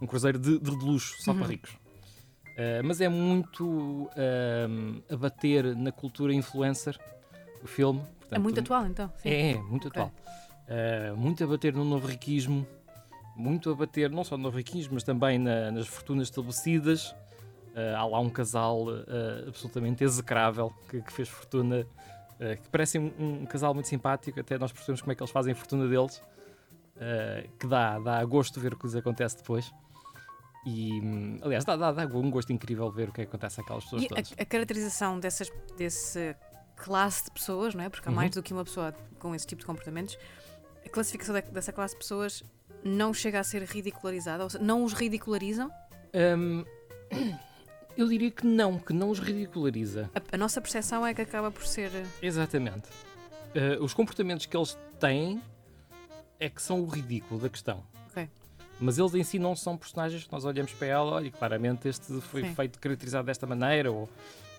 Um 0.01 0.07
cruzeiro 0.07 0.39
de, 0.39 0.59
de 0.59 0.71
luxo, 0.71 1.21
só 1.23 1.33
Uhum. 1.33 1.39
para 1.39 1.47
ricos. 1.49 1.71
Uh, 1.73 2.83
mas 2.85 3.01
é 3.01 3.09
muito 3.09 3.65
um, 3.69 5.03
a 5.09 5.17
bater 5.17 5.77
na 5.77 5.93
cultura 5.93 6.33
influencer, 6.35 6.99
o 7.63 7.67
filme. 7.67 8.01
É 8.01 8.05
Portanto, 8.21 8.43
muito 8.43 8.61
atual, 8.61 8.87
então. 8.87 9.13
Sim. 9.23 9.29
É, 9.29 9.51
é, 9.53 9.57
muito 9.59 9.89
Ok. 9.89 10.03
atual. 10.03 10.15
Uh, 10.69 11.17
muito 11.17 11.43
a 11.43 11.47
bater 11.47 11.73
no 11.73 11.85
novo 11.85 12.07
riquismo, 12.07 12.67
muito 13.37 13.71
a 13.71 13.75
bater 13.75 14.11
não 14.11 14.25
só 14.25 14.37
no 14.37 14.43
novo 14.45 14.57
riquismo, 14.57 14.95
mas 14.95 15.03
também 15.05 15.39
na- 15.39 15.71
nas 15.71 15.87
fortunas 15.87 16.27
estabelecidas. 16.29 17.11
Uh, 17.75 17.97
há 17.97 18.05
lá 18.05 18.19
um 18.19 18.29
casal 18.29 18.89
uh, 18.89 19.49
absolutamente 19.49 20.03
execrável 20.03 20.73
que, 20.91 21.01
que 21.01 21.13
fez 21.13 21.29
fortuna, 21.29 21.87
uh, 21.87 21.87
que 22.39 22.69
parece 22.71 22.99
um, 22.99 23.13
um 23.43 23.47
casal 23.47 23.75
muito 23.75 23.89
simpático, 23.89 24.39
até 24.41 24.59
nós 24.59 24.71
percebemos 24.73 25.01
como 25.03 25.13
é 25.13 25.15
que 25.15 25.23
eles 25.23 25.31
fazem 25.33 25.53
a 25.53 25.57
fortuna 25.57 25.89
deles, 25.89 26.17
uh, 26.97 27.49
que 27.59 27.67
dá, 27.67 27.99
dá 27.99 28.25
gosto 28.25 28.61
ver 28.61 28.75
o 28.75 28.77
que 28.79 28.87
lhes 28.87 28.95
acontece 28.97 29.37
depois. 29.39 29.73
E, 30.67 31.01
hum, 31.01 31.39
aliás, 31.43 31.65
dá, 31.65 31.77
dá, 31.77 31.93
dá 31.93 32.05
um 32.19 32.31
gosto 32.31 32.53
incrível 32.53 32.91
ver 32.91 33.09
o 33.09 33.13
que 33.13 33.23
é 33.23 33.25
que 33.25 33.29
acontece 33.31 33.61
àquelas 33.61 33.85
pessoas 33.85 34.03
E 34.03 34.09
todas. 34.09 34.33
a, 34.39 34.43
a 34.43 34.45
caracterização 34.45 35.19
dessas, 35.19 35.51
desse 35.77 36.37
classe 36.77 37.25
de 37.25 37.31
pessoas, 37.31 37.75
não 37.75 37.83
é? 37.85 37.89
Porque 37.89 38.09
há 38.09 38.11
Uhum. 38.11 38.17
mais 38.17 38.31
do 38.33 38.43
que 38.43 38.53
uma 38.53 38.65
pessoa 38.65 38.93
com 39.19 39.35
esse 39.35 39.47
tipo 39.47 39.61
de 39.61 39.67
comportamentos. 39.67 40.19
A 40.85 40.89
classificação 40.89 41.35
de- 41.35 41.43
dessa 41.51 41.73
classe 41.73 41.95
de 41.95 41.99
pessoas 42.01 42.43
não 42.85 43.13
chega 43.15 43.41
a 43.41 43.45
ser 43.45 43.63
ridicularizada, 43.63 44.45
ou 44.45 44.51
seja, 44.51 44.63
não 44.63 44.85
os 44.85 44.93
ridicularizam. 44.93 45.71
Hum, 46.15 46.65
eu 48.01 48.09
diria 48.09 48.31
que 48.31 48.47
não, 48.47 48.79
que 48.79 48.93
não 48.93 49.11
os 49.11 49.19
ridiculariza. 49.19 50.09
A, 50.15 50.35
a 50.35 50.39
nossa 50.39 50.61
percepção 50.61 51.07
é 51.07 51.13
que 51.13 51.21
acaba 51.23 51.51
por 51.51 51.67
ser. 51.67 51.91
Exatamente. 52.23 52.89
Uh, 53.55 53.83
os 53.83 53.93
comportamentos 53.93 54.47
que 54.47 54.57
eles 54.57 54.79
têm 55.01 55.43
é 56.39 56.49
que 56.49 56.63
são 56.63 56.81
o 56.81 56.87
ridículo 56.87 57.41
da 57.41 57.49
questão. 57.49 57.83
Ok. 58.11 58.29
Mas 58.81 58.99
eles 58.99 59.15
em 59.15 59.25
si 59.25 59.39
não 59.39 59.57
são 59.57 59.77
personagens 59.77 60.25
que 60.25 60.33
nós 60.33 60.45
olhamos 60.45 60.73
para 60.73 60.87
ela, 60.87 61.11
olha, 61.13 61.31
claramente 61.33 61.89
este 61.89 62.21
foi 62.21 62.43
Sim. 62.43 62.55
feito, 62.55 62.79
caracterizado 62.79 63.27
desta 63.27 63.47
maneira, 63.47 63.91
ou, 63.91 64.09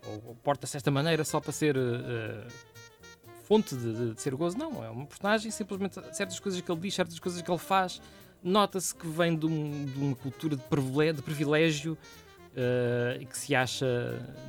ou, 0.06 0.24
ou 0.28 0.36
porta-se 0.36 0.74
desta 0.74 0.92
maneira 0.92 1.24
só 1.24 1.40
para 1.40 1.54
ser 1.54 1.78
uh, 1.78 2.46
fonte 3.44 3.76
de, 3.76 4.14
de- 4.14 4.22
ser 4.22 4.36
gozo. 4.36 4.58
Não, 4.58 4.84
é 4.84 4.90
um 4.90 5.06
personagem, 5.06 5.50
simplesmente 5.52 5.96
certas 6.14 6.38
coisas 6.40 6.60
que 6.60 6.70
ele 6.70 6.82
diz, 6.82 6.94
certas 6.94 7.18
coisas 7.20 7.42
que 7.42 7.50
ele 7.50 7.58
faz, 7.58 8.02
nota-se 8.44 8.94
que 8.94 9.08
vem 9.08 9.38
de, 9.38 9.46
um- 9.46 9.86
de 9.86 9.98
uma 10.00 10.16
cultura 10.16 10.58
de 10.58 10.64
privile- 10.64 11.14
de 11.14 11.22
privilégio 11.22 11.98
uh, 12.56 13.22
e 13.22 13.26
que 13.26 13.38
se 13.38 13.56
acha 13.56 13.86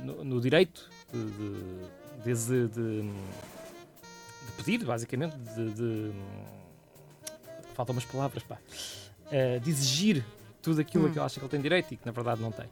no, 0.03 0.23
no 0.23 0.41
direito 0.41 0.89
de, 1.11 2.33
de, 2.35 2.67
de, 2.67 2.67
de- 2.69 3.13
pedir, 4.57 4.83
basicamente, 4.85 5.35
de, 5.37 6.11
faltam 7.73 7.93
umas 7.93 8.05
palavras, 8.05 8.43
pá, 8.43 8.57
Uh, 9.31 9.61
de 9.61 9.69
exigir 9.69 10.25
tudo 10.61 10.81
aquilo 10.81 11.05
Hum. 11.07 11.11
que 11.13 11.17
ele 11.17 11.25
acha 11.25 11.39
que 11.39 11.45
ele 11.45 11.49
tem 11.51 11.61
direito 11.61 11.93
e 11.93 11.95
que 11.95 12.05
na 12.05 12.11
verdade 12.11 12.41
não 12.41 12.51
tem. 12.51 12.65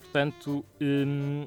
Portanto, 0.00 0.64
hum, 0.80 1.46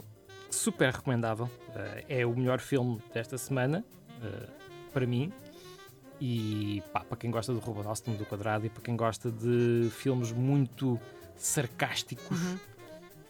super 0.52 0.94
recomendável. 0.94 1.46
Uh, 1.70 2.06
é 2.08 2.24
o 2.24 2.36
melhor 2.36 2.60
filme 2.60 3.02
desta 3.12 3.36
semana, 3.36 3.84
uh, 4.22 4.48
para 4.92 5.08
mim. 5.08 5.34
E 6.22 6.84
pá, 6.94 7.00
para 7.00 7.18
quem 7.18 7.32
gosta 7.32 7.52
do 7.52 7.58
Ruben 7.58 7.84
Austin 7.88 8.14
do 8.14 8.28
Quadrado 8.28 8.68
e 8.68 8.70
para 8.70 8.84
quem 8.84 8.96
gosta 8.96 9.32
de 9.32 9.90
filmes 9.90 10.32
muito 10.32 11.00
sarcásticos, 11.36 12.40
Uhum. 12.40 12.60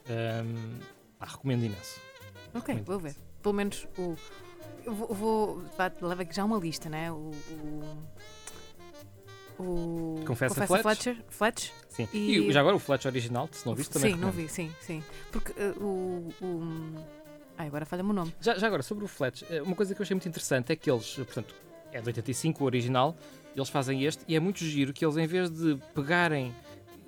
Hum, 0.09 0.79
pá, 1.19 1.25
recomendo 1.25 1.63
imenso. 1.65 1.99
Ok, 2.53 2.73
Muito 2.75 2.85
vou 2.87 2.99
ver. 2.99 3.15
Pelo 3.41 3.53
menos 3.55 3.87
o. 3.97 4.15
Eu 4.85 4.93
vou. 4.93 5.07
vou 5.13 5.63
vá, 5.77 5.91
leva 6.01 6.21
aqui 6.23 6.35
já 6.35 6.43
uma 6.43 6.57
lista, 6.57 6.89
né? 6.89 7.11
O. 7.11 7.31
O. 9.59 10.21
o 10.21 10.23
Confessa 10.25 10.65
Fletcher. 10.67 11.15
Fletch? 11.15 11.21
Fletch. 11.29 11.71
Sim. 11.89 12.07
E- 12.13 12.37
E, 12.47 12.51
já 12.51 12.59
agora 12.59 12.75
o 12.75 12.79
Fletch 12.79 13.05
original, 13.05 13.47
se 13.51 13.65
não 13.65 13.75
viste, 13.75 13.91
também 13.93 14.13
Sim, 14.13 14.19
não 14.19 14.29
recomendo. 14.29 14.47
vi, 14.47 14.53
sim, 14.53 14.71
sim. 14.81 15.03
Porque 15.31 15.51
uh, 15.51 15.83
o. 15.83 16.33
o 16.41 16.95
ai, 17.57 17.67
agora 17.67 17.85
falha-me 17.85 18.09
o 18.09 18.13
nome. 18.13 18.33
Já, 18.41 18.55
já 18.55 18.67
agora, 18.67 18.81
sobre 18.83 19.05
o 19.05 19.07
Fletch, 19.07 19.43
eh, 19.49 19.61
uma 19.61 19.75
coisa 19.75 19.93
que 19.93 20.01
eu 20.01 20.03
achei 20.03 20.15
muito 20.15 20.27
interessante 20.27 20.71
é 20.71 20.75
que 20.75 20.89
eles, 20.89 21.13
portanto, 21.15 21.53
é 21.91 22.01
de 22.01 22.07
85 22.07 22.63
o 22.63 22.65
original, 22.65 23.15
eles 23.55 23.69
fazem 23.69 24.03
este 24.03 24.23
e 24.27 24.35
é 24.35 24.39
muito 24.39 24.59
giro 24.63 24.91
que 24.91 25.05
eles, 25.05 25.17
em 25.17 25.27
vez 25.27 25.49
de 25.51 25.77
pegarem, 25.93 26.53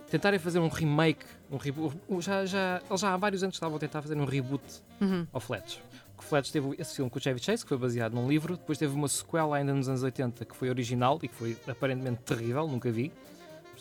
tentarem 0.10 0.38
fazer 0.40 0.60
um 0.60 0.68
remake, 0.68 1.26
um 1.52 1.58
reboot, 1.58 1.96
já, 2.20 2.46
já, 2.46 2.82
eles 2.90 3.02
já 3.02 3.14
há 3.14 3.18
vários 3.18 3.44
anos 3.44 3.56
estavam 3.56 3.78
a 3.78 3.80
tentar 3.80 4.02
fazer 4.02 4.16
um 4.18 4.26
reboot 4.26 4.64
Uhum. 5.02 5.28
ao 5.32 5.40
Fletch. 5.40 5.80
O 6.18 6.22
Fletch 6.22 6.52
teve 6.52 6.76
esse 6.80 6.96
filme 6.96 7.12
com 7.12 7.20
o 7.20 7.22
Chevy 7.22 7.40
Chase, 7.42 7.64
que 7.64 7.70
foi 7.70 7.78
baseado 7.78 8.14
num 8.14 8.28
livro, 8.28 8.56
depois 8.58 8.78
teve 8.78 8.96
uma 8.96 9.08
sequela 9.08 9.58
ainda 9.58 9.74
nos 9.74 9.88
anos 9.90 10.02
80 10.02 10.46
que 10.46 10.56
foi 10.56 10.70
original 10.70 11.20
e 11.22 11.28
que 11.28 11.36
foi 11.36 11.58
aparentemente 11.68 12.22
terrível, 12.24 12.68
nunca 12.68 12.90
vi. 12.92 13.12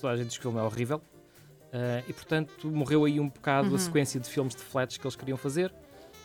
Toda 0.01 0.13
a 0.13 0.17
gente 0.17 0.29
diz 0.29 0.39
que 0.39 0.47
o 0.47 0.51
filme 0.51 0.59
é 0.65 0.67
horrível. 0.69 1.01
Eh, 1.73 2.05
e 2.09 2.13
portanto 2.13 2.69
morreu 2.69 3.05
aí 3.05 3.19
um 3.21 3.29
bocado 3.29 3.69
Uhum. 3.71 3.77
a 3.77 3.79
sequência 3.79 4.21
de 4.21 4.29
filmes 4.29 4.55
de 4.55 4.63
Fletch 4.63 4.99
que 4.99 5.07
eles 5.07 5.17
queriam 5.17 5.39
fazer. 5.39 5.73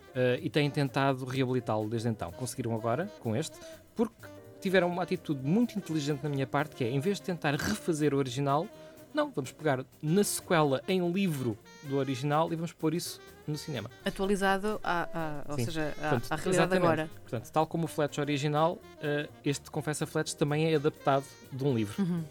Uh, 0.09 0.41
e 0.41 0.49
têm 0.49 0.69
tentado 0.71 1.23
reabilitá-lo 1.23 1.87
desde 1.87 2.09
então. 2.09 2.31
Conseguiram 2.31 2.73
agora, 2.73 3.05
com 3.19 3.35
este, 3.35 3.55
porque 3.95 4.27
tiveram 4.59 4.87
uma 4.87 5.03
atitude 5.03 5.39
muito 5.47 5.77
inteligente 5.77 6.23
na 6.23 6.29
minha 6.29 6.47
parte, 6.47 6.75
que 6.75 6.83
é, 6.83 6.89
em 6.89 6.99
vez 6.99 7.17
de 7.17 7.23
tentar 7.23 7.53
refazer 7.53 8.11
o 8.13 8.17
original, 8.17 8.67
não, 9.13 9.31
vamos 9.31 9.51
pegar 9.51 9.83
na 10.01 10.23
sequela 10.23 10.81
em 10.87 11.11
livro 11.11 11.57
do 11.83 11.97
original 11.97 12.51
e 12.51 12.55
vamos 12.55 12.71
pôr 12.73 12.93
isso 12.93 13.19
no 13.47 13.57
cinema. 13.57 13.89
Atualizado, 14.05 14.79
à, 14.83 15.09
à- 15.13 15.51
ou 15.51 15.55
Sim. 15.57 15.65
seja, 15.65 15.93
à, 16.01 16.09
Portanto, 16.09 16.31
à 16.31 16.35
realidade 16.35 16.75
agora. 16.75 17.09
Portanto, 17.21 17.51
tal 17.51 17.65
como 17.67 17.85
o 17.85 17.87
Fletch 17.87 18.19
original, 18.19 18.73
uh, 18.73 19.29
este 19.43 19.71
Confessa 19.71 20.05
Fletch 20.05 20.33
também 20.33 20.71
é 20.71 20.75
adaptado 20.75 21.25
de 21.51 21.63
um 21.63 21.73
livro. 21.75 22.01
Uhum. 22.01 22.23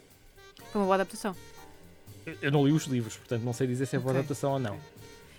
Foi 0.70 0.80
uma 0.80 0.84
boa 0.84 0.94
adaptação. 0.94 1.34
Eu- 2.42 2.52
não 2.52 2.64
li 2.66 2.72
os 2.72 2.84
livros, 2.84 3.16
portanto 3.16 3.42
não 3.42 3.52
sei 3.52 3.66
dizer 3.66 3.86
se 3.86 3.96
é 3.96 3.98
boa 3.98 4.10
Ok. 4.12 4.18
adaptação 4.20 4.52
ou 4.52 4.58
não. 4.58 4.78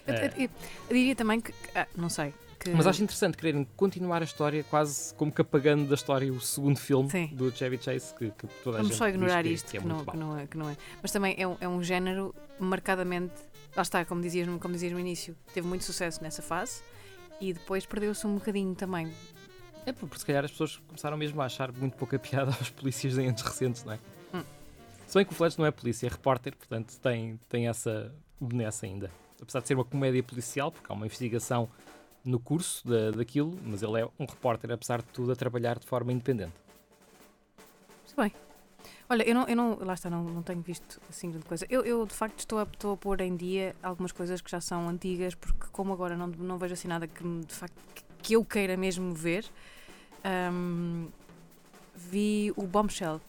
Eu, 0.07 0.15
eu- 0.15 0.31
eu 0.37 0.49
diria 0.89 1.15
também 1.15 1.39
que. 1.39 1.53
ah, 1.75 1.87
não 1.95 2.09
sei. 2.09 2.33
Mas 2.75 2.85
acho 2.87 3.01
interessante 3.03 3.37
quererem 3.37 3.65
continuar 3.77 4.21
a 4.21 4.25
história, 4.25 4.63
quase 4.65 5.13
como 5.15 5.31
que 5.31 5.41
apagando 5.41 5.87
da 5.87 5.95
história 5.95 6.31
o 6.31 6.41
segundo 6.41 6.77
filme 6.77 7.09
Sim. 7.09 7.27
do 7.27 7.51
Chevy 7.55 7.77
Chase, 7.81 8.13
que, 8.15 8.31
que 8.31 8.47
toda 8.63 8.77
a 8.77 8.81
Vamos 8.81 8.87
gente 8.89 8.97
só 8.97 9.07
ignorar 9.07 9.43
que, 9.43 9.49
isto, 9.49 9.71
que 9.71 9.77
é 9.77 9.79
que, 9.79 9.87
não, 9.87 9.95
mau. 9.97 10.05
que, 10.05 10.17
não 10.17 10.37
é, 10.37 10.47
que 10.47 10.57
não 10.57 10.69
é. 10.69 10.75
Mas 11.01 11.11
também 11.11 11.35
é 11.37 11.47
um, 11.47 11.55
é 11.61 11.67
um 11.69 11.81
género 11.81 12.35
marcadamente. 12.59 13.33
Lá 13.75 13.81
está, 13.81 14.03
como 14.03 14.21
dizias, 14.21 14.47
no- 14.47 14.59
como 14.59 14.73
dizias 14.73 14.91
no 14.91 14.99
início, 14.99 15.35
teve 15.53 15.67
muito 15.67 15.83
sucesso 15.85 16.21
nessa 16.21 16.41
fase 16.41 16.81
e 17.39 17.53
depois 17.53 17.85
perdeu-se 17.85 18.25
um 18.27 18.35
bocadinho 18.35 18.75
também. 18.75 19.11
É 19.85 19.93
porque 19.93 20.17
se 20.19 20.25
calhar 20.25 20.43
as 20.43 20.51
pessoas 20.51 20.77
começaram 20.87 21.15
mesmo 21.17 21.41
a 21.41 21.45
achar 21.45 21.71
muito 21.71 21.95
pouca 21.95 22.19
piada 22.19 22.51
aos 22.59 22.69
polícias 22.69 23.17
em 23.17 23.27
anos 23.29 23.41
recentes, 23.41 23.83
não 23.85 23.93
é? 23.93 23.99
Hum. 24.33 24.43
Se 25.07 25.13
bem 25.13 25.25
que 25.25 25.31
o 25.31 25.35
Fletch 25.35 25.57
não 25.57 25.65
é 25.65 25.71
polícia, 25.71 26.07
é 26.07 26.09
repórter, 26.09 26.55
portanto 26.57 26.99
tem, 26.99 27.39
tem 27.47 27.67
essa 27.69 28.13
benesse 28.39 28.85
ainda. 28.85 29.09
Apesar 29.41 29.61
de 29.61 29.67
ser 29.69 29.75
uma 29.75 29.85
comédia 29.85 30.21
policial, 30.21 30.69
porque 30.71 30.91
há 30.91 30.93
uma 30.95 31.05
investigação 31.05 31.69
no 32.23 32.39
curso 32.39 32.87
da, 32.87 33.11
daquilo, 33.11 33.57
mas 33.63 33.81
ele 33.81 34.01
é 34.01 34.05
um 34.19 34.25
repórter, 34.25 34.71
apesar 34.71 35.01
de 35.01 35.07
tudo, 35.07 35.31
a 35.31 35.35
trabalhar 35.35 35.79
de 35.79 35.85
forma 35.85 36.11
independente. 36.11 36.53
Muito 38.05 38.15
bem. 38.17 38.33
Olha, 39.09 39.23
eu 39.27 39.33
não, 39.33 39.47
eu 39.47 39.55
não 39.55 39.77
lá 39.81 39.93
está, 39.95 40.09
não, 40.09 40.23
não 40.23 40.43
tenho 40.43 40.61
visto 40.61 41.01
assim 41.09 41.31
grande 41.31 41.45
coisa. 41.45 41.65
Eu, 41.69 41.83
eu 41.83 42.05
de 42.05 42.13
facto 42.13 42.39
estou 42.39 42.59
a, 42.59 42.63
estou 42.63 42.93
a 42.93 42.97
pôr 42.97 43.21
em 43.21 43.35
dia 43.35 43.75
algumas 43.81 44.11
coisas 44.11 44.39
que 44.41 44.51
já 44.51 44.61
são 44.61 44.87
antigas, 44.87 45.33
porque 45.33 45.65
como 45.71 45.91
agora 45.93 46.15
não, 46.15 46.27
não 46.27 46.57
vejo 46.59 46.73
assim 46.75 46.87
nada 46.87 47.07
que 47.07 47.23
de 47.23 47.53
facto 47.53 47.73
que, 47.95 48.03
que 48.21 48.33
eu 48.35 48.45
queira 48.45 48.77
mesmo 48.77 49.13
ver, 49.15 49.45
ahm, 50.23 51.07
vi 51.95 52.53
o 52.55 52.67
Bombshell 52.67 53.19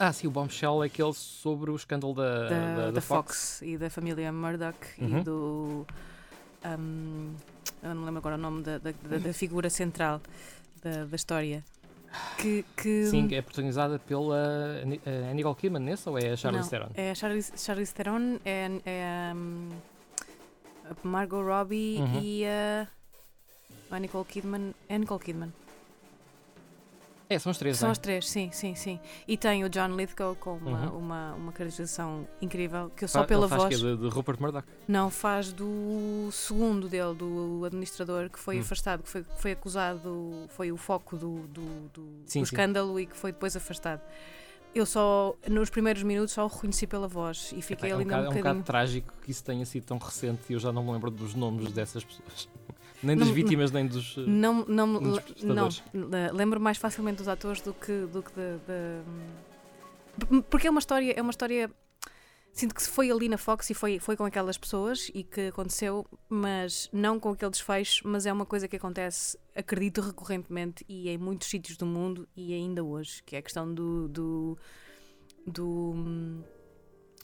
Ah, 0.00 0.12
sim, 0.12 0.26
o 0.26 0.30
Bombshell 0.32 0.82
é 0.82 0.86
aquele 0.86 1.14
sobre 1.14 1.70
o 1.70 1.76
escândalo 1.76 2.12
da, 2.14 2.48
da, 2.48 2.74
da, 2.74 2.90
da 2.90 3.00
Fox. 3.00 3.58
Fox. 3.58 3.62
e 3.62 3.78
da 3.78 3.88
família 3.88 4.32
Murdoch 4.32 4.76
Uhum. 5.00 5.20
e 5.20 5.24
do. 5.24 5.86
ahm, 6.64 7.34
eu 7.90 7.94
não 7.94 8.04
lembro 8.04 8.18
agora 8.18 8.34
o 8.36 8.38
nome 8.38 8.62
da, 8.62 8.78
da, 8.78 8.90
da- 8.92 9.32
figura 9.32 9.68
central 9.70 10.20
da, 10.82 11.04
da 11.04 11.16
história. 11.16 11.64
Que, 12.38 12.64
que 12.76 13.06
Sim, 13.06 13.28
é 13.34 13.42
protagonizada 13.42 13.98
pela 13.98 14.80
a 15.30 15.34
Nicole 15.34 15.54
Kidman 15.56 15.82
nessa 15.82 16.10
ou 16.10 16.18
é 16.18 16.30
a 16.30 16.36
Charlize 16.36 16.62
não, 16.64 16.70
Theron? 16.70 16.88
É 16.94 17.10
a 17.10 17.14
Charlize, 17.14 17.52
Charlize 17.56 17.92
Theron, 17.92 18.38
é, 18.44 18.70
é 18.86 19.30
ahm, 19.32 19.70
a 20.90 21.06
Margot 21.08 21.42
Robbie 21.42 21.96
Uhum. 21.98 22.20
e 22.22 22.44
a, 22.46 22.86
a 23.90 23.98
Nicole 23.98 24.24
Kidman. 24.24 24.72
É 24.88 24.94
a 24.94 24.98
Nicole 24.98 25.20
Kidman. 25.20 25.52
É, 27.28 27.40
são 27.40 27.50
os 27.50 27.58
três, 27.58 27.76
São 27.76 27.88
é? 27.88 27.92
as 27.92 27.98
três, 27.98 28.28
sim, 28.28 28.50
sim, 28.52 28.76
sim. 28.76 29.00
E 29.26 29.36
tem 29.36 29.64
o 29.64 29.68
John 29.68 29.88
Lithgow 29.96 30.36
com 30.36 30.56
uma, 30.58 30.90
Uhum. 30.92 30.98
uma, 30.98 31.34
uma 31.34 31.52
caracterização 31.52 32.26
incrível, 32.40 32.88
que 32.94 33.04
eu 33.04 33.08
Fa- 33.08 33.20
só 33.20 33.24
pela 33.26 33.42
ele 33.46 33.48
faz 33.48 33.62
voz. 33.64 33.76
que 33.80 33.84
é 33.84 33.90
de, 33.90 33.96
de 34.00 34.08
Rupert 34.08 34.40
Murdoch. 34.40 34.66
Não, 34.86 35.10
faz 35.10 35.52
do 35.52 36.28
segundo 36.30 36.88
dele, 36.88 37.14
do 37.14 37.64
administrador, 37.64 38.30
que 38.30 38.38
foi 38.38 38.58
Hum. 38.58 38.60
afastado, 38.60 39.02
que 39.02 39.08
foi, 39.08 39.24
que 39.24 39.42
foi 39.42 39.52
acusado, 39.52 40.44
foi 40.50 40.70
o 40.70 40.76
foco 40.76 41.16
do, 41.16 41.38
do, 41.48 41.62
do- 41.92 42.02
Sim, 42.26 42.42
do 42.42 42.46
sim. 42.46 42.54
escândalo 42.54 43.00
e 43.00 43.06
que 43.06 43.16
foi 43.16 43.32
depois 43.32 43.56
afastado. 43.56 44.00
Eu 44.72 44.86
só, 44.86 45.34
nos 45.48 45.68
primeiros 45.70 46.02
minutos, 46.04 46.32
só 46.34 46.44
o 46.44 46.48
reconheci 46.48 46.86
pela 46.86 47.08
voz 47.08 47.50
e 47.56 47.60
fiquei 47.62 47.90
é, 47.90 47.92
um 47.94 47.96
ali 47.96 48.02
ainda 48.04 48.14
um 48.14 48.18
bocado, 48.18 48.26
é 48.26 48.28
um 48.28 48.34
bocadinho. 48.36 48.54
bocado 48.62 48.66
trágico 48.66 49.12
que 49.22 49.30
isso 49.32 49.42
tenha 49.42 49.64
sido 49.66 49.84
tão 49.84 49.98
recente 49.98 50.42
e 50.50 50.52
eu 50.52 50.60
já 50.60 50.70
não 50.70 50.84
me 50.84 50.92
lembro 50.92 51.10
dos 51.10 51.34
nomes 51.34 51.72
dessas 51.72 52.04
pessoas. 52.04 52.48
Nem 53.02 53.16
das 53.16 53.28
Não- 53.28 53.34
vítimas, 53.34 53.70
nem 53.70 53.86
dos. 53.86 54.16
uh, 54.16 54.20
Não, 54.26 54.64
não, 54.66 54.86
Um 54.96 55.00
dos 55.02 55.22
não, 55.42 55.68
le- 55.92 56.32
lembro 56.32 56.58
mais 56.60 56.78
facilmente 56.78 57.18
dos 57.18 57.28
atores 57.28 57.60
do 57.60 57.74
que, 57.74 58.06
do 58.06 58.22
que 58.22 58.32
de, 58.32 58.58
de- 60.28 60.42
Porque 60.44 60.66
é 60.66 60.70
uma 60.70 60.80
história, 60.80 61.12
é 61.16 61.20
uma 61.22 61.30
história. 61.30 61.70
Sinto 62.52 62.74
que 62.74 62.82
se 62.82 62.88
foi 62.88 63.10
ali 63.10 63.28
na 63.28 63.36
Fox 63.36 63.68
e 63.68 63.74
foi, 63.74 63.98
foi 63.98 64.16
com 64.16 64.24
aquelas 64.24 64.56
pessoas 64.56 65.10
e 65.14 65.22
que 65.22 65.48
aconteceu, 65.48 66.06
mas 66.26 66.88
não 66.90 67.20
com 67.20 67.28
aquele 67.28 67.50
desfecho, 67.50 68.08
mas 68.08 68.24
é 68.24 68.32
uma 68.32 68.46
coisa 68.46 68.66
que 68.66 68.76
acontece, 68.76 69.38
acredito, 69.54 70.00
recorrentemente 70.00 70.82
e 70.88 71.10
em 71.10 71.18
muitos 71.18 71.48
sítios 71.48 71.76
do 71.76 71.84
mundo 71.84 72.26
e 72.34 72.54
ainda 72.54 72.82
hoje, 72.82 73.22
que 73.26 73.36
é 73.36 73.40
a 73.40 73.42
questão 73.42 73.72
do. 73.74 74.08
do, 74.08 74.58
do 75.46 76.42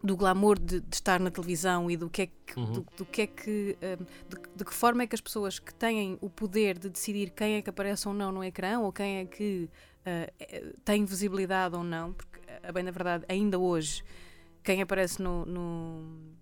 do 0.02 0.16
glamour 0.16 0.58
de, 0.58 0.80
de 0.80 0.94
estar 0.96 1.20
na 1.20 1.30
televisão 1.30 1.90
e 1.90 1.96
do 1.96 2.10
que 2.10 2.22
é 2.22 2.26
que, 2.26 2.58
Uhum. 2.58 2.72
do, 2.72 2.86
do 2.98 3.04
que 3.06 3.22
é 3.22 3.26
que 3.26 3.76
hum, 4.00 4.04
de, 4.28 4.36
de 4.56 4.64
que 4.64 4.74
forma 4.74 5.02
é 5.04 5.06
que 5.06 5.14
as 5.14 5.20
pessoas 5.20 5.58
que 5.58 5.72
têm 5.72 6.18
o 6.20 6.28
poder 6.28 6.78
de 6.78 6.88
decidir 6.90 7.30
quem 7.30 7.54
é 7.54 7.62
que 7.62 7.70
aparece 7.70 8.06
ou 8.08 8.12
não 8.14 8.30
no 8.32 8.42
ecrã 8.44 8.78
ou 8.80 8.92
quem 8.92 9.18
é 9.18 9.24
que 9.24 9.70
eh, 10.04 10.32
tem 10.84 11.04
visibilidade 11.04 11.76
ou 11.76 11.84
não, 11.84 12.12
porque 12.12 12.40
a 12.62 12.72
bem 12.72 12.84
da 12.84 12.90
verdade, 12.90 13.24
ainda 13.28 13.58
hoje, 13.58 14.02
quem 14.64 14.82
aparece 14.82 15.22
no, 15.22 15.46
no- 15.46 16.32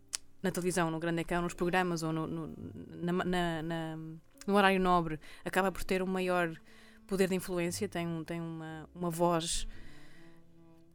na 0.42 0.50
televisão, 0.50 0.90
no 0.90 0.98
grande 0.98 1.20
ecrã, 1.20 1.40
nos 1.42 1.52
programas 1.54 2.02
ou 2.02 2.12
no, 2.12 2.26
no, 2.26 2.54
na- 3.02 3.12
na- 3.24 3.62
na- 3.62 3.96
no 4.46 4.54
horário 4.56 4.80
nobre, 4.80 5.20
acaba 5.44 5.70
por 5.70 5.84
ter 5.84 6.02
um 6.02 6.06
maior 6.06 6.50
poder 7.06 7.28
de 7.28 7.34
influência, 7.34 7.86
tem, 7.88 8.06
um- 8.06 8.24
tem 8.24 8.40
uma, 8.40 8.88
uma 8.94 9.11
voz 9.11 9.66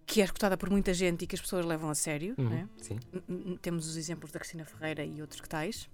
que 0.06 0.22
é 0.22 0.24
escutada 0.26 0.56
por 0.58 0.70
muita 0.70 0.93
gente 0.93 1.24
e 1.24 1.28
que 1.28 1.36
as 1.36 1.41
pessoas 1.41 1.66
levam 1.66 1.89
a 1.89 1.95
sério. 1.95 2.36
Uhum, 2.38 2.49
né? 2.49 2.70
Temos 3.62 3.88
os 3.88 3.97
exemplos 3.97 4.32
da 4.32 4.39
Cristina 4.39 4.66
Ferreira 4.66 5.03
e 5.03 5.20
outros 5.22 5.41
que 5.41 5.49
tais 5.49 5.89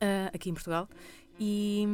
ah, 0.00 0.30
aqui 0.34 0.50
em 0.50 0.54
Portugal 0.54 0.88
e 1.38 1.86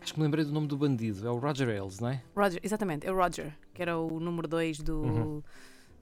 Acho 0.00 0.12
que 0.14 0.18
me 0.20 0.24
lembrei 0.24 0.44
do 0.44 0.52
nome 0.52 0.66
do 0.66 0.76
bandido, 0.76 1.26
é 1.26 1.30
o 1.30 1.38
Roger 1.38 1.68
Ailes, 1.68 1.98
não 2.00 2.08
é? 2.08 2.22
Roger, 2.34 2.60
exatamente, 2.62 3.06
é 3.06 3.12
o 3.12 3.16
Roger 3.16 3.52
que 3.74 3.82
era 3.82 3.98
o 3.98 4.20
número 4.20 4.46
2 4.48 4.78
do 4.80 5.02
Uhum. 5.02 5.42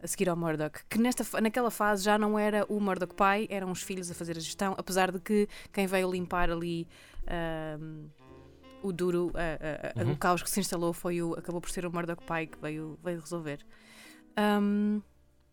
a 0.02 0.06
seguir 0.06 0.28
ao 0.28 0.36
Murdoch 0.36 0.80
que 0.88 0.98
nesta, 0.98 1.40
naquela 1.40 1.70
fase 1.70 2.04
já 2.04 2.18
não 2.18 2.38
era 2.38 2.64
o 2.68 2.78
Murdoch 2.80 3.14
pai 3.14 3.46
eram 3.50 3.70
os 3.70 3.82
filhos 3.82 4.10
a 4.10 4.14
fazer 4.14 4.36
a 4.36 4.40
gestão 4.40 4.74
apesar 4.76 5.10
de 5.12 5.18
que 5.20 5.48
quem 5.72 5.86
veio 5.86 6.10
limpar 6.10 6.50
ali 6.50 6.86
o 8.82 8.92
duro 8.92 9.32
a- 9.34 10.02
Uhum. 10.04 10.12
o 10.12 10.16
caos 10.16 10.42
que 10.42 10.50
se 10.50 10.60
instalou 10.60 10.92
foi 10.92 11.22
o 11.22 11.34
acabou 11.34 11.60
por 11.60 11.70
ser 11.70 11.86
o 11.86 11.92
Murdoch 11.92 12.22
pai 12.26 12.46
que 12.46 12.58
veio, 12.60 12.98
veio 13.02 13.20
resolver 13.20 13.60
Ahm, 14.36 15.00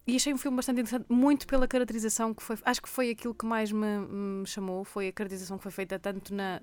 e 0.06 0.16
achei 0.16 0.34
um 0.34 0.38
filme 0.38 0.56
bastante 0.56 0.82
interessante, 0.82 1.06
muito 1.10 1.46
pela 1.48 1.68
caracterização 1.68 2.34
que 2.34 2.42
foi. 2.42 2.58
Acho 2.64 2.82
que 2.82 2.90
foi 2.90 3.12
aquilo 3.12 3.36
que 3.36 3.46
mais 3.46 3.72
me, 3.72 4.00
me 4.00 4.46
chamou, 4.48 4.84
foi 4.84 5.08
a 5.08 5.12
caracterização 5.12 5.58
que 5.58 5.64
foi 5.64 5.72
feita 5.72 6.00
tanto 6.00 6.34
na. 6.34 6.62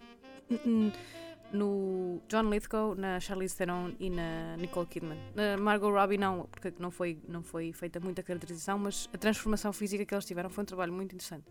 no 1.53 2.21
John 2.29 2.51
Lithgow, 2.51 2.95
na 2.95 3.21
Charlize 3.21 3.57
Theron 3.57 3.93
e 4.01 4.11
na 4.11 4.57
Nicole 4.57 4.87
Kidman. 4.87 5.19
Na 5.35 5.57
Margot 5.57 5.91
Robbie 5.91 6.19
não, 6.19 6.47
porque 6.51 6.75
não 6.79 6.91
foi, 6.91 7.19
não 7.29 7.43
foi 7.43 7.73
feita 7.73 8.01
muita 8.01 8.23
caracterização, 8.23 8.79
mas 8.79 9.09
a 9.13 9.19
transformação 9.19 9.73
física 9.73 10.05
que 10.05 10.15
eles 10.15 10.25
tiveram 10.25 10.51
foi 10.51 10.63
um 10.63 10.67
trabalho 10.67 10.93
muito 10.93 11.15
interessante. 11.15 11.47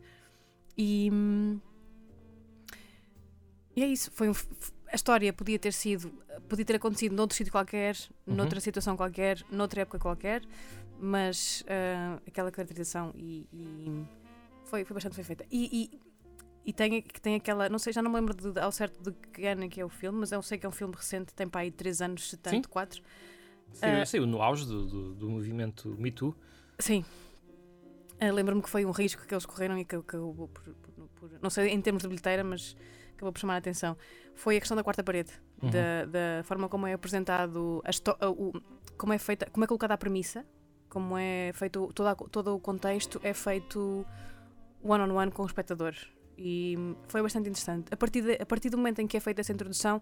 E, 0.77 1.09
e 3.75 3.83
é 3.83 3.87
isso, 3.87 4.11
foi 4.11 4.29
um 4.29 4.33
a 4.91 4.95
história 4.95 5.31
podia 5.33 5.59
ter 5.59 5.73
sido, 5.73 6.11
podia 6.47 6.65
ter 6.65 6.75
acontecido 6.75 7.13
noutro 7.15 7.35
sítio 7.35 7.51
qualquer, 7.51 7.95
Uhum. 8.25 8.35
noutra 8.35 8.59
situação 8.59 8.95
qualquer, 8.97 9.43
noutra 9.51 9.81
época 9.81 9.99
qualquer, 9.99 10.41
mas 10.99 11.63
ah, 11.67 12.19
aquela 12.27 12.51
caracterização 12.51 13.13
e, 13.15 13.47
e 13.53 14.05
foi, 14.65 14.83
foi 14.85 14.93
bastante 14.93 15.15
bem 15.15 15.23
feita. 15.25 15.45
E, 15.51 15.91
e, 15.93 15.99
e 16.69 16.73
tem, 16.73 17.01
tem 17.21 17.35
aquela, 17.35 17.69
não 17.69 17.79
sei, 17.79 17.93
já 17.93 18.01
não 18.01 18.11
me 18.11 18.17
lembro 18.19 18.33
de- 18.33 18.59
ao 18.59 18.71
certo 18.71 19.01
de 19.01 19.11
que 19.31 19.45
ano 19.45 19.63
é 19.63 19.67
que 19.69 19.79
é 19.79 19.85
o 19.85 19.89
filme, 19.89 20.19
mas 20.19 20.31
eu 20.31 20.41
sei 20.41 20.57
que 20.57 20.65
é 20.65 20.69
um 20.69 20.71
filme 20.71 20.93
recente, 20.95 21.33
tem 21.33 21.47
para 21.47 21.61
aí 21.61 21.71
3 21.71 22.01
anos, 22.01 22.29
se 22.29 22.37
tanto, 22.37 22.67
4. 22.69 23.01
Saiu, 23.73 24.05
saiu 24.05 24.25
no 24.25 24.41
auge 24.41 24.65
do, 24.65 24.85
do, 24.87 25.13
do 25.15 25.29
movimento 25.29 25.95
Me 25.99 26.09
Too. 26.11 26.35
Sim. 26.79 27.03
Ah, 28.19 28.31
Lembro-me 28.31 28.61
que 28.63 28.69
foi 28.69 28.85
um 28.85 28.91
risco 28.91 29.25
que 29.27 29.33
eles 29.33 29.45
correram 29.45 29.77
e 29.77 29.85
que 29.85 29.95
acabou 29.95 30.47
por, 30.47 30.63
por- 30.63 31.07
por- 31.15 31.31
Não 31.41 31.49
sei 31.49 31.69
em 31.69 31.79
termos 31.81 32.01
de 32.01 32.07
bilheteira, 32.09 32.43
mas 32.43 32.75
acabou 33.17 33.33
por 33.33 33.39
chamar 33.39 33.55
a 33.55 33.57
atenção. 33.57 33.97
Foi 34.35 34.55
a 34.55 34.59
questão 34.59 34.77
da 34.77 34.83
quarta 34.83 35.03
parede, 35.03 35.31
Uhum. 35.61 35.69
da, 35.71 36.05
da 36.05 36.43
forma 36.43 36.69
como 36.69 36.87
é 36.87 36.93
apresentado, 36.93 37.81
a 38.19 38.29
o- 38.29 38.53
como 38.97 39.11
é 39.13 39.17
feita, 39.17 39.47
como 39.51 39.63
é 39.63 39.67
colocada 39.67 39.93
a 39.93 39.97
premissa, 39.97 40.45
como 40.89 41.17
é 41.17 41.51
feito 41.53 41.91
toda 41.93 42.15
todo 42.15 42.55
o 42.55 42.59
contexto, 42.59 43.19
é 43.23 43.33
feito 43.33 44.05
one 44.83 45.03
on 45.03 45.13
one 45.15 45.31
com 45.31 45.43
o 45.43 45.45
espectador. 45.45 45.93
E 46.37 46.75
foi 47.07 47.21
bastante 47.21 47.49
interessante. 47.49 47.87
A 47.91 47.97
partir, 47.97 48.21
de- 48.21 48.41
a 48.41 48.45
partir 48.45 48.69
do 48.69 48.77
momento 48.77 48.99
em 49.01 49.07
que 49.07 49.17
é 49.17 49.19
feita 49.19 49.41
essa 49.41 49.51
introdução, 49.51 50.01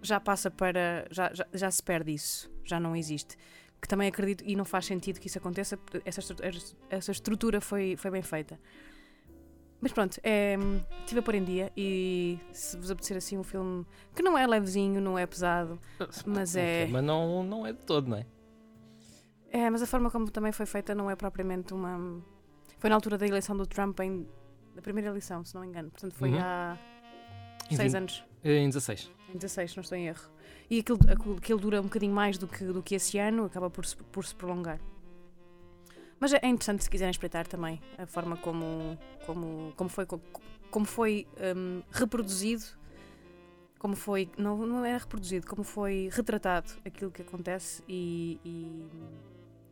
já 0.00 0.20
passa 0.20 0.50
para. 0.50 1.06
Já, 1.10 1.32
já, 1.34 1.46
já 1.52 1.70
se 1.70 1.82
perde 1.82 2.14
isso, 2.14 2.48
já 2.64 2.78
não 2.80 2.94
existe 2.96 3.36
que 3.80 3.86
também 3.86 4.08
acredito 4.08 4.42
e 4.44 4.56
não 4.56 4.64
faz 4.64 4.86
sentido 4.86 5.20
que 5.20 5.28
isso 5.28 5.38
aconteça, 5.38 5.78
essa, 6.04 6.20
essa 6.90 7.12
estrutura 7.12 7.60
foi, 7.60 7.94
foi 7.96 8.10
bem 8.10 8.22
feita. 8.22 8.58
Mas 9.80 9.92
pronto, 9.92 10.18
é, 10.24 10.56
estive 11.00 11.20
a 11.20 11.22
pôr 11.22 11.36
em 11.36 11.44
dia 11.44 11.72
e 11.76 12.38
se 12.52 12.76
vos 12.76 12.90
apetecer 12.90 13.16
assim 13.16 13.38
um 13.38 13.44
filme 13.44 13.86
que 14.14 14.22
não 14.22 14.36
é 14.36 14.44
levezinho, 14.46 15.00
não 15.00 15.16
é 15.16 15.24
pesado, 15.24 15.78
Mas 16.26 16.56
é- 16.56 16.88
Mas 16.90 17.04
não, 17.04 17.42
não 17.44 17.64
é 17.66 17.72
de 17.72 17.78
todo, 17.78 18.08
não 18.08 18.16
é? 18.16 18.26
é, 19.50 19.70
mas 19.70 19.80
a 19.80 19.86
forma 19.86 20.10
como 20.10 20.28
também 20.30 20.50
foi 20.52 20.66
feita 20.66 20.94
não 20.94 21.08
é 21.10 21.14
propriamente 21.16 21.72
uma. 21.72 22.20
Foi 22.78 22.90
na 22.90 22.96
altura 22.96 23.16
da 23.16 23.26
eleição 23.26 23.56
do 23.56 23.66
Trump, 23.66 23.98
em, 24.00 24.26
da 24.74 24.82
primeira 24.82 25.08
eleição, 25.10 25.44
se 25.44 25.54
não 25.54 25.62
me 25.62 25.68
engano. 25.68 25.90
Portanto, 25.90 26.14
foi 26.14 26.30
Uhum. 26.30 26.38
há 26.40 26.76
Em 27.70 27.76
seis 27.76 27.92
20 27.92 27.96
anos. 27.98 28.24
Em 28.44 28.68
16. 28.68 29.10
Em 29.32 29.36
16, 29.38 29.76
não 29.76 29.82
estou 29.82 29.96
em 29.98 30.06
erro. 30.08 30.28
E 30.70 30.80
aquilo, 30.80 30.98
aquilo, 31.10 31.36
aquilo 31.36 31.60
dura 31.60 31.80
um 31.80 31.84
bocadinho 31.84 32.12
mais 32.14 32.36
do 32.36 32.46
que, 32.48 32.64
do 32.64 32.82
que 32.82 32.94
esse 32.94 33.16
ano, 33.18 33.44
acaba 33.44 33.70
por 33.70 33.84
se, 33.86 33.96
por 33.96 34.24
se 34.24 34.34
prolongar. 34.34 34.78
Mas 36.20 36.32
é 36.32 36.38
interessante 36.46 36.82
se 36.84 36.90
quiserem 36.90 37.10
espreitar 37.10 37.46
também 37.46 37.80
a 37.96 38.06
forma 38.06 38.36
como, 38.36 38.98
como, 39.24 39.72
como 39.76 39.88
foi, 39.90 40.04
como, 40.06 40.22
como 40.70 40.84
foi 40.84 41.26
hum, 41.56 41.82
reproduzido, 41.92 42.64
como 43.78 43.94
foi, 43.94 44.28
não, 44.36 44.56
não 44.66 44.84
era 44.84 44.98
reproduzido, 44.98 45.46
como 45.46 45.62
foi 45.62 46.08
retratado 46.12 46.72
aquilo 46.84 47.10
que 47.12 47.22
acontece 47.22 47.84
e, 47.88 48.40
e, 48.44 48.88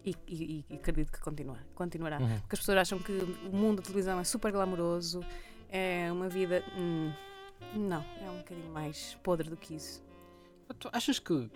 e, 0.04 0.16
e- 0.28 0.64
e 0.70 0.74
acredito 0.76 1.10
que 1.10 1.20
continua, 1.20 1.58
continuará. 1.74 2.18
Uhum. 2.20 2.38
Porque 2.40 2.54
as 2.54 2.60
pessoas 2.60 2.78
acham 2.78 2.98
que 3.00 3.12
o 3.12 3.54
mundo 3.56 3.78
da 3.78 3.82
televisão 3.82 4.20
é 4.20 4.24
super 4.24 4.52
glamouroso, 4.52 5.20
é 5.68 6.10
uma 6.12 6.28
vida. 6.28 6.62
hum, 6.76 7.12
não, 7.74 8.04
é 8.22 8.30
um 8.30 8.38
bocadinho 8.38 8.70
mais 8.72 9.18
podre 9.24 9.50
do 9.50 9.56
que 9.56 9.74
isso. 9.74 10.04
Tu 10.78 10.88
achas 10.92 11.18
que 11.18 11.50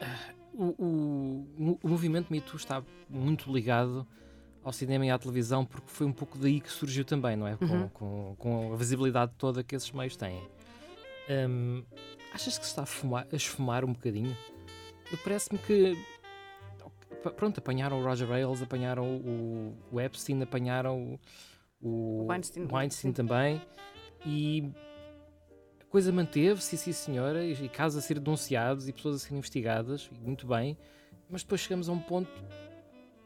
ah, 0.00 0.34
o, 0.54 0.74
o, 0.78 1.78
o 1.82 1.88
movimento 1.88 2.30
Me 2.30 2.40
Too 2.40 2.56
está 2.56 2.82
muito 3.08 3.52
ligado 3.52 4.06
ao 4.62 4.72
cinema 4.72 5.04
e 5.04 5.10
à 5.10 5.18
televisão 5.18 5.64
porque 5.64 5.88
foi 5.90 6.06
um 6.06 6.12
pouco 6.12 6.38
daí 6.38 6.60
que 6.60 6.70
surgiu 6.70 7.04
também, 7.04 7.36
não 7.36 7.46
é? 7.46 7.56
Com, 7.56 7.64
Uhum. 7.66 7.88
com, 7.90 8.34
com 8.38 8.72
a 8.72 8.76
visibilidade 8.76 9.32
toda 9.36 9.62
que 9.62 9.74
esses 9.76 9.90
meios 9.92 10.16
têm. 10.16 10.40
Hum, 11.28 11.82
achas 12.32 12.56
que 12.58 12.64
se 12.64 12.70
está 12.70 12.82
a, 12.82 12.86
fumar, 12.86 13.26
a 13.32 13.36
esfumar 13.36 13.84
um 13.84 13.92
bocadinho? 13.92 14.36
Parece-me 15.22 15.58
que 15.58 15.94
pronto, 17.36 17.58
apanharam 17.58 18.00
o 18.00 18.04
Roger 18.04 18.30
Ailes, 18.30 18.62
apanharam 18.62 19.04
o, 19.18 19.74
o 19.92 20.00
Epstein, 20.00 20.42
apanharam 20.42 21.18
o, 21.80 22.20
o 22.22 22.26
Weinstein. 22.28 22.66
Weinstein 22.70 23.12
também 23.12 23.60
e 24.26 24.70
coisa 25.94 26.10
manteve-se, 26.10 26.76
sim 26.76 26.90
senhora, 26.92 27.44
e, 27.44 27.68
casos 27.68 28.02
a 28.02 28.04
ser 28.04 28.18
denunciados 28.18 28.88
e 28.88 28.92
pessoas 28.92 29.14
a 29.14 29.18
serem 29.20 29.38
investigadas, 29.38 30.10
e 30.12 30.18
muito 30.18 30.44
bem, 30.44 30.76
mas 31.30 31.42
depois 31.44 31.60
chegamos 31.60 31.88
a 31.88 31.92
um 31.92 32.00
ponto, 32.00 32.28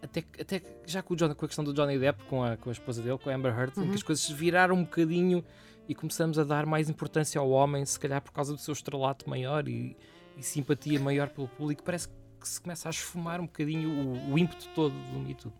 até, 0.03 0.21
que- 0.21 0.43
até 0.43 0.61
já 0.87 1.03
com, 1.03 1.14
o 1.14 1.16
John- 1.16 1.35
com 1.35 1.47
a 1.47 1.49
questão 1.49 1.64
do 1.64 1.73
Johnny 1.73 1.99
Depp, 1.99 2.23
com 2.25 2.45
a, 2.45 2.59
com 2.59 2.69
a 2.69 2.73
esposa 2.73 3.01
dele, 3.01 3.16
com 3.16 3.31
a 3.31 3.35
Amber 3.35 3.59
Heard, 3.59 3.73
em 3.75 3.81
Uhum. 3.85 3.89
que 3.89 3.95
as 3.95 4.03
coisas 4.03 4.29
viraram 4.29 4.75
um 4.75 4.83
bocadinho 4.85 5.43
e 5.89 5.95
começamos 5.95 6.39
a 6.39 6.45
dar 6.45 6.66
mais 6.66 6.91
importância 6.91 7.41
ao 7.41 7.49
homem, 7.49 7.87
se 7.87 7.99
calhar 7.99 8.21
por 8.21 8.33
causa 8.33 8.53
do 8.53 8.59
seu 8.59 8.73
estrelato 8.73 9.31
maior 9.31 9.66
e, 9.66 9.97
e 10.37 10.43
simpatia 10.43 11.01
maior 11.01 11.31
pelo 11.31 11.49
público, 11.49 11.83
parece 11.83 12.09
que 12.39 12.47
se 12.47 12.61
começa 12.61 12.87
a 12.87 12.91
esfumar 12.91 13.41
um 13.41 13.47
bocadinho 13.47 13.89
o, 13.91 14.33
o 14.35 14.39
ímpeto 14.39 14.69
todo 14.75 14.93
do 14.93 15.19
Me 15.19 15.35
Too. 15.35 15.51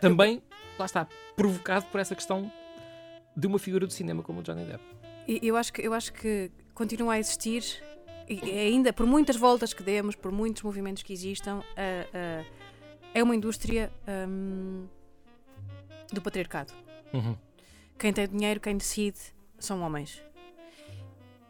Também, 0.00 0.42
lá 0.78 0.86
está, 0.86 1.06
provocado 1.36 1.84
por 1.92 2.00
essa 2.00 2.14
questão 2.14 2.50
de 3.36 3.46
uma 3.46 3.58
figura 3.58 3.86
do 3.86 3.92
cinema 3.92 4.22
como 4.22 4.40
o 4.40 4.42
Johnny 4.42 4.64
Depp. 4.64 4.82
Eu, 5.28 5.56
acho 5.56 5.72
que, 5.72 5.82
eu 5.82 5.92
acho 5.92 6.12
que 6.12 6.50
continua 6.74 7.14
a 7.14 7.18
existir, 7.18 7.62
e 8.28 8.34
e 8.44 8.50
ainda 8.58 8.92
por 8.92 9.06
muitas 9.06 9.36
voltas 9.36 9.72
que 9.74 9.82
demos, 9.82 10.14
por 10.16 10.32
muitos 10.32 10.62
movimentos 10.62 11.02
que 11.02 11.12
existam, 11.12 11.60
a- 11.76 12.42
a- 12.42 12.44
é 13.14 13.22
uma 13.22 13.34
indústria 13.36 13.92
hum, 14.28 14.86
do 16.12 16.22
patriarcado. 16.22 16.72
Uhum. 17.12 17.36
Quem 17.98 18.12
tem 18.12 18.28
dinheiro, 18.28 18.60
quem 18.60 18.76
decide, 18.76 19.18
são 19.58 19.82
homens. 19.82 20.22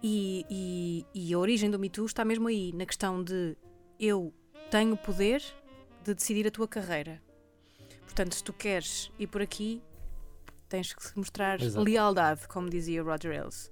E, 0.03 0.45
e- 0.49 1.07
e 1.15 1.35
a 1.35 1.39
origem 1.39 1.71
do 1.71 1.79
Me 1.79 1.89
Too 1.91 2.07
está 2.07 2.25
mesmo 2.25 2.49
aí, 2.49 2.73
na 2.73 2.87
questão 2.87 3.23
de 3.23 3.57
eu 3.99 4.33
tenho 4.71 4.95
o 4.95 4.97
poder 4.97 5.43
de 6.05 6.15
decidir 6.15 6.47
a 6.47 6.51
tua 6.51 6.69
carreira. 6.69 7.21
Portanto, 8.03 8.35
se 8.35 8.43
tu 8.43 8.53
queres 8.53 9.11
ir 9.19 9.27
por 9.27 9.43
aqui, 9.43 9.83
tens 10.69 10.93
que 10.93 11.17
mostrar 11.17 11.61
Exato. 11.61 11.85
lealdade, 11.85 12.47
como 12.49 12.69
dizia 12.69 13.03
Roger 13.03 13.33
Ailes. 13.33 13.71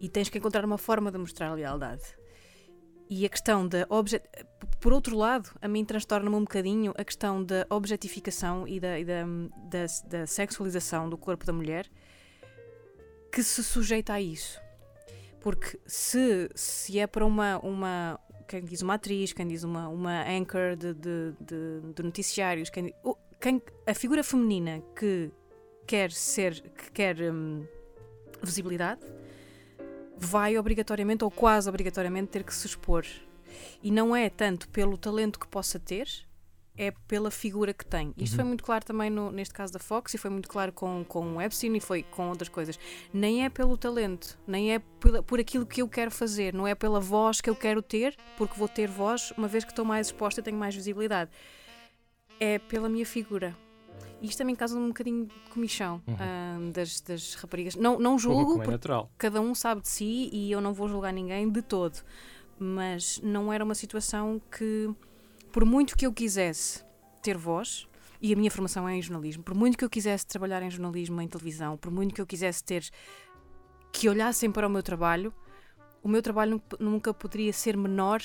e 0.00 0.08
tens 0.08 0.28
que 0.28 0.38
encontrar 0.38 0.64
uma 0.64 0.78
forma 0.78 1.10
de 1.10 1.18
mostrar 1.18 1.52
lealdade. 1.52 2.04
E 3.10 3.24
a 3.24 3.28
questão 3.28 3.66
da 3.66 3.86
obje... 3.88 4.20
Por 4.80 4.92
outro 4.92 5.16
lado, 5.16 5.50
a 5.60 5.66
mim 5.66 5.84
transtorna-me 5.84 6.36
um 6.36 6.42
bocadinho 6.42 6.92
a 6.96 7.04
questão 7.04 7.42
da 7.42 7.66
objetificação 7.70 8.68
e, 8.68 8.78
da, 8.78 8.98
e 8.98 9.04
da, 9.04 9.24
da, 9.70 9.86
da, 10.06 10.26
sexualização 10.26 11.08
do 11.08 11.16
corpo 11.16 11.44
da 11.44 11.52
mulher 11.52 11.90
que 13.32 13.42
se 13.42 13.64
sujeita 13.64 14.12
a 14.12 14.20
isso. 14.20 14.60
Porque 15.40 15.80
se, 15.86 16.50
se 16.54 16.98
é 16.98 17.06
para 17.06 17.24
uma, 17.24 17.58
uma. 17.60 18.20
Quem 18.46 18.64
diz 18.64 18.82
uma 18.82 18.94
atriz, 18.94 19.32
quem 19.32 19.46
diz 19.46 19.64
uma, 19.64 19.88
uma 19.88 20.22
anchor 20.28 20.76
de, 20.76 20.94
de, 20.94 21.34
de, 21.40 21.92
de 21.94 22.02
noticiários, 22.02 22.70
quem, 22.70 22.94
quem, 23.40 23.62
a 23.86 23.94
figura 23.94 24.22
feminina 24.24 24.82
que 24.96 25.30
quer 25.88 26.12
ser. 26.12 26.60
que 26.76 26.92
quer 26.92 27.20
hum, 27.20 27.66
visibilidade 28.42 29.00
vai 30.16 30.58
obrigatoriamente 30.58 31.24
ou 31.24 31.30
quase 31.30 31.68
obrigatoriamente 31.68 32.28
ter 32.28 32.44
que 32.44 32.54
se 32.54 32.66
expor. 32.66 33.06
E 33.82 33.90
não 33.90 34.14
é 34.14 34.28
tanto 34.28 34.68
pelo 34.68 34.98
talento 34.98 35.38
que 35.38 35.46
possa 35.46 35.78
ter, 35.78 36.08
é 36.76 36.92
pela 37.06 37.30
figura 37.30 37.72
que 37.72 37.84
tem. 37.84 38.12
Isto 38.16 38.32
uhum. 38.34 38.36
foi 38.36 38.44
muito 38.44 38.64
claro 38.64 38.84
também 38.84 39.10
no, 39.10 39.30
neste 39.32 39.54
caso 39.54 39.72
da 39.72 39.78
Fox 39.78 40.14
e 40.14 40.18
foi 40.18 40.30
muito 40.30 40.48
claro 40.48 40.72
com, 40.72 41.04
com 41.04 41.36
o 41.36 41.42
Epstein 41.42 41.76
e 41.76 41.80
foi 41.80 42.02
com 42.02 42.28
outras 42.28 42.48
coisas. 42.48 42.78
Nem 43.12 43.44
é 43.44 43.48
pelo 43.48 43.76
talento, 43.76 44.38
nem 44.46 44.74
é 44.74 44.78
por, 44.78 45.22
por 45.22 45.40
aquilo 45.40 45.66
que 45.66 45.82
eu 45.82 45.88
quero 45.88 46.10
fazer, 46.10 46.52
não 46.52 46.66
é 46.66 46.74
pela 46.74 47.00
voz 47.00 47.40
que 47.40 47.50
eu 47.50 47.56
quero 47.56 47.80
ter, 47.80 48.16
porque 48.36 48.58
vou 48.58 48.68
ter 48.68 48.88
voz 48.88 49.32
uma 49.36 49.48
vez 49.48 49.64
que 49.64 49.70
estou 49.70 49.84
mais 49.84 50.08
exposta 50.08 50.40
e 50.40 50.44
tenho 50.44 50.58
mais 50.58 50.74
visibilidade. 50.74 51.30
É 52.38 52.58
pela 52.58 52.88
minha 52.88 53.06
figura. 53.06 53.56
Isto 54.20 54.38
também 54.38 54.54
causa 54.54 54.76
um 54.76 54.88
bocadinho 54.88 55.26
de 55.26 55.34
comichão 55.50 56.02
uhum. 56.06 56.14
uh, 56.68 56.72
das, 56.72 57.00
das 57.00 57.34
raparigas. 57.34 57.76
Não, 57.76 57.98
não 57.98 58.18
julgo, 58.18 58.62
é 58.62 58.66
natural. 58.66 59.10
cada 59.16 59.40
um 59.40 59.54
sabe 59.54 59.80
de 59.82 59.88
si 59.88 60.28
e 60.32 60.50
eu 60.50 60.60
não 60.60 60.72
vou 60.72 60.88
julgar 60.88 61.12
ninguém 61.12 61.48
de 61.48 61.62
todo. 61.62 62.00
Mas 62.58 63.20
não 63.22 63.52
era 63.52 63.64
uma 63.64 63.74
situação 63.74 64.40
que, 64.50 64.90
por 65.52 65.64
muito 65.64 65.96
que 65.96 66.04
eu 66.04 66.12
quisesse 66.12 66.84
ter 67.22 67.36
voz, 67.36 67.86
e 68.20 68.32
a 68.32 68.36
minha 68.36 68.50
formação 68.50 68.88
é 68.88 68.96
em 68.96 69.02
jornalismo, 69.02 69.44
por 69.44 69.54
muito 69.54 69.78
que 69.78 69.84
eu 69.84 69.90
quisesse 69.90 70.26
trabalhar 70.26 70.60
em 70.62 70.70
jornalismo, 70.70 71.20
em 71.22 71.28
televisão, 71.28 71.76
por 71.76 71.90
muito 71.90 72.12
que 72.14 72.20
eu 72.20 72.26
quisesse 72.26 72.64
ter 72.64 72.88
que 73.92 74.08
olhassem 74.08 74.50
para 74.50 74.66
o 74.66 74.70
meu 74.70 74.82
trabalho, 74.82 75.32
o 76.02 76.08
meu 76.08 76.22
trabalho 76.22 76.60
nunca 76.78 77.14
poderia 77.14 77.52
ser 77.52 77.76
menor 77.76 78.20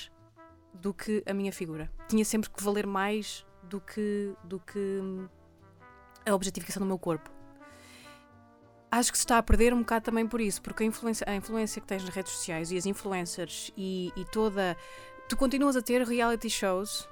do 0.74 0.94
que 0.94 1.24
a 1.26 1.34
minha 1.34 1.52
figura. 1.52 1.92
Tinha 2.08 2.26
sempre 2.26 2.50
que 2.50 2.64
valer 2.64 2.88
mais 2.88 3.46
do 3.64 3.80
que, 3.80 4.34
do 4.44 4.60
que 4.60 5.00
a 6.26 6.34
objetificação 6.34 6.82
do 6.82 6.86
meu 6.86 7.00
corpo. 7.00 7.30
Acho 8.92 9.12
que 9.12 9.18
se 9.18 9.24
está 9.24 9.40
a 9.40 9.44
perder 9.44 9.74
um 9.74 9.80
bocado 9.80 10.06
também 10.06 10.28
por 10.28 10.40
isso, 10.40 10.62
porque 10.62 10.84
a 10.84 10.86
influência, 10.86 11.26
a 11.28 11.36
influência 11.36 11.82
que 11.82 11.88
tens 11.88 12.04
nas 12.04 12.14
redes 12.14 12.32
sociais 12.32 12.72
e 12.72 12.78
as 12.78 12.86
influencers 12.86 13.72
e, 13.76 14.12
e 14.16 14.24
toda. 14.26 14.78
Tu 15.28 15.36
continuas 15.36 15.76
a 15.76 15.82
ter 15.82 16.06
reality 16.06 16.50
shows 16.50 17.10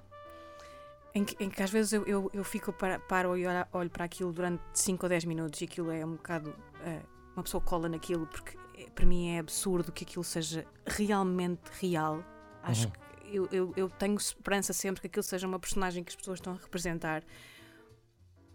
em 1.14 1.26
que, 1.26 1.43
em 1.43 1.49
que 1.49 1.62
às 1.62 1.72
vezes 1.72 1.93
eu, 1.93 2.05
eu, 2.05 2.30
eu 2.34 2.43
fico 2.43 2.72
para, 2.72 2.99
paro 2.99 3.36
e 3.36 3.45
olho, 3.45 3.66
olho, 3.74 3.89
para 3.89 4.05
aquilo 4.05 4.32
durante 4.32 4.62
5 4.74 5.05
ou 5.05 5.09
10 5.09 5.26
minutos 5.26 5.59
e 5.62 5.66
aquilo 5.66 5.91
é 5.91 6.05
um 6.05 6.14
bocado. 6.14 6.49
Uh, 6.49 7.22
uma 7.34 7.43
pessoa 7.43 7.62
cola 7.62 7.88
naquilo 7.88 8.28
porque 8.28 8.57
é, 8.78 8.89
para 8.89 9.05
mim 9.05 9.30
é 9.30 9.39
absurdo 9.39 9.91
que 9.91 10.03
aquilo 10.03 10.24
seja 10.24 10.66
realmente 10.86 11.62
real. 11.80 12.24
Acho 12.62 12.88
uhum. 12.88 12.91
que 12.91 13.36
eu, 13.36 13.49
eu, 13.51 13.74
eu 13.76 13.89
tenho 13.89 14.16
esperança 14.16 14.74
sempre 14.74 15.01
que 15.01 15.07
aquilo 15.07 15.24
seja 15.24 15.47
uma 15.47 15.59
personagem 15.59 16.03
que 16.03 16.09
as 16.09 16.16
pessoas 16.16 16.39
estão 16.39 16.53
a 16.53 16.57
representar 16.57 17.24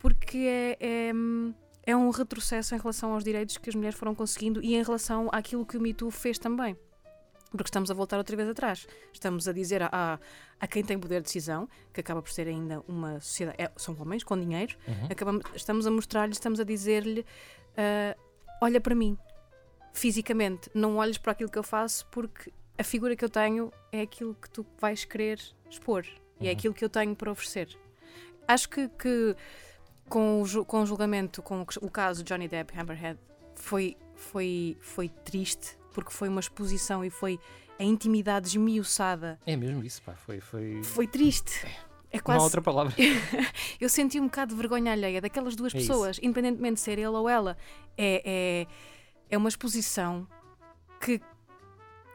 porque 0.06 0.38
é, 0.38 0.76
é, 0.78 1.12
é, 1.84 1.96
um 1.96 2.10
retrocesso 2.10 2.76
em 2.76 2.78
relação 2.78 3.12
aos 3.12 3.24
direitos 3.24 3.58
que 3.58 3.68
as 3.68 3.74
mulheres 3.74 3.98
foram 3.98 4.14
conseguindo 4.14 4.62
e 4.62 4.76
em 4.76 4.80
relação 4.84 5.28
àquilo 5.32 5.66
que 5.66 5.76
o 5.76 5.80
Me 5.80 5.92
Too 5.92 6.12
fez 6.12 6.38
também. 6.38 6.76
Porque 7.50 7.64
estamos 7.64 7.90
a 7.90 7.94
voltar 7.94 8.16
outra 8.16 8.36
vez 8.36 8.48
atrás. 8.48 8.86
Estamos 9.12 9.48
a 9.48 9.52
dizer 9.52 9.82
a, 9.82 9.88
a, 9.92 10.18
a 10.60 10.66
quem 10.68 10.84
tem 10.84 10.96
poder 10.96 11.16
de 11.16 11.24
decisão, 11.24 11.68
que 11.92 11.98
acaba 11.98 12.22
por 12.22 12.30
ser 12.30 12.46
ainda 12.46 12.84
uma 12.86 13.18
sociedade. 13.18 13.60
É, 13.60 13.68
são 13.76 13.96
homens 13.98 14.22
com 14.22 14.38
dinheiro. 14.38 14.76
Uhum. 14.86 15.08
Acabamos, 15.10 15.44
estamos 15.56 15.84
a 15.88 15.90
mostrar-lhe, 15.90 16.34
estamos 16.34 16.60
a 16.60 16.64
dizer-lhe: 16.64 17.22
uh, 17.22 18.20
olha 18.62 18.80
para 18.80 18.94
mim, 18.94 19.18
fisicamente. 19.92 20.70
Não 20.72 20.98
olhes 20.98 21.18
para 21.18 21.32
aquilo 21.32 21.50
que 21.50 21.58
eu 21.58 21.64
faço, 21.64 22.06
porque 22.12 22.52
a 22.78 22.84
figura 22.84 23.16
que 23.16 23.24
eu 23.24 23.30
tenho 23.30 23.72
é 23.90 24.02
aquilo 24.02 24.36
que 24.36 24.48
tu 24.50 24.64
vais 24.78 25.04
querer 25.04 25.40
expor. 25.68 26.06
E 26.40 26.46
é 26.46 26.50
uhum. 26.52 26.56
aquilo 26.56 26.74
que 26.74 26.84
eu 26.84 26.88
tenho 26.88 27.16
para 27.16 27.28
oferecer. 27.28 27.76
Acho 28.46 28.68
que, 28.68 28.88
que 28.90 29.34
com 30.08 30.42
o, 30.42 30.64
com 30.64 30.82
o 30.82 30.86
julgamento, 30.86 31.42
com 31.42 31.62
o, 31.62 31.90
caso 31.90 32.22
Johnny 32.22 32.48
Depp, 32.48 32.78
Amber 32.78 33.16
foi, 33.54 33.96
foi, 34.14 34.76
foi 34.80 35.08
triste, 35.08 35.78
porque 35.92 36.12
foi 36.12 36.28
uma 36.28 36.40
exposição 36.40 37.04
e 37.04 37.10
foi 37.10 37.38
a 37.78 37.84
intimidade 37.84 38.48
esmiuçada. 38.48 39.38
É 39.46 39.56
mesmo 39.56 39.84
isso, 39.84 40.02
pá, 40.02 40.14
foi... 40.14 40.40
Foi, 40.40 40.82
foi 40.82 41.06
triste. 41.06 41.66
É 42.10 42.18
quase... 42.18 42.38
Não 42.38 42.42
há 42.42 42.44
outra 42.44 42.62
palavra. 42.62 42.94
eu 43.80 43.88
senti 43.88 44.20
um 44.20 44.24
bocado 44.24 44.54
de 44.54 44.60
vergonha 44.60 44.92
alheia 44.92 45.20
daquelas 45.20 45.56
duas 45.56 45.74
é 45.74 45.78
pessoas, 45.78 46.16
isso. 46.16 46.24
independentemente 46.24 46.74
de 46.74 46.80
ser 46.80 46.98
ele 46.98 47.08
ou 47.08 47.28
ela. 47.28 47.56
É, 47.96 48.22
é, 48.24 48.66
é 49.28 49.36
uma 49.36 49.48
exposição 49.48 50.26
que 51.00 51.20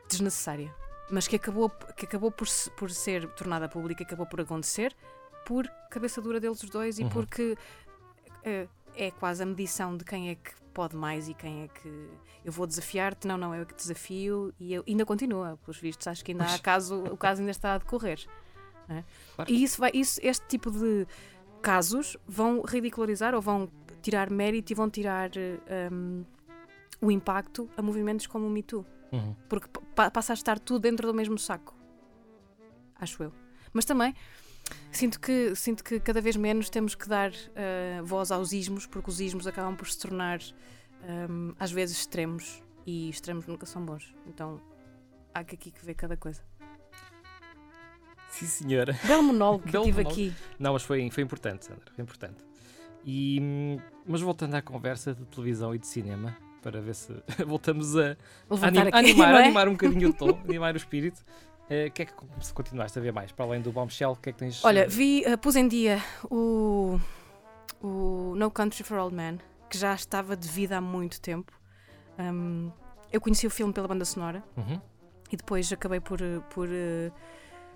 desnecessária, 0.08 0.74
mas 1.10 1.28
que 1.28 1.36
acabou, 1.36 1.70
que 1.96 2.06
acabou 2.06 2.32
por, 2.32 2.48
por 2.78 2.90
ser 2.90 3.28
tornada 3.34 3.70
pública, 3.70 4.04
acabou 4.04 4.26
por 4.26 4.42
acontecer 4.42 4.96
por 5.46 5.68
cabeça 5.90 6.22
dura 6.22 6.40
deles 6.40 6.62
os 6.64 6.70
dois 6.70 7.00
e 7.00 7.04
uhum. 7.04 7.10
porque 7.10 7.58
uh, 8.46 8.70
é 8.96 9.12
quase 9.12 9.44
a 9.44 9.46
medição 9.46 9.96
de 9.96 10.04
quem 10.04 10.30
é 10.30 10.36
que 10.36 10.52
pode 10.74 10.96
mais 10.96 11.28
e 11.30 11.34
quem 11.34 11.64
é 11.64 11.68
que 11.68 12.10
eu 12.44 12.52
vou 12.52 12.66
desafiar-te, 12.66 13.28
não, 13.28 13.38
não, 13.38 13.54
eu 13.54 13.64
é 13.64 13.66
que 13.66 13.76
desafio 13.76 14.54
e 14.60 14.74
eu, 14.74 14.84
ainda 14.88 15.06
continua, 15.06 15.58
pelos 15.64 15.80
vistos, 15.80 16.08
acho 16.08 16.24
que 16.24 16.32
ainda 16.32 16.46
há 16.46 16.60
caso, 16.60 17.04
o 17.04 17.18
caso 17.18 17.42
ainda 17.42 17.52
está 17.52 17.76
a 17.76 17.78
decorrer. 17.78 18.26
É? 18.90 19.04
Claro. 19.36 19.52
E 19.52 19.64
isso 19.64 19.80
vai, 19.80 19.92
isso, 19.94 20.20
este 20.24 20.46
tipo 20.48 20.72
de 20.72 21.08
casos 21.62 22.18
vão 22.28 22.62
ridicularizar 22.62 23.36
ou 23.36 23.42
vão 23.42 23.70
tirar 24.02 24.30
mérito 24.30 24.74
e 24.74 24.76
vão 24.76 24.90
tirar 24.90 25.30
um, 25.92 26.26
o 27.00 27.12
impacto 27.12 27.70
a 27.78 27.82
movimentos 27.82 28.28
como 28.28 28.48
o 28.48 28.50
Me 28.50 28.64
Too. 28.64 28.86
Uhum. 29.12 29.36
Porque 29.48 29.68
pa 29.96 30.10
passa 30.10 30.34
a 30.34 30.36
estar 30.36 30.58
tudo 30.58 30.82
dentro 30.82 31.08
do 31.08 31.14
mesmo 31.14 31.38
saco. 31.38 31.76
Acho 32.96 33.24
eu. 33.24 33.34
Mas 33.74 33.86
também 33.86 34.16
Sinto 34.92 35.20
que, 35.20 35.56
sinto 35.56 35.84
que 35.84 36.00
cada 36.00 36.22
vez 36.22 36.36
menos 36.36 36.70
temos 36.70 36.96
que 36.96 37.08
dar 37.08 37.32
uh, 37.32 38.04
voz 38.04 38.32
aos 38.32 38.52
ismos, 38.52 38.86
porque 38.86 39.10
os 39.10 39.20
ismos 39.20 39.48
acabam 39.48 39.76
por 39.76 39.88
se 39.88 39.98
tornar, 40.00 40.40
um, 41.04 41.50
ehm, 41.50 41.56
às 41.60 41.72
vezes, 41.72 41.98
extremos 41.98 42.62
e 42.86 43.10
extremos 43.10 43.48
nunca 43.48 43.66
são 43.66 43.86
bons. 43.86 44.14
Então 44.28 44.62
há 45.34 45.44
que 45.44 45.56
aqui 45.56 45.72
que 45.72 45.86
ver 45.86 45.96
cada 45.96 46.18
coisa. 46.18 46.42
Sim, 48.30 48.46
senhora. 48.46 48.98
Belo 49.06 49.24
monólogo 49.24 49.66
que 49.66 49.72
Belo 49.72 49.86
tive 49.86 50.04
monólogo. 50.04 50.22
aqui. 50.22 50.34
Não, 50.58 50.74
mas 50.74 50.84
foi, 50.84 51.10
foi 51.10 51.24
importante, 51.24 51.66
Sandra, 51.66 51.92
foi 51.94 52.02
importante. 52.02 52.44
E, 53.06 53.78
mas 54.06 54.22
voltando 54.22 54.56
à 54.56 54.62
conversa 54.62 55.14
de 55.14 55.26
televisão 55.26 55.74
e 55.76 55.80
de 55.80 55.88
cinema, 55.88 56.36
para 56.62 56.80
ver 56.80 56.96
se 56.96 57.14
voltamos 57.46 57.98
a, 57.98 58.16
anim, 58.62 58.80
aqui, 58.80 58.96
animar, 58.96 59.34
é? 59.34 59.44
animar 59.46 59.68
um 59.68 59.74
bocadinho 59.74 60.10
o 60.10 60.14
tom, 60.14 60.40
animar 60.48 60.74
o 60.74 60.78
espírito. 60.78 61.24
Eh, 61.72 61.86
o 61.86 61.88
uh, 61.88 61.92
que 61.92 62.02
é 62.02 62.06
que 62.06 62.14
continuaste 62.54 63.00
a 63.00 63.02
ver 63.02 63.14
mais? 63.14 63.32
Para 63.32 63.46
além 63.46 63.62
do 63.62 63.72
Bombshell, 63.72 64.12
o 64.12 64.16
que 64.18 64.30
é 64.30 64.34
que 64.34 64.40
tens. 64.40 64.64
Olha, 64.66 64.86
vi, 64.86 65.24
uh, 65.26 65.38
pus 65.38 65.56
em 65.56 65.70
dia 65.70 66.04
o, 66.30 67.00
o 67.82 68.34
No 68.36 68.52
Country 68.52 68.84
for 68.84 68.98
Old 68.98 69.16
Men, 69.16 69.40
que 69.70 69.78
já 69.78 69.96
estava 69.96 70.36
de 70.36 70.50
vida 70.50 70.78
há 70.78 70.82
muito 70.82 71.22
tempo. 71.22 71.54
Um, 72.20 72.70
eu 73.10 73.22
conheci 73.22 73.48
o 73.48 73.50
filme 73.50 73.72
pela 73.72 73.88
banda 73.88 74.04
sonora 74.04 74.44
uhum. 74.58 74.82
e 75.32 75.38
depois 75.38 75.72
acabei 75.72 76.02
por. 76.02 76.22
Eh, 76.22 76.42
por 76.54 76.68
uh, 76.68 77.12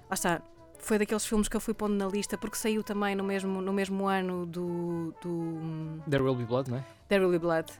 lá 0.10 0.14
está. 0.14 0.42
Foi 0.78 1.00
daqueles 1.00 1.26
filmes 1.26 1.48
que 1.48 1.56
eu 1.56 1.62
fui 1.62 1.74
pondo 1.74 1.96
na 1.96 2.06
lista 2.06 2.38
porque 2.38 2.58
saiu 2.58 2.84
também 2.84 3.16
no 3.16 3.24
mesmo, 3.24 3.62
no 3.62 3.72
mesmo 3.72 4.08
ano 4.08 4.46
do, 4.46 5.16
do. 5.22 6.02
There 6.10 6.22
Will 6.22 6.36
Be 6.36 6.44
Blood, 6.44 6.70
não 6.70 6.80
é? 6.80 6.84
There 7.08 7.24
Will 7.24 7.32
Be 7.32 7.40
Blood. 7.40 7.72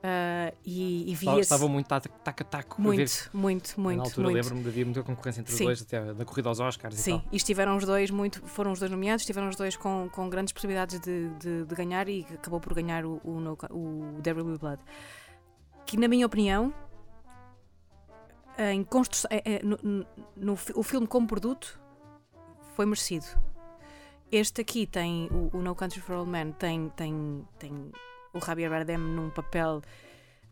Uh, 0.00 0.56
e, 0.64 1.12
e 1.12 1.14
via 1.14 1.40
Estava 1.40 1.68
muito 1.68 1.86
taca-taco. 1.86 2.80
Muito, 2.80 3.28
muito, 3.34 3.78
muito. 3.78 3.98
Na 3.98 4.04
altura 4.04 4.28
lembro-me 4.28 4.62
de 4.62 4.68
haver 4.70 4.84
muita 4.86 5.02
concorrência 5.02 5.42
entre 5.42 5.52
os 5.52 5.60
dois, 5.60 5.82
até 5.82 6.00
na 6.14 6.24
corrida 6.24 6.48
aos 6.48 6.58
Oscars 6.58 6.94
Sim, 6.94 7.22
e, 7.30 7.34
e 7.34 7.36
estiveram 7.36 7.76
os 7.76 7.84
dois 7.84 8.10
muito, 8.10 8.40
foram 8.46 8.72
os 8.72 8.78
dois 8.78 8.90
nomeados, 8.90 9.22
estiveram 9.22 9.50
os 9.50 9.56
dois 9.56 9.76
com, 9.76 10.08
com 10.10 10.30
grandes 10.30 10.54
possibilidades 10.54 10.98
de, 11.00 11.28
de, 11.34 11.64
de 11.66 11.74
ganhar 11.74 12.08
e 12.08 12.26
acabou 12.32 12.58
por 12.58 12.72
ganhar 12.72 13.04
o, 13.04 13.20
o, 13.22 13.56
o, 13.70 14.22
Devil 14.22 14.58
Blood. 14.58 14.82
Que, 15.84 15.98
na 15.98 16.08
minha 16.08 16.24
opinião, 16.24 16.72
em 18.72 18.82
construção, 18.82 19.28
é, 19.30 19.56
é, 19.56 19.62
no, 19.62 19.78
no, 19.82 20.06
no, 20.34 20.52
o 20.76 20.82
filme 20.82 21.06
como 21.06 21.26
produto 21.26 21.78
foi 22.74 22.86
merecido. 22.86 23.26
Este 24.32 24.62
aqui 24.62 24.86
tem, 24.86 25.28
o, 25.30 25.58
o 25.58 25.60
No 25.60 25.74
Country 25.74 26.00
for 26.00 26.16
Old 26.16 26.30
Men, 26.30 26.52
tem, 26.52 26.88
tem, 26.90 27.46
tem 27.58 27.92
o 28.32 28.44
Javier 28.44 28.70
Bardem 28.70 28.98
num 28.98 29.30
papel 29.30 29.82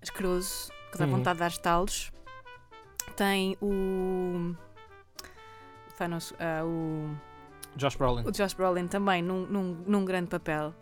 asqueroso, 0.03 0.71
que 0.93 0.99
dá 0.99 1.05
uhum. 1.05 1.13
vontade 1.13 1.37
de 1.37 1.41
dar 1.41 1.49
estalos. 1.49 2.13
Tem 3.17 3.57
o. 3.61 4.55
Thanos, 5.97 6.33
uh, 6.33 6.65
o. 6.65 7.17
Josh 7.77 7.97
Brolin. 7.97 8.25
O 8.27 8.33
Josh 8.33 8.55
Brolin 8.55 8.87
também 8.87 9.23
num, 9.23 9.47
num, 9.47 9.85
num 9.87 10.05
grande 10.05 10.29
papel. 10.29 10.75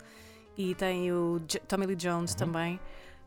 E 0.57 0.73
tem 0.75 1.11
o 1.11 1.39
J 1.47 1.59
Tommy 1.67 1.85
Lee 1.85 1.95
Jones 1.95 2.31
uhum. 2.31 2.37
também. 2.37 2.79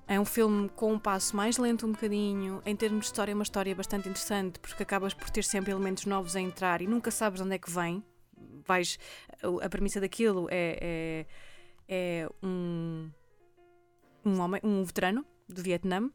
É 0.06 0.18
um 0.18 0.24
filme 0.24 0.68
com 0.70 0.92
um 0.94 0.98
passo 0.98 1.36
mais 1.36 1.56
lento 1.56 1.86
um 1.86 1.92
bocadinho. 1.92 2.60
Em 2.66 2.74
termos 2.74 3.02
de 3.02 3.06
história, 3.06 3.30
é 3.30 3.34
uma 3.34 3.44
história 3.44 3.72
bastante 3.74 4.08
interessante 4.08 4.58
porque 4.58 4.82
acabas 4.82 5.14
por 5.14 5.30
ter 5.30 5.44
sempre 5.44 5.70
elementos 5.70 6.04
novos 6.04 6.34
a 6.34 6.40
entrar 6.40 6.82
e 6.82 6.86
nunca 6.88 7.12
sabes 7.12 7.38
de 7.38 7.44
onde 7.44 7.54
é 7.54 7.58
que 7.58 7.70
vem. 7.70 8.02
Vais, 8.66 8.98
a 9.62 9.68
premissa 9.68 10.00
daquilo 10.00 10.48
é, 10.50 10.78
é, 10.80 11.26
é 11.88 12.28
um, 12.42 13.08
um 14.24 14.40
homem, 14.40 14.60
um 14.64 14.82
veterano 14.84 15.24
do 15.48 15.62
Vietnã 15.62 16.10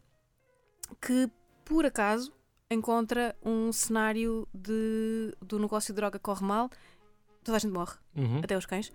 que 1.01 1.29
por 1.63 1.85
acaso 1.85 2.31
encontra 2.69 3.35
um 3.43 3.71
cenário 3.71 4.47
de, 4.53 5.35
do 5.41 5.57
negócio 5.59 5.93
de 5.93 5.95
droga 5.95 6.19
corre 6.19 6.43
mal, 6.45 6.69
toda 7.43 7.57
a 7.57 7.59
gente 7.59 7.71
morre, 7.71 7.95
Uhum. 8.15 8.39
até 8.43 8.57
os 8.57 8.65
cães, 8.65 8.91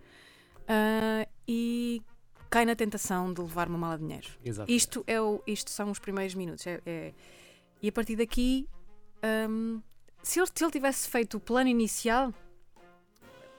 ah, 0.69 1.27
e 1.47 2.03
cai 2.49 2.65
na 2.65 2.75
tentação 2.75 3.33
de 3.33 3.41
levar 3.41 3.69
uma 3.69 3.79
mala 3.79 3.97
de 3.99 4.05
dinheiro. 4.05 4.29
Exato. 4.45 4.71
Isto, 4.71 5.05
é 5.07 5.21
o, 5.21 5.43
isto 5.47 5.71
são 5.71 5.91
os 5.91 5.99
primeiros 5.99 6.35
minutos. 6.35 6.67
é- 6.67 6.81
é- 6.87 7.13
e 7.83 7.89
a 7.89 7.93
partir 7.93 8.17
daqui, 8.17 8.69
hum, 9.49 9.81
se, 10.23 10.39
ele, 10.41 10.49
se 10.55 10.65
ele 10.65 10.71
tivesse 10.73 11.09
feito 11.09 11.37
o 11.37 11.41
plano 11.41 11.69
inicial, 11.71 12.33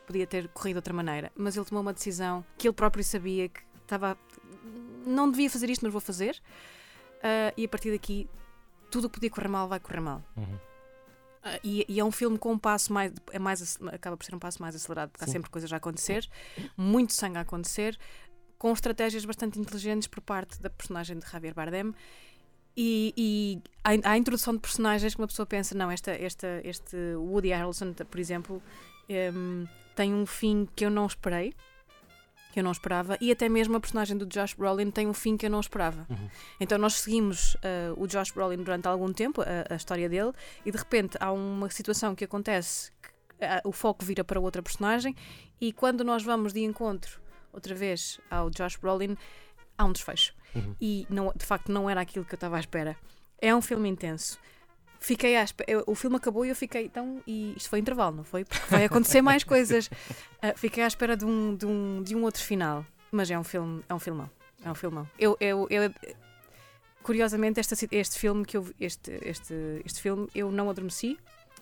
podia 0.05 0.27
ter 0.27 0.47
corrido 0.49 0.75
de 0.75 0.79
outra 0.79 0.93
maneira. 0.93 1.31
Mas 1.35 1.55
ele 1.55 1.65
tomou 1.65 1.81
uma 1.81 1.93
decisão 1.93 2.45
que 2.57 2.67
ele 2.67 2.73
próprio 2.75 3.03
sabia 3.03 3.49
que 3.49 3.61
estava. 3.81 4.17
Não 5.05 5.29
devia 5.29 5.49
fazer 5.49 5.69
isto, 5.69 5.83
mas 5.83 5.91
vou 5.91 6.01
fazer. 6.01 6.39
Ah, 7.23 7.53
e 7.57 7.65
a 7.65 7.69
partir 7.69 7.91
daqui, 7.91 8.27
tudo 8.89 9.05
o 9.05 9.09
que 9.09 9.15
podia 9.15 9.29
correr 9.29 9.47
mal 9.47 9.67
vai 9.67 9.79
correr 9.79 9.99
mal. 10.01 10.21
Uhum. 10.35 10.57
Ah, 11.43 11.59
e, 11.63 11.85
e 11.87 11.99
é 11.99 12.03
um 12.03 12.11
filme 12.11 12.37
com 12.37 12.51
um 12.53 12.57
passo 12.59 12.91
mais, 12.93 13.11
é 13.31 13.39
mais. 13.39 13.61
ac- 13.61 13.95
Acaba 13.95 14.15
por 14.17 14.23
ser 14.25 14.35
um 14.35 14.39
passo 14.39 14.61
mais 14.61 14.75
acelerado, 14.75 15.09
porque 15.11 15.25
Sim. 15.25 15.31
há 15.31 15.33
sempre 15.33 15.49
coisas 15.49 15.71
a 15.73 15.77
acontecer, 15.77 16.27
muito 16.77 17.13
sangue 17.13 17.37
a 17.37 17.41
acontecer, 17.41 17.97
com 18.57 18.71
estratégias 18.73 19.25
bastante 19.25 19.59
inteligentes 19.59 20.07
por 20.07 20.21
parte 20.21 20.61
da 20.61 20.69
personagem 20.69 21.17
de 21.17 21.27
Javier 21.29 21.53
Bardem. 21.53 21.93
E, 22.77 23.13
e 23.17 23.61
há, 23.83 23.89
há 24.09 24.11
a 24.13 24.17
introdução 24.17 24.53
de 24.53 24.59
personagens 24.59 25.13
que 25.15 25.21
uma 25.21 25.27
pessoa 25.27 25.45
pensa, 25.45 25.75
não, 25.75 25.91
esta, 25.91 26.11
esta, 26.11 26.61
este 26.63 26.95
Woody 27.15 27.49
Harrelson, 27.49 27.93
por 27.93 28.19
exemplo, 28.19 28.61
hum, 29.33 29.65
tem 29.95 30.13
um 30.13 30.25
fim 30.25 30.67
que 30.75 30.85
eu 30.85 30.89
não 30.89 31.05
esperei, 31.05 31.53
que 32.51 32.59
eu 32.59 32.63
não 32.63 32.71
esperava, 32.71 33.17
e 33.21 33.31
até 33.31 33.47
mesmo 33.47 33.75
a 33.77 33.79
personagem 33.79 34.17
do 34.17 34.25
Josh 34.25 34.53
Brolin 34.53 34.91
tem 34.91 35.07
um 35.07 35.13
fim 35.13 35.37
que 35.37 35.45
eu 35.45 35.49
não 35.49 35.59
esperava. 35.59 36.05
Uhum. 36.09 36.29
Então 36.59 36.77
nós 36.77 36.95
seguimos 36.95 37.55
ah, 37.63 37.93
o 37.97 38.07
Josh 38.07 38.31
Brolin 38.31 38.63
durante 38.63 38.87
algum 38.87 39.11
tempo, 39.13 39.41
a, 39.41 39.73
a 39.73 39.75
história 39.75 40.09
dele, 40.09 40.33
e 40.65 40.71
de 40.71 40.77
repente 40.77 41.17
há 41.19 41.31
uma 41.31 41.69
situação 41.69 42.13
que 42.13 42.25
acontece, 42.25 42.91
que, 43.01 43.45
ah, 43.45 43.61
o 43.63 43.71
foco 43.71 44.03
vira 44.03 44.23
para 44.23 44.39
outra 44.39 44.61
personagem, 44.61 45.15
e 45.59 45.71
quando 45.71 46.03
nós 46.03 46.23
vamos 46.23 46.53
de 46.53 46.61
encontro 46.61 47.21
outra 47.53 47.73
vez 47.73 48.19
ao 48.29 48.49
Josh 48.49 48.75
Brolin, 48.75 49.17
há 49.77 49.85
um 49.85 49.91
desfecho. 49.91 50.33
Uhum. 50.53 50.75
E 50.79 51.07
não, 51.09 51.31
de 51.35 51.45
facto 51.45 51.71
não 51.71 51.89
era 51.89 52.01
aquilo 52.01 52.25
que 52.25 52.33
eu 52.33 52.37
estava 52.37 52.57
à 52.57 52.59
espera. 52.59 52.97
É 53.39 53.55
um 53.55 53.61
filme 53.61 53.89
intenso. 53.89 54.37
Fiquei 55.03 55.35
à 55.35 55.43
espera. 55.43 55.83
O 55.87 55.95
filme 55.95 56.15
acabou 56.17 56.45
e 56.45 56.49
eu 56.49 56.55
fiquei. 56.55 56.85
Então, 56.85 57.21
e 57.25 57.53
isto 57.57 57.69
foi 57.69 57.79
intervalo, 57.79 58.15
não 58.17 58.23
foi? 58.23 58.45
Porque 58.45 58.65
vai 58.69 58.85
acontecer 58.85 59.21
mais 59.21 59.43
coisas. 59.43 59.89
Ah, 60.43 60.53
fiquei 60.55 60.83
à 60.83 60.87
espera 60.87 61.15
de 61.15 61.23
um, 61.25 61.55
de, 61.55 61.65
um, 61.67 62.01
de 62.01 62.15
um 62.15 62.23
outro 62.23 62.41
final. 62.43 62.83
Mas 63.11 63.29
é 63.29 63.37
um 63.37 63.43
filme, 63.43 63.83
é 63.87 63.93
um 63.93 63.99
filmão. 63.99 64.27
É 64.65 64.71
um 64.71 64.73
filmão. 64.75 65.07
Eu, 65.19 65.37
eu, 65.39 65.67
eu- 65.69 65.93
curiosamente, 67.03 67.59
esta, 67.59 67.75
ci- 67.75 67.87
este 67.91 68.17
filme 68.17 68.43
que 68.45 68.57
eu 68.57 68.65
este, 68.79 69.11
este, 69.23 69.53
este 69.85 70.01
filme 70.01 70.27
eu 70.33 70.51
não 70.51 70.69
adormeci. 70.69 71.17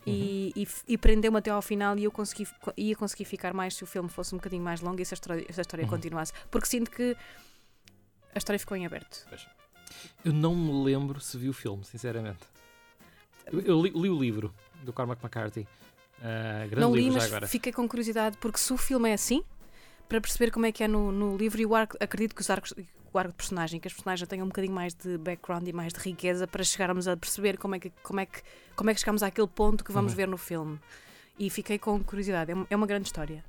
E, 0.08 0.54
e, 0.56 0.64
f- 0.66 0.82
e 0.88 0.98
prendeu-me 0.98 1.38
até 1.38 1.52
ao 1.52 1.62
final 1.62 1.98
e 2.00 2.06
eu 2.06 2.12
consegui, 2.12 2.48
ia 2.78 2.96
conseguir 2.96 3.26
ficar 3.26 3.54
mais 3.54 3.76
se 3.76 3.84
o 3.84 3.88
filme 3.88 4.08
fosse 4.10 4.34
um 4.34 4.38
bocadinho 4.38 4.64
mais 4.64 4.80
longo 4.82 5.00
e 5.02 5.06
se 5.06 5.14
a 5.14 5.16
história, 5.16 5.46
se 5.52 5.60
a 5.60 5.62
história 5.62 5.84
Uhum. 5.84 5.90
continuasse. 5.90 6.32
Porque 6.50 6.68
sinto 6.68 6.90
que 6.90 7.16
a 8.34 8.38
história 8.38 8.58
ficou 8.58 8.78
em 8.78 8.86
aberto. 8.86 9.28
Eu 10.24 10.32
não 10.34 10.56
me 10.56 10.84
lembro 10.86 11.20
se 11.20 11.38
vi 11.38 11.50
o 11.50 11.54
filme, 11.54 11.84
sinceramente. 11.84 12.40
Eu, 13.52 13.62
eu 13.62 13.82
li, 13.82 13.89
li 13.95 14.10
o 14.10 14.20
livro 14.20 14.54
do 14.84 14.91
Cormac 14.93 15.22
McCarthy. 15.24 15.68
Grande 16.70 16.76
não 16.82 16.93
li, 16.95 17.10
mas 17.10 17.26
agora. 17.26 17.47
fiquei 17.47 17.72
com 17.72 17.88
curiosidade 17.88 18.38
porque 18.38 18.58
se 18.60 18.72
o 18.74 18.78
filme 18.78 19.10
é 19.10 19.14
assim, 19.14 19.43
para 20.08 20.20
perceber 20.20 20.52
como 20.52 20.66
é 20.66 20.72
que 20.72 20.84
é 20.84 20.88
no, 20.88 21.12
no 21.12 21.38
livro, 21.38 21.62
e 21.62 21.66
o 21.66 21.74
arco, 21.76 21.95
acredito 22.00 22.36
que 22.36 22.41
os 22.41 22.50
arcos, 22.50 22.74
o 23.14 23.18
arco 23.18 23.32
de 23.32 23.38
personagem, 23.38 23.80
que 23.80 23.88
as 23.88 23.93
personagens 23.93 24.28
tenham 24.28 24.45
um 24.45 24.50
bocadinho 24.50 24.74
mais 24.74 24.93
de 24.93 25.18
background 25.18 25.68
e 25.68 25.72
mais 25.74 25.93
de 25.93 26.00
riqueza 26.00 26.45
para 26.47 26.64
chegarmos 26.64 27.08
a 27.08 27.16
perceber 27.16 27.58
como 27.58 27.76
é 27.76 27.80
que, 27.80 27.89
como 28.04 28.20
é 28.20 28.26
que, 28.26 28.41
como 28.76 28.89
é 28.89 28.93
que 28.93 29.00
chegamos 29.00 29.24
àquele 29.24 29.47
ponto 29.47 29.84
que 29.84 29.91
vamos 29.91 30.12
Uhum. 30.12 30.18
ver 30.18 30.28
no 30.28 30.38
filme. 30.38 30.78
E 31.38 31.50
fiquei 31.50 31.80
com 31.80 32.04
curiosidade. 32.04 32.52
É, 32.52 32.56
um- 32.56 32.68
é 32.70 32.76
uma 32.76 32.86
grande 32.86 33.08
história. 33.08 33.45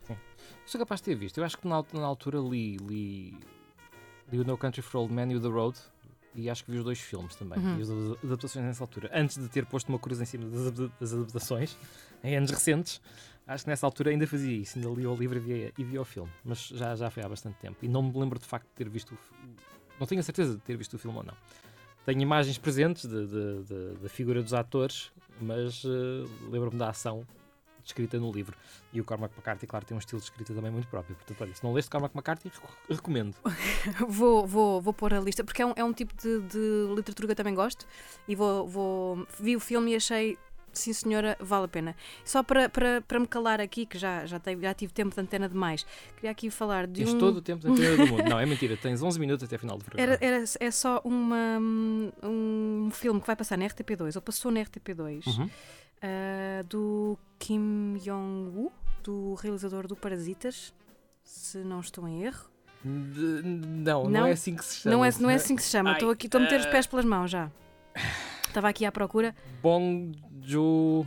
Sou 0.64 0.78
capaz 0.78 1.00
de 1.00 1.06
ter 1.06 1.16
visto. 1.16 1.38
Eu 1.38 1.44
acho 1.44 1.58
que 1.58 1.66
na, 1.66 1.84
na 1.92 2.06
altura 2.06 2.38
li, 2.38 2.76
li, 2.76 3.36
li 4.30 4.38
o 4.38 4.44
No 4.44 4.56
Country 4.56 4.80
for 4.80 4.98
Old 5.00 5.12
Men 5.12 5.32
e 5.32 5.36
o 5.36 5.40
The 5.40 5.48
Road. 5.48 5.76
E 6.34 6.48
acho 6.48 6.64
que 6.64 6.70
vi 6.70 6.78
os 6.78 6.84
dois 6.84 7.00
filmes 7.00 7.34
também. 7.34 7.58
Uhum. 7.58 7.78
E 7.78 7.82
as 7.82 7.90
ad- 7.90 8.18
adaptações 8.24 8.64
nessa 8.64 8.84
altura. 8.84 9.10
Antes 9.12 9.36
de 9.36 9.48
ter 9.48 9.66
posto 9.66 9.88
uma 9.88 9.98
cruz 9.98 10.20
em 10.20 10.24
cima 10.24 10.44
das, 10.48 10.66
ad- 10.68 10.92
das 11.00 11.12
adaptações, 11.12 11.76
em 12.22 12.36
anos 12.36 12.50
recentes, 12.50 13.00
acho 13.46 13.64
que 13.64 13.70
nessa 13.70 13.84
altura 13.86 14.10
ainda 14.10 14.26
fazia 14.26 14.56
isso. 14.56 14.78
Ainda 14.78 14.88
li 14.90 15.06
o 15.06 15.14
livro 15.16 15.38
e 15.38 15.40
via, 15.40 15.72
e 15.76 15.82
via 15.84 16.00
o 16.00 16.04
filme. 16.04 16.30
Mas 16.44 16.68
já, 16.68 16.94
já 16.94 17.10
foi 17.10 17.22
há 17.24 17.28
bastante 17.28 17.56
tempo. 17.58 17.78
E 17.82 17.88
não 17.88 18.02
me 18.02 18.16
lembro 18.18 18.38
de 18.38 18.46
facto 18.46 18.66
de 18.66 18.72
ter 18.74 18.88
visto 18.88 19.16
Não 19.98 20.06
tenho 20.06 20.20
a 20.20 20.24
certeza 20.24 20.54
de 20.54 20.60
ter 20.60 20.76
visto 20.76 20.94
o 20.94 20.98
filme 20.98 21.16
ou 21.18 21.24
não. 21.24 21.34
Tenho 22.06 22.20
imagens 22.22 22.56
presentes 22.58 23.04
da 24.00 24.08
figura 24.08 24.42
dos 24.42 24.54
atores, 24.54 25.10
mas 25.40 25.82
eh, 25.84 26.28
lembro-me 26.50 26.78
da 26.78 26.88
ação 26.88 27.26
descrita 27.82 28.18
no 28.18 28.30
livro. 28.32 28.56
E 28.92 29.00
o 29.00 29.04
Cormac 29.04 29.32
McCarthy, 29.34 29.66
claro, 29.66 29.84
tem 29.86 29.94
um 29.96 29.98
estilo 29.98 30.20
de 30.20 30.26
escrita 30.26 30.52
também 30.54 30.70
muito 30.70 30.88
próprio. 30.88 31.14
Portanto, 31.16 31.40
olha, 31.42 31.54
se 31.54 31.62
não 31.64 31.72
leste 31.72 31.90
Cormac 31.90 32.14
McCarthy, 32.14 32.48
reco- 32.52 32.68
recomendo. 32.88 33.34
vou, 34.08 34.46
vou, 34.46 34.80
vou 34.80 34.92
pôr 34.92 35.14
a 35.14 35.20
lista, 35.20 35.44
porque 35.44 35.62
é 35.62 35.66
um, 35.66 35.72
é 35.76 35.84
um 35.84 35.92
tipo 35.92 36.14
de, 36.16 36.40
de 36.42 36.94
literatura 36.94 37.26
que 37.28 37.32
eu 37.32 37.36
também 37.36 37.54
gosto. 37.54 37.86
E 38.26 38.34
vou, 38.34 38.66
vou. 38.66 39.26
Vi 39.38 39.56
o 39.56 39.60
filme 39.60 39.92
e 39.92 39.96
achei. 39.96 40.38
Sim, 40.72 40.92
senhora, 40.92 41.36
vale 41.40 41.64
a 41.64 41.68
pena. 41.68 41.96
Só 42.24 42.44
para, 42.44 42.68
para, 42.68 43.00
para 43.00 43.18
me 43.18 43.26
calar 43.26 43.60
aqui, 43.60 43.84
que 43.84 43.98
já, 43.98 44.24
já, 44.24 44.38
tive, 44.38 44.62
já 44.62 44.72
tive 44.72 44.92
tempo 44.92 45.12
de 45.12 45.20
antena 45.20 45.48
demais, 45.48 45.84
queria 46.14 46.30
aqui 46.30 46.48
falar 46.48 46.86
de 46.86 47.02
Tens 47.02 47.12
um. 47.12 47.18
todo 47.18 47.38
o 47.38 47.42
tempo 47.42 47.60
da 47.66 47.72
antena 47.72 47.96
do 47.96 48.06
mundo. 48.06 48.22
Não, 48.30 48.38
é 48.38 48.46
mentira, 48.46 48.76
tens 48.76 49.02
11 49.02 49.18
minutos 49.18 49.42
até 49.44 49.56
a 49.56 49.58
final 49.58 49.76
do 49.76 49.84
programa. 49.84 50.12
Era, 50.14 50.24
era, 50.24 50.44
é 50.60 50.70
só 50.70 51.00
uma, 51.04 51.58
um 52.22 52.88
filme 52.92 53.20
que 53.20 53.26
vai 53.26 53.34
passar 53.34 53.58
na 53.58 53.66
RTP2, 53.66 54.14
ou 54.16 54.22
passou 54.22 54.50
na 54.52 54.60
RTP2, 54.60 55.26
Uhum. 55.26 55.50
Ah, 56.02 56.62
do 56.68 57.18
Kim 57.38 57.94
Jong-woo, 57.98 58.72
do 59.02 59.34
realizador 59.34 59.86
do 59.86 59.96
Parasitas, 59.96 60.74
se 61.22 61.58
não 61.58 61.80
estou 61.80 62.06
em 62.08 62.22
erro. 62.24 62.48
De- 62.84 63.42
não, 63.42 64.04
não, 64.04 64.10
Não? 64.10 64.26
é 64.26 64.32
assim 64.32 64.56
que 64.56 64.64
se 64.64 64.76
chama. 64.80 64.96
Não 64.96 65.04
é, 65.04 65.10
não 65.20 65.30
é 65.30 65.34
assim 65.34 65.54
que 65.54 65.62
se 65.62 65.70
chama, 65.70 65.92
estou 65.92 66.10
aqui, 66.10 66.26
estou 66.26 66.38
a 66.40 66.44
meter 66.44 66.60
os 66.60 66.66
ah. 66.66 66.70
pés 66.70 66.86
pelas 66.86 67.04
mãos 67.04 67.30
já. 67.30 67.50
Estava 68.46 68.68
aqui 68.68 68.84
à 68.84 68.92
procura. 68.92 69.34
Bong 69.62 70.12
Jo... 70.42 71.06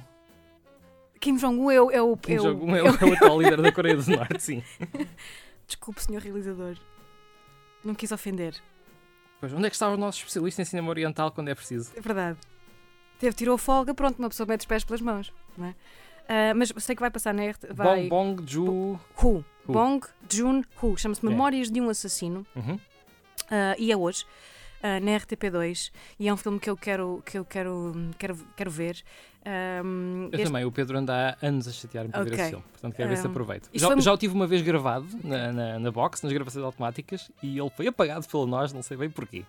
Kim 1.19 1.35
Jong-un 1.37 1.71
é 1.71 1.81
o. 1.81 1.91
É 1.91 2.01
o, 2.01 2.17
Kim 2.17 2.33
é 2.33 2.41
o- 2.41 2.43
Jong-un 2.43 2.75
é, 2.75 2.83
o- 2.83 2.87
é 2.87 2.91
o 2.91 3.13
atual 3.15 3.41
líder 3.41 3.61
da 3.61 3.71
Coreia 3.71 3.95
do 3.95 4.11
Norte, 4.11 4.43
sim. 4.43 4.63
Desculpe, 5.65 6.01
senhor 6.01 6.21
realizador. 6.21 6.75
Não 7.83 7.95
quis 7.95 8.11
ofender. 8.11 8.55
Pois, 9.39 9.51
onde 9.53 9.65
é 9.65 9.69
que 9.69 9.75
está 9.75 9.89
o 9.89 9.97
nosso 9.97 10.19
especialista 10.19 10.61
em 10.61 10.65
cinema 10.65 10.89
oriental 10.89 11.31
quando 11.31 11.49
é 11.49 11.55
preciso? 11.55 11.91
É 11.95 12.01
verdade. 12.01 12.37
Teve, 13.23 13.35
tirou 13.37 13.57
folga, 13.57 13.93
pronto, 13.93 14.19
uma 14.19 14.27
pessoa 14.27 14.45
mete 14.45 14.59
os 14.61 14.65
pés 14.65 14.83
pelas 14.83 14.99
mãos. 14.99 15.31
Não 15.57 15.67
é? 15.67 15.75
Ah, 16.27 16.53
mas 16.53 16.73
sei 16.77 16.93
que 16.93 16.99
vai 16.99 17.09
passar 17.09 17.33
na 17.33 17.45
RT. 17.49 17.67
Vai. 17.73 18.09
Bong, 18.09 18.35
Bong 18.35 18.43
Jo... 18.45 18.65
Hu. 18.65 18.99
Hu. 19.15 19.45
Bong 19.65 20.05
Joon-ho. 20.29 20.97
Chama-se 20.97 21.25
É. 21.25 21.29
Memórias 21.29 21.71
de 21.71 21.79
um 21.79 21.87
Assassino. 21.89 22.45
Uhum. 22.53 22.77
ah, 23.49 23.75
e 23.79 23.93
é 23.93 23.95
hoje. 23.95 24.25
ah, 24.83 24.99
na 24.99 25.11
RTP2 25.17 25.89
e 26.19 26.27
é 26.27 26.33
um 26.33 26.35
filme 26.35 26.59
que 26.59 26.69
eu 26.69 26.75
quero 26.75 27.23
que 27.25 27.37
eu 27.37 27.45
quero 27.45 27.93
quero, 28.19 28.35
quero 28.57 28.69
ver 28.69 29.01
Ahm, 29.45 30.25
Eu 30.31 30.39
este- 30.39 30.43
também, 30.45 30.65
o 30.65 30.71
Pedro 30.71 30.97
anda 30.97 31.37
há 31.41 31.45
anos 31.47 31.67
a 31.67 31.71
chatear-me 31.71 32.11
para 32.11 32.23
ver 32.23 32.31
Ok. 32.31 32.39
esse 32.41 32.49
filme. 32.51 32.65
Portanto, 32.71 32.95
quero 32.95 33.09
ver 33.09 33.17
se 33.17 33.27
Um, 33.27 33.29
aproveito. 33.31 33.69
Já, 33.73 33.87
foi- 33.87 34.01
já 34.01 34.13
o 34.13 34.17
tive 34.17 34.33
uma 34.33 34.47
vez 34.47 34.61
gravado 34.61 35.05
na, 35.23 35.51
na, 35.51 35.79
na 35.79 35.91
box, 35.91 36.23
nas 36.23 36.31
gravações 36.33 36.63
automáticas, 36.65 37.29
e 37.41 37.57
ele 37.59 37.69
foi 37.69 37.87
apagado 37.87 38.25
pelo 38.27 38.45
nós, 38.45 38.71
não 38.73 38.81
sei 38.81 38.95
bem 38.95 39.09
porquê. 39.09 39.43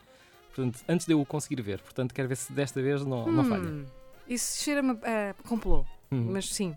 Portanto, 0.54 0.84
antes 0.88 1.06
de 1.06 1.12
eu 1.12 1.20
o 1.20 1.26
conseguir 1.26 1.60
ver. 1.60 1.80
Portanto, 1.80 2.14
quero 2.14 2.28
ver 2.28 2.36
se 2.36 2.52
desta 2.52 2.80
vez 2.80 3.04
não, 3.04 3.26
não 3.30 3.44
falha. 3.44 3.64
Hum, 3.68 3.84
Isso 4.28 4.62
cheira-me 4.62 4.92
a 5.02 5.34
complô. 5.48 5.84
Hum. 6.12 6.28
Mas 6.30 6.48
sim. 6.48 6.76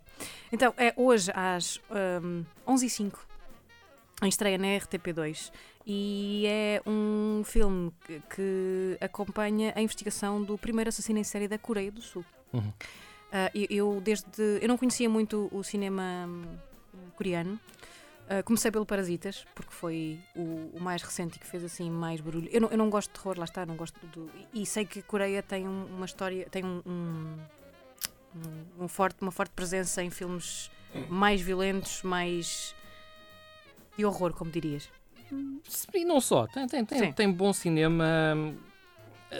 Então, 0.51 0.73
é 0.77 0.93
hoje 0.97 1.31
às 1.35 1.79
um, 2.23 2.43
11h05, 2.67 3.13
em 4.23 4.29
estreia 4.29 4.57
na 4.57 4.67
RTP2. 4.67 5.51
E 5.85 6.43
é 6.47 6.81
um 6.85 7.43
filme 7.45 7.93
que, 8.05 8.21
que 8.35 8.97
acompanha 8.99 9.71
a 9.75 9.81
investigação 9.81 10.41
do 10.43 10.57
primeiro 10.57 10.89
assassino 10.89 11.19
em 11.19 11.23
série 11.23 11.47
da 11.47 11.57
Coreia 11.57 11.91
do 11.91 12.01
Sul. 12.01 12.25
Uhum. 12.51 12.73
Ah, 13.31 13.51
eu, 13.53 13.67
eu 13.69 14.01
desde. 14.01 14.59
Eu 14.61 14.67
não 14.67 14.77
conhecia 14.77 15.09
muito 15.09 15.47
o 15.51 15.63
cinema 15.63 16.25
hum, 16.27 16.43
coreano. 17.15 17.59
Ah, 18.29 18.43
comecei 18.43 18.69
pelo 18.71 18.85
Parasitas, 18.85 19.45
porque 19.55 19.71
foi 19.73 20.19
o, 20.35 20.71
o 20.73 20.79
mais 20.81 21.01
recente 21.01 21.37
e 21.37 21.39
que 21.39 21.45
fez 21.47 21.63
assim 21.63 21.89
mais 21.89 22.19
barulho. 22.19 22.49
Eu 22.51 22.59
não, 22.61 22.69
eu 22.69 22.77
não 22.77 22.89
gosto 22.89 23.07
de 23.13 23.19
terror, 23.19 23.37
lá 23.39 23.45
está, 23.45 23.65
não 23.65 23.75
gosto 23.77 24.05
do. 24.07 24.29
E 24.53 24.65
sei 24.65 24.85
que 24.85 24.99
a 24.99 25.03
Coreia 25.03 25.41
tem 25.41 25.65
um- 25.67 25.85
uma 25.85 26.05
história, 26.05 26.45
tem 26.49 26.63
um, 26.65 26.81
um- 26.85 27.37
um- 28.83 28.87
forte, 28.87 29.17
uma 29.21 29.31
forte 29.31 29.51
presença 29.51 30.03
em 30.03 30.09
filmes 30.09 30.69
mais 31.09 31.39
violentos, 31.41 32.03
mais. 32.03 32.75
de 33.97 34.05
horror, 34.05 34.33
como 34.33 34.51
dirias. 34.51 34.89
E 35.93 36.05
não 36.05 36.21
só, 36.21 36.45
tem, 36.47 36.67
tem, 36.67 36.85
tem, 36.85 37.11
tem 37.13 37.31
bom 37.31 37.51
cinema. 37.53 38.05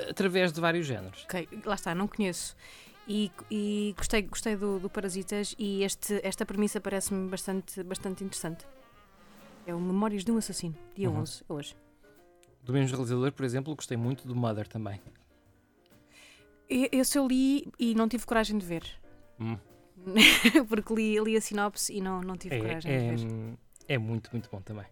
através 0.09 0.51
de 0.51 0.59
vários 0.59 0.85
géneros. 0.85 1.23
Ok, 1.25 1.47
lá 1.65 1.75
está, 1.75 1.93
não 1.95 2.07
conheço. 2.07 2.55
E, 3.07 3.31
e 3.49 3.93
gostei, 3.97 4.21
gostei 4.23 4.55
do, 4.57 4.79
do 4.79 4.89
Parasitas 4.89 5.55
e 5.57 5.81
este, 5.83 6.19
esta 6.23 6.45
premissa 6.45 6.81
parece-me 6.81 7.29
bastante, 7.29 7.81
bastante 7.83 8.21
interessante. 8.23 8.65
É 9.67 9.75
o 9.75 9.79
Memórias 9.79 10.23
de 10.23 10.31
um 10.31 10.37
Assassino, 10.37 10.75
dia 10.95 11.09
Uhum. 11.09 11.19
11, 11.19 11.43
hoje. 11.47 11.75
Do 12.63 12.71
mesmo 12.73 12.89
realizador, 12.95 13.31
por 13.33 13.45
exemplo, 13.45 13.75
gostei 13.75 13.97
muito 13.97 14.25
do 14.27 14.33
Mother 14.35 14.67
também. 14.67 14.99
Esse 16.69 17.17
eu 17.19 17.27
li 17.27 17.67
e 17.77 17.93
não 17.93 18.07
tive 18.09 18.25
coragem 18.25 18.57
de 18.57 18.65
ver. 18.65 18.83
Hum. 19.39 19.57
Porque 20.69 20.93
li, 20.95 21.19
li 21.19 21.35
a 21.37 21.41
sinopse 21.41 21.93
e 21.93 22.01
não, 22.01 22.21
não 22.21 22.37
tive 22.37 22.55
É, 22.55 22.59
coragem 22.59 22.91
é, 22.91 23.15
de 23.15 23.25
ver. 23.25 23.57
é 23.89 23.97
muito, 23.97 24.29
muito 24.31 24.49
bom 24.49 24.61
também. 24.61 24.85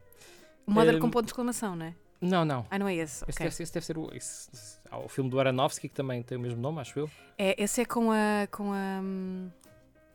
O 0.68 0.72
Mother 0.72 0.96
hum, 0.98 1.00
com 1.00 1.10
ponto 1.10 1.26
de 1.26 1.32
exclamação, 1.32 1.76
não 1.76 1.86
é? 1.86 1.96
Não, 2.22 2.44
não. 2.46 2.66
Ah, 2.70 2.78
não 2.80 2.88
é 2.88 2.96
esse. 2.96 3.24
Esse, 3.24 3.32
ok. 3.32 3.44
deve, 3.46 3.56
ser- 3.56 3.64
esse 3.64 3.74
deve 3.74 3.86
ser 3.86 3.98
o, 3.98 4.14
esse- 4.14 4.50
esse- 4.54 4.80
há 4.92 4.98
o 5.00 5.08
filme 5.08 5.30
do 5.30 5.40
Aronofsky, 5.40 5.88
que 5.90 5.96
também 5.96 6.22
tem 6.22 6.38
o 6.38 6.42
mesmo 6.42 6.62
nome, 6.62 6.80
acho 6.80 6.98
eu. 7.00 7.10
É, 7.38 7.62
esse 7.62 7.82
é 7.82 7.86
com 7.86 8.12
a. 8.12 8.48
Com 8.52 8.72
a 8.74 9.00
hum, 9.02 9.50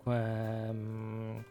Com 0.03 0.11
a 0.11 0.73
hum, 0.75 1.45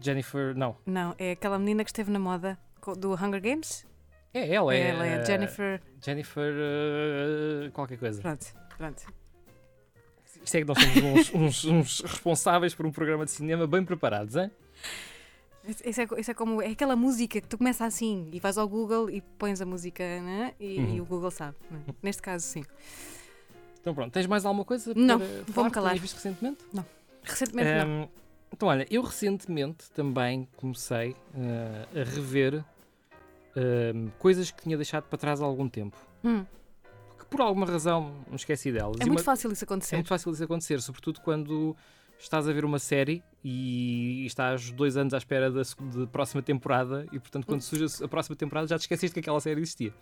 Jennifer. 0.00 0.54
Não, 0.56 0.76
não, 0.86 1.14
é 1.18 1.32
aquela 1.32 1.58
menina 1.58 1.84
que 1.84 1.90
esteve 1.90 2.10
na 2.10 2.18
moda 2.18 2.58
do 2.98 3.12
Hunger 3.14 3.40
Games. 3.42 3.86
é 4.32 4.54
ela, 4.54 4.74
é, 4.74 4.88
Ela 4.90 5.06
é 5.06 5.20
a- 5.20 5.24
Jennifer. 5.24 5.80
Jennifer. 6.04 6.52
uh, 6.54 7.70
qualquer 7.72 7.98
coisa. 7.98 8.20
Pronto, 8.22 8.46
pronto. 8.76 9.02
Isto 10.44 10.54
é 10.56 10.60
que 10.60 10.66
nós 10.66 10.78
somos 10.78 10.96
uns, 11.04 11.34
uns- 11.34 11.64
uns 11.64 12.00
responsáveis 12.00 12.74
por 12.74 12.86
um 12.86 12.92
programa 12.92 13.24
de 13.24 13.30
cinema 13.32 13.66
bem 13.66 13.84
preparados, 13.84 14.36
hein? 14.36 14.50
Esse 15.84 16.00
é, 16.02 16.08
esse 16.16 16.30
é 16.30 16.34
como. 16.34 16.62
É 16.62 16.68
aquela 16.68 16.96
música 16.96 17.40
que 17.40 17.46
tu 17.46 17.58
começas 17.58 17.82
assim 17.86 18.30
e 18.32 18.40
vais 18.40 18.56
ao 18.56 18.66
Google 18.66 19.10
e 19.10 19.20
pões 19.20 19.60
a 19.60 19.66
música 19.66 20.02
né? 20.02 20.54
e, 20.58 20.78
Uhum. 20.78 20.94
e 20.96 21.00
o 21.00 21.04
Google 21.04 21.30
sabe. 21.30 21.56
né? 21.70 21.80
Neste 22.02 22.22
caso, 22.22 22.46
sim. 22.46 22.64
Então 23.80 23.94
pronto, 23.94 24.10
tens 24.12 24.26
mais 24.26 24.46
alguma 24.46 24.64
coisa 24.64 24.94
Não, 24.94 25.18
vou-me 25.48 25.70
calar. 25.70 25.90
tenhas 25.90 26.00
visto 26.02 26.14
recentemente? 26.16 26.64
Recentemente 27.22 27.68
não. 27.84 28.08
Então, 28.52 28.68
olha, 28.68 28.86
eu 28.90 29.02
recentemente 29.02 29.90
também 29.92 30.48
comecei 30.56 31.14
ah, 31.34 31.86
a 32.00 32.04
rever 32.04 32.64
ahm, 33.56 34.08
coisas 34.18 34.50
que 34.50 34.62
tinha 34.62 34.76
deixado 34.76 35.04
para 35.04 35.18
trás 35.18 35.40
há 35.40 35.44
algum 35.44 35.68
tempo. 35.68 35.96
Hum, 36.24 36.44
Que 37.18 37.24
por 37.26 37.40
alguma 37.40 37.66
razão 37.66 38.14
me 38.28 38.36
esqueci 38.36 38.72
delas. 38.72 38.96
É 39.00 39.04
E 39.04 39.06
muito 39.06 39.18
uma- 39.18 39.24
fácil 39.24 39.52
isso 39.52 39.64
é 39.64 39.66
acontecer. 39.66 39.96
muito 39.96 40.08
fácil 40.08 40.32
isso 40.32 40.42
acontecer, 40.44 40.80
sobretudo 40.80 41.20
quando 41.20 41.76
estás 42.18 42.48
a 42.48 42.52
ver 42.52 42.64
uma 42.64 42.78
série 42.78 43.22
e 43.44 44.24
estás 44.26 44.70
dois 44.72 44.96
anos 44.96 45.12
à 45.14 45.18
espera 45.18 45.50
da 45.50 45.62
próxima 46.10 46.42
temporada 46.42 47.06
e, 47.12 47.18
portanto, 47.20 47.46
quando 47.46 47.60
surge 47.62 48.02
a- 48.02 48.08
próxima 48.08 48.34
temporada 48.34 48.66
já 48.66 48.76
te 48.78 48.82
esqueceste 48.82 49.14
que 49.14 49.20
aquela 49.20 49.40
série 49.40 49.60
existia. 49.60 49.92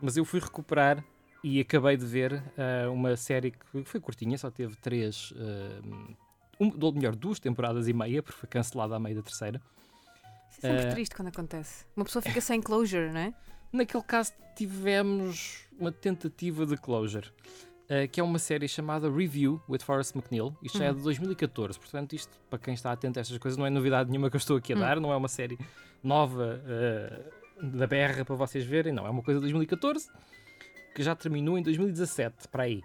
Mas 0.00 0.16
eu 0.16 0.24
fui 0.24 0.40
recuperar 0.40 1.04
e 1.44 1.60
acabei 1.60 1.96
de 1.96 2.06
ver 2.06 2.42
ah, 2.56 2.90
uma 2.90 3.14
série 3.16 3.50
que 3.52 3.84
foi 3.84 4.00
curtinha, 4.00 4.36
só 4.38 4.50
teve 4.50 4.74
três, 4.76 5.32
ah, 5.36 5.80
um, 6.60 6.72
ou 6.80 6.92
melhor, 6.92 7.14
duas 7.14 7.38
temporadas 7.38 7.88
e 7.88 7.92
meia, 7.92 8.22
porque 8.22 8.38
foi 8.38 8.48
cancelada 8.48 8.96
à 8.96 8.98
meio 8.98 9.16
da 9.16 9.22
terceira. 9.22 9.60
Isso 10.50 10.66
é 10.66 10.70
sempre 10.70 10.86
Eh, 10.86 10.90
triste 10.90 11.14
quando 11.14 11.28
acontece. 11.28 11.84
Uma 11.96 12.04
pessoa 12.04 12.22
fica 12.22 12.40
sem 12.40 12.60
closure, 12.60 13.10
não 13.12 13.20
é? 13.20 13.34
Naquele 13.72 14.02
caso 14.02 14.32
tivemos 14.56 15.66
uma 15.78 15.92
tentativa 15.92 16.64
de 16.66 16.76
closure, 16.76 17.30
eh, 17.88 18.06
que 18.08 18.18
é 18.20 18.22
uma 18.24 18.38
série 18.38 18.66
chamada 18.66 19.10
Review 19.10 19.62
with 19.68 19.80
Forrest 19.80 20.14
McNeil. 20.16 20.56
Isto 20.62 20.78
já 20.78 20.86
é 20.86 20.90
Uhum. 20.90 20.96
de 20.96 21.02
2014, 21.02 21.78
portanto, 21.78 22.14
isto, 22.14 22.36
para 22.50 22.58
quem 22.58 22.74
está 22.74 22.90
atento 22.92 23.18
a 23.18 23.20
estas 23.20 23.38
coisas, 23.38 23.56
não 23.58 23.66
é 23.66 23.70
novidade 23.70 24.10
nenhuma 24.10 24.30
que 24.30 24.36
eu 24.36 24.38
estou 24.38 24.56
aqui 24.56 24.72
a 24.72 24.76
Hum. 24.76 24.80
dar, 24.80 25.00
não 25.00 25.12
é 25.12 25.16
uma 25.16 25.28
série 25.28 25.58
nova 26.02 26.60
eh, 26.66 27.22
da 27.62 27.86
berra 27.86 28.24
para 28.24 28.34
vocês 28.34 28.64
verem, 28.64 28.92
não. 28.92 29.06
É 29.06 29.10
uma 29.10 29.22
coisa 29.22 29.38
de 29.38 29.42
2014 29.42 30.08
que 30.94 31.02
já 31.02 31.14
terminou 31.14 31.56
em 31.58 31.62
2017, 31.62 32.48
para 32.48 32.64
aí. 32.64 32.82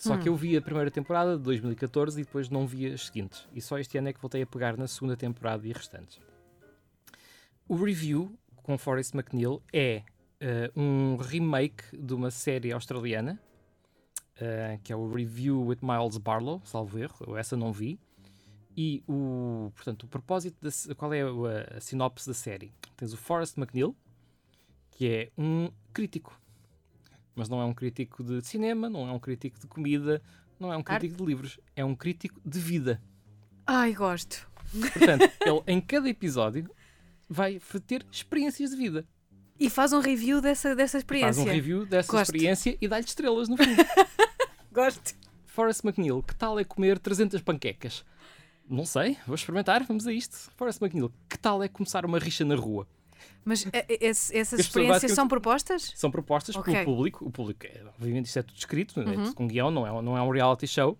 Só 0.00 0.16
que 0.16 0.30
Hum. 0.30 0.32
eu 0.32 0.36
vi 0.36 0.56
a 0.56 0.62
primeira 0.62 0.90
temporada 0.90 1.36
de 1.36 1.42
2014 1.42 2.18
e 2.18 2.24
depois 2.24 2.48
não 2.48 2.66
vi 2.66 2.86
as 2.86 3.04
seguintes. 3.04 3.46
E 3.52 3.60
só 3.60 3.78
este 3.78 3.98
ano 3.98 4.08
é 4.08 4.14
que 4.14 4.20
voltei 4.20 4.40
a 4.40 4.46
pegar 4.46 4.74
na 4.78 4.88
segunda 4.88 5.14
temporada 5.14 5.66
e 5.68 5.72
restantes. 5.72 6.18
O 7.68 7.76
Review, 7.76 8.34
com 8.62 8.78
Forrest 8.78 9.14
McNeil, 9.14 9.62
é 9.70 10.02
eh, 10.40 10.72
um 10.74 11.16
remake 11.16 11.84
de 11.94 12.14
uma 12.14 12.30
série 12.30 12.72
australiana, 12.72 13.38
eh, 14.40 14.80
que 14.82 14.90
é 14.90 14.96
o 14.96 15.06
Review 15.12 15.66
with 15.66 15.80
Miles 15.82 16.16
Barlow, 16.16 16.62
salvo 16.64 16.98
erro, 16.98 17.16
eu 17.26 17.36
essa 17.36 17.54
não 17.54 17.70
vi. 17.70 18.00
E 18.74 19.04
o, 19.06 19.70
portanto, 19.74 20.04
o 20.04 20.08
propósito, 20.08 20.56
da, 20.62 20.94
qual 20.94 21.12
é 21.12 21.20
a, 21.20 21.76
a 21.76 21.80
sinopse 21.80 22.26
da 22.26 22.32
série? 22.32 22.72
Tens 22.96 23.12
o 23.12 23.18
Forrest 23.18 23.58
McNeil, 23.58 23.94
que 24.92 25.06
é 25.06 25.30
um 25.36 25.70
crítico, 25.92 26.40
mas 27.40 27.48
não 27.48 27.58
é 27.58 27.64
um 27.64 27.72
crítico 27.72 28.22
de 28.22 28.46
cinema, 28.46 28.90
não 28.90 29.08
é 29.08 29.12
um 29.12 29.18
crítico 29.18 29.58
de 29.58 29.66
comida, 29.66 30.20
não 30.58 30.70
é 30.70 30.76
um 30.76 30.82
crítico 30.82 31.16
de 31.16 31.24
livros, 31.24 31.58
é 31.74 31.82
um 31.82 31.94
crítico 31.94 32.38
de 32.44 32.60
vida. 32.60 33.00
Ai, 33.66 33.94
gosto. 33.94 34.46
Portanto, 34.70 35.22
ele 35.40 35.62
em 35.66 35.80
cada 35.80 36.06
episódio 36.06 36.70
vai 37.26 37.58
ter 37.86 38.06
experiências 38.12 38.72
de 38.72 38.76
vida. 38.76 39.08
E 39.58 39.70
faz 39.70 39.94
um 39.94 40.00
review 40.00 40.42
dessa, 40.42 40.76
dessa 40.76 40.98
Faz 40.98 41.02
experiência. 41.02 41.42
um 41.42 41.46
review 41.46 41.86
dessa 41.86 42.12
Gosto. 42.12 42.24
experiência 42.24 42.76
e 42.78 42.86
dá-lhe 42.86 43.06
estrelas 43.06 43.48
no 43.48 43.56
fim. 43.56 43.74
Gosto. 44.70 45.14
Forrest 45.46 45.82
McNeil, 45.82 46.22
que 46.22 46.34
tal 46.34 46.58
é 46.58 46.64
comer 46.64 46.98
300 46.98 47.40
panquecas? 47.40 48.04
Não 48.68 48.84
sei, 48.84 49.16
vou 49.26 49.34
experimentar, 49.34 49.82
vamos 49.84 50.06
a 50.06 50.12
isto. 50.12 50.50
Forrest 50.58 50.82
McNeil, 50.82 51.10
que 51.26 51.38
tal 51.38 51.62
é 51.62 51.68
começar 51.68 52.04
uma 52.04 52.18
rixa 52.18 52.44
na 52.44 52.54
rua? 52.54 52.86
Mas 53.44 53.66
eh, 53.72 53.86
eh, 53.88 53.98
esse- 54.00 54.36
essas 54.36 54.60
experiências 54.60 55.12
são 55.12 55.26
propostas? 55.28 55.92
São 55.96 56.10
propostas 56.10 56.54
Ok. 56.56 56.72
pelo 56.72 56.84
público. 56.84 57.24
O 57.26 57.30
público, 57.30 57.66
é, 57.66 57.82
obviamente, 57.96 58.26
isto 58.26 58.38
é 58.38 58.42
tudo 58.42 58.56
escrito, 58.58 59.00
é 59.00 59.04
Uhum. 59.04 59.24
tudo 59.24 59.34
com 59.34 59.46
guião, 59.46 59.70
não 59.70 59.86
é, 59.86 60.02
não 60.02 60.16
é 60.16 60.22
um 60.22 60.30
reality 60.30 60.66
show. 60.66 60.98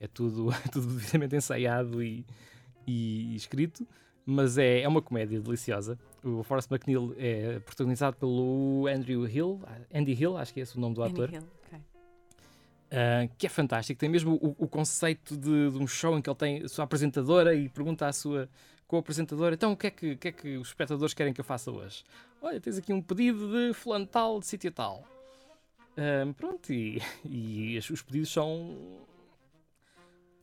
É 0.00 0.06
tudo, 0.06 0.50
é 0.64 0.68
tudo 0.68 0.86
devidamente 0.94 1.36
ensaiado 1.36 2.02
e, 2.02 2.24
e 2.86 3.34
escrito, 3.36 3.86
mas 4.26 4.58
é, 4.58 4.80
é 4.82 4.88
uma 4.88 5.00
comédia 5.02 5.40
deliciosa. 5.40 5.98
O 6.24 6.42
Forrest 6.42 6.70
McNeil 6.70 7.14
é 7.18 7.58
protagonizado 7.60 8.16
pelo 8.16 8.86
Andrew 8.92 9.26
Hill, 9.28 9.60
Andy 9.94 10.12
Hill, 10.12 10.36
acho 10.36 10.52
que 10.54 10.60
é 10.60 10.62
esse 10.64 10.76
o 10.76 10.80
nome 10.80 10.94
do 10.94 11.02
Annie 11.02 11.12
ator. 11.14 11.32
Hill, 11.34 11.42
ok. 11.66 11.78
Uh, 12.92 13.30
que 13.38 13.46
é 13.46 13.48
fantástico. 13.48 13.98
Tem 13.98 14.08
mesmo 14.08 14.34
o, 14.34 14.54
o 14.64 14.68
conceito 14.68 15.34
de, 15.36 15.70
de 15.70 15.78
um 15.78 15.86
show 15.86 16.16
em 16.18 16.20
que 16.20 16.28
ele 16.28 16.36
tem 16.36 16.62
a 16.62 16.68
sua 16.68 16.84
apresentadora 16.84 17.54
e 17.54 17.68
pergunta 17.70 18.06
à 18.06 18.12
sua 18.12 18.48
co-apresentadora: 18.92 19.54
então 19.54 19.72
o 19.72 19.76
que, 19.76 19.86
é 19.86 19.90
que, 19.90 20.12
o 20.12 20.18
que 20.18 20.28
é 20.28 20.32
que 20.32 20.56
os 20.58 20.68
espectadores 20.68 21.14
querem 21.14 21.32
que 21.32 21.40
eu 21.40 21.44
faça 21.44 21.70
hoje? 21.70 22.04
Olha, 22.40 22.60
tens 22.60 22.76
aqui 22.78 22.92
um 22.92 23.00
pedido 23.00 23.48
de 23.50 23.72
fulano 23.74 24.06
tal, 24.06 24.38
de 24.40 24.46
sítio 24.46 24.70
tal. 24.70 25.04
Um, 26.26 26.32
pronto, 26.32 26.72
e, 26.72 27.00
e 27.24 27.76
os- 27.78 27.90
os 27.90 28.02
pedidos 28.02 28.32
são. 28.32 28.76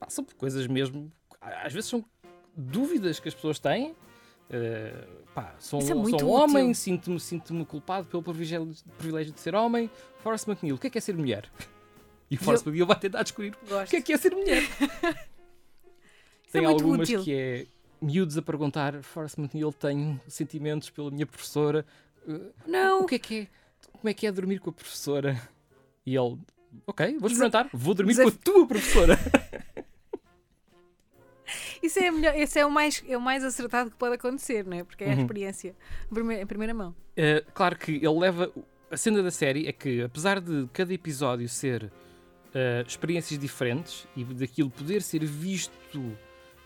são 0.08 0.24
por 0.24 0.34
coisas 0.36 0.66
mesmo. 0.68 1.12
Às 1.41 1.74
vezes 1.74 1.89
são 1.89 2.04
dúvidas 2.56 3.20
que 3.20 3.28
as 3.28 3.34
pessoas 3.36 3.60
têm. 3.60 3.91
Uh, 4.50 5.24
pá, 5.34 5.54
sou, 5.60 5.80
Isso 5.80 5.91
é 5.91 5.95
um- 5.95 6.00
muito 6.02 6.20
sou 6.20 6.30
homem, 6.30 6.74
sinto-me 6.74 7.20
sinto 7.20 7.54
culpado 7.66 8.08
pelo 8.08 8.24
privilégio, 8.24 8.74
privilégio 8.97 9.32
de 9.34 9.39
ser 9.39 9.54
homem. 9.56 9.89
Forrest 10.20 10.47
McNeil, 10.47 10.76
o 10.76 10.80
que 10.80 10.88
é 10.88 10.89
que 10.89 10.97
é 10.97 11.02
ser 11.02 11.16
mulher? 11.16 11.50
E 12.32 12.36
o 12.36 12.39
Forrest 12.39 12.66
McNeil 12.66 12.86
vai 12.88 13.00
tentar 13.00 13.24
descobrir 13.24 13.56
o 13.64 13.68
Gosto. 13.70 13.89
que 13.89 13.95
é 13.97 14.02
que 14.02 14.14
é 14.14 14.18
ser 14.18 14.34
mulher. 14.36 14.64
É 16.47 16.52
Tem 16.54 16.62
muito 16.64 16.82
algumas 16.84 17.08
útil. 17.08 17.24
que 17.24 17.32
é 17.32 17.68
miúdos 18.02 18.38
a 18.38 18.41
perguntar: 18.41 19.02
Forrest 19.04 19.38
McNeil, 19.38 19.72
tenho 19.74 20.20
sentimentos 20.28 20.89
pela 20.89 21.10
minha 21.12 21.26
professora. 21.26 21.86
Uh, 22.28 22.52
Não. 22.68 23.02
O 23.02 23.06
que 23.06 23.16
é 23.16 23.20
que 23.20 23.39
é? 23.41 23.47
Como 23.91 24.10
é 24.10 24.14
que 24.14 24.26
é 24.28 24.32
dormir 24.32 24.60
com 24.60 24.70
a 24.70 24.74
professora? 24.74 25.39
E 26.06 26.16
ele, 26.16 26.38
ok, 26.88 27.18
vou 27.20 27.28
experimentar, 27.28 27.70
vou 27.74 27.93
dormir 27.93 28.16
com 28.16 28.22
a 28.22 28.26
Desaf- 28.26 28.43
tua 28.43 28.68
professora. 28.68 29.18
Isso 31.82 31.97
é, 32.00 32.12
melhor, 32.12 32.34
é 32.36 32.66
o, 32.66 32.70
mais, 32.70 33.04
é 33.08 33.18
o 33.18 33.22
mais 33.22 33.43
acertado 33.43 33.89
que 33.89 33.95
pode 33.97 34.16
acontecer, 34.16 34.66
não 34.66 34.78
é? 34.78 34.84
Porque 34.84 35.04
é 35.04 35.12
a 35.12 35.16
Uhum. 35.16 35.22
experiência 35.22 35.76
em 36.12 36.14
primeira, 36.14 36.43
em 36.43 36.45
primeira 36.45 36.74
mão. 36.74 36.91
Uh, 37.18 37.52
claro 37.54 37.76
que 37.78 37.93
ele 37.93 38.20
leva. 38.20 38.52
A 38.91 38.97
cena 38.97 39.22
da 39.24 39.32
série 39.32 39.68
é 39.68 39.72
que, 39.72 40.02
apesar 40.02 40.39
de 40.41 40.68
cada 40.74 40.93
episódio 40.93 41.47
ser 41.47 41.84
uh, 41.86 42.86
experiências 42.88 43.39
diferentes 43.39 44.08
e 44.16 44.24
daquilo 44.24 44.70
poder 44.70 45.02
ser 45.02 45.24
visto, 45.26 45.72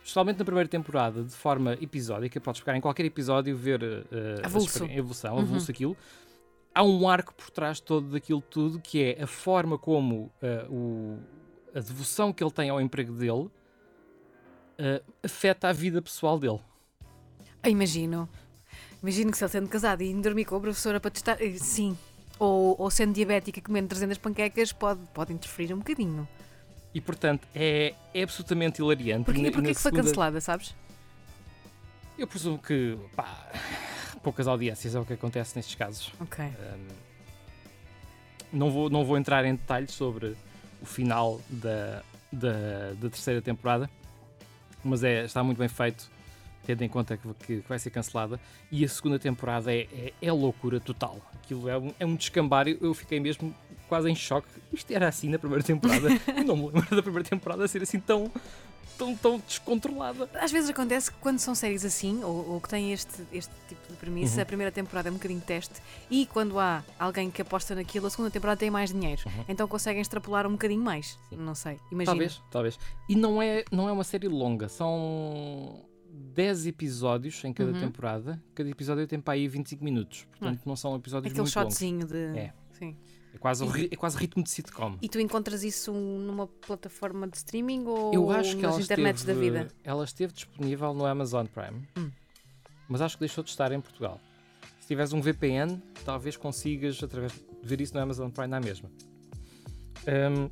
especialmente 0.04 0.38
na 0.39 0.45
primeira 0.45 0.68
temporada, 0.70 1.24
de 1.24 1.32
forma 1.32 1.74
episódica, 1.82 2.39
podes 2.41 2.62
pegar 2.62 2.78
em 2.78 2.82
qualquer 2.82 3.06
episódio 3.06 3.56
ver 3.56 3.82
uh, 3.82 4.41
a 4.43 4.45
Avulso. 4.45 4.68
experi- 4.68 4.91
a 4.91 4.95
evolução, 4.97 5.36
Uhum. 5.36 5.41
avulso 5.41 5.72
aquilo. 5.72 5.97
Há 6.76 6.84
um 6.84 7.08
arco 7.08 7.34
por 7.36 7.49
trás 7.51 7.80
todo 7.80 8.10
daquilo 8.10 8.41
tudo 8.41 8.80
que 8.80 9.01
é 9.18 9.24
a 9.24 9.28
forma 9.28 9.78
como 9.78 10.32
uh, 10.41 10.72
o- 10.74 11.20
a 11.76 11.80
devoção 11.80 12.34
que 12.34 12.43
ele 12.43 12.51
tem 12.51 12.70
ao 12.70 12.82
emprego 12.82 13.14
dele 13.14 13.32
uh, 14.80 15.04
afeta 15.24 15.70
a 15.70 15.74
vida 15.74 16.01
pessoal 16.01 16.38
dele. 16.39 16.60
Ah, 17.62 17.70
imagino. 17.70 18.28
Imagino 19.01 19.32
que 19.32 19.38
se 19.38 19.43
ele 19.43 19.51
sendo 19.51 19.70
casado 19.70 20.01
e 20.01 20.10
indo 20.10 20.22
dormir 20.22 20.45
com 20.45 20.56
a 20.56 20.60
professora 20.60 20.99
para 20.99 21.12
testar. 21.12 21.41
eh, 21.41 21.58
Sim. 21.58 21.97
Ou, 22.39 22.76
ou 22.80 22.89
sendo 22.89 23.14
diabética 23.14 23.60
e 23.60 23.62
comendo 23.62 23.88
300 23.89 24.18
panquecas, 24.18 24.74
pode, 24.74 24.99
pode 25.14 25.32
interferir 25.32 25.74
um 25.74 25.78
bocadinho. 25.78 26.28
E 26.94 27.02
portanto 27.02 27.48
é, 27.56 27.94
é 28.14 28.24
absolutamente 28.24 28.82
hilariante. 28.82 29.26
Porquê, 29.26 29.52
porquê 29.52 29.74
que 29.74 29.80
foi 29.80 29.91
segunda- 29.91 30.04
cancelada, 30.04 30.41
sabes? 30.41 30.76
Eu 32.18 32.28
presumo 32.28 32.60
que 32.60 32.98
pá, 33.16 33.50
poucas 34.22 34.48
audiências 34.48 34.94
é 34.94 35.00
o 35.00 35.06
que 35.06 35.14
acontece 35.14 35.56
nestes 35.56 35.76
casos. 35.76 36.12
Ok. 36.20 36.46
Um, 36.46 36.88
não, 38.52 38.70
vou, 38.72 38.89
não 38.89 39.04
vou 39.04 39.18
entrar 39.18 39.44
em 39.46 39.56
detalhes 39.56 39.91
sobre 39.91 40.36
o 40.82 40.86
final 40.86 41.41
da, 41.50 42.04
da, 42.32 42.94
da 43.00 43.10
terceira 43.10 43.41
temporada, 43.41 43.89
mas 44.84 45.04
é, 45.04 45.24
está 45.26 45.44
muito 45.44 45.58
bem 45.58 45.68
feito, 45.68 46.08
tendo 46.66 46.84
em 46.84 46.89
conta 46.89 47.18
que, 47.18 47.28
que, 47.34 47.62
que 47.62 47.68
vai 47.68 47.80
ser 47.80 47.89
cancelada. 47.89 48.39
E 48.72 48.86
a 48.86 48.88
segunda 48.88 49.18
temporada 49.18 49.74
é, 49.74 49.88
é, 49.91 50.14
é 50.22 50.32
loucura 50.32 50.80
total. 50.80 51.20
Aquilo 51.34 51.68
é 51.68 51.78
um, 51.80 51.94
é 52.00 52.06
um 52.06 52.16
descambar. 52.16 52.68
Eu 52.68 52.94
fiquei 52.94 53.20
mesmo 53.20 53.56
quase 53.88 54.10
em 54.10 54.16
choque. 54.16 54.48
Isto 54.72 54.92
era 54.92 55.08
assim 55.08 55.30
na 55.30 55.40
primeira 55.40 55.64
temporada. 55.64 56.10
eu 56.36 56.44
não 56.44 56.56
me 56.56 56.66
lembro 56.66 56.96
da 56.96 57.02
primeira 57.02 57.28
temporada 57.28 57.68
ser 57.68 57.84
assim 57.84 58.00
tão 58.00 58.32
tão, 58.98 59.16
tão 59.16 59.40
descontrolada. 59.40 60.30
Às 60.36 60.52
vezes 60.52 60.70
acontece 60.70 61.12
que 61.12 61.18
quando 61.20 61.40
são 61.40 61.54
séries 61.56 61.84
assim, 61.86 62.24
ou, 62.24 62.54
ou 62.54 62.62
que 62.62 62.70
têm 62.70 62.94
este, 62.94 63.24
este 63.32 63.52
tipo 63.68 63.88
de 63.90 63.98
premissa, 63.98 64.38
uhum. 64.38 64.42
a 64.42 64.46
primeira 64.46 64.72
temporada 64.72 65.10
é 65.10 65.12
um 65.12 65.16
bocadinho 65.16 65.40
de 65.40 65.46
teste, 65.46 65.82
e 66.10 66.26
quando 66.28 66.60
há 66.60 66.84
alguém 66.98 67.30
que 67.30 67.42
aposta 67.42 67.76
naquilo, 67.76 68.08
a 68.08 68.10
segunda 68.10 68.30
temporada 68.30 68.58
tem 68.60 68.70
mais 68.70 68.92
dinheiro. 68.92 69.22
Uhum. 69.26 69.46
Então 69.48 69.68
conseguem 69.68 70.02
extrapolar 70.02 70.48
um 70.48 70.52
bocadinho 70.52 70.82
mais. 70.82 71.20
Sim. 71.30 71.38
Não 71.38 71.56
sei, 71.56 71.80
imagina. 71.92 72.06
Talvez, 72.06 72.42
talvez. 72.52 72.80
E 73.10 73.16
não 73.16 73.42
é, 73.42 73.64
não 73.72 73.90
é 73.90 73.92
uma 73.92 74.04
série 74.04 74.28
longa, 74.28 74.70
são 74.70 75.86
10 76.10 76.68
episódios 76.68 77.44
em 77.44 77.54
cada 77.54 77.72
uhum. 77.72 77.80
temporada. 77.80 78.42
Cada 78.54 78.70
episódio 78.70 79.08
tem 79.08 79.20
para 79.20 79.34
aí 79.34 79.48
25 79.48 79.84
minutos. 79.84 80.28
Portanto, 80.32 80.62
não 80.66 80.76
são 80.76 80.96
episódios 80.96 81.32
Aquele 81.32 81.44
muito 81.44 81.56
longos. 81.56 81.76
Aquele 81.76 82.00
shotzinho 82.00 82.08
de. 82.08 82.40
É. 82.40 82.54
Sim. 82.72 82.96
Quase, 83.44 83.89
é 83.91 83.96
quase 83.98 84.18
ritmo 84.18 84.41
de 84.41 84.50
sitcom. 84.50 84.98
E 85.02 85.10
tu 85.10 85.20
encontras 85.20 85.66
isso 85.66 85.91
numa 85.91 86.48
plataforma 86.48 87.28
de 87.28 87.36
streaming 87.36 87.84
ou 87.86 88.14
Eu 88.14 88.32
acho 88.32 88.56
que 88.56 88.62
nas 88.62 88.80
internets 88.80 89.20
esteve, 89.20 89.52
da 89.52 89.60
vida? 89.60 89.76
Ela 89.84 90.06
esteve 90.06 90.32
disponível 90.32 90.94
no 90.94 91.06
Amazon 91.06 91.46
Prime, 91.48 91.86
hum. 91.98 92.10
mas 92.88 93.02
acho 93.02 93.18
que 93.18 93.20
deixou 93.20 93.44
de 93.44 93.50
estar 93.50 93.70
em 93.74 93.82
Portugal. 93.82 94.18
Se 94.80 94.88
tiveres 94.88 95.12
um 95.12 95.20
VPN, 95.20 95.78
talvez 96.06 96.38
consigas 96.38 97.04
através 97.04 97.34
de 97.34 97.44
ver 97.64 97.82
isso 97.82 97.94
no 97.94 98.00
Amazon 98.00 98.30
Prime 98.30 98.48
na 98.48 98.62
mesma. 98.62 98.89
Um, 100.08 100.50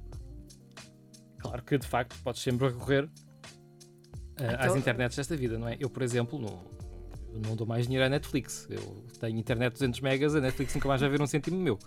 claro 1.39 1.64
que 1.64 1.78
de 1.78 1.88
facto 1.88 2.22
podes 2.22 2.42
sempre 2.42 2.68
recorrer 2.68 3.10
então... 4.36 4.60
às 4.60 4.76
internets 4.76 5.16
desta 5.16 5.38
vida, 5.38 5.58
não 5.58 5.70
é? 5.70 5.78
Eu, 5.80 5.89
por 5.89 6.04
exemplo, 6.04 6.38
não, 6.38 6.62
não 7.48 7.56
dou 7.56 7.66
mais 7.66 7.86
dinheiro 7.86 8.06
à 8.06 8.10
Netflix. 8.10 8.68
Eu 8.70 9.06
tenho 9.18 9.39
internet 9.39 9.72
200 9.72 10.02
megas, 10.02 10.36
a 10.36 10.42
Netflix 10.42 10.76
nunca 10.76 10.89
mais 10.89 11.00
vai 11.00 11.10
ver 11.10 11.22
um 11.22 11.26
cêntimo 11.26 11.58
meu. 11.58 11.80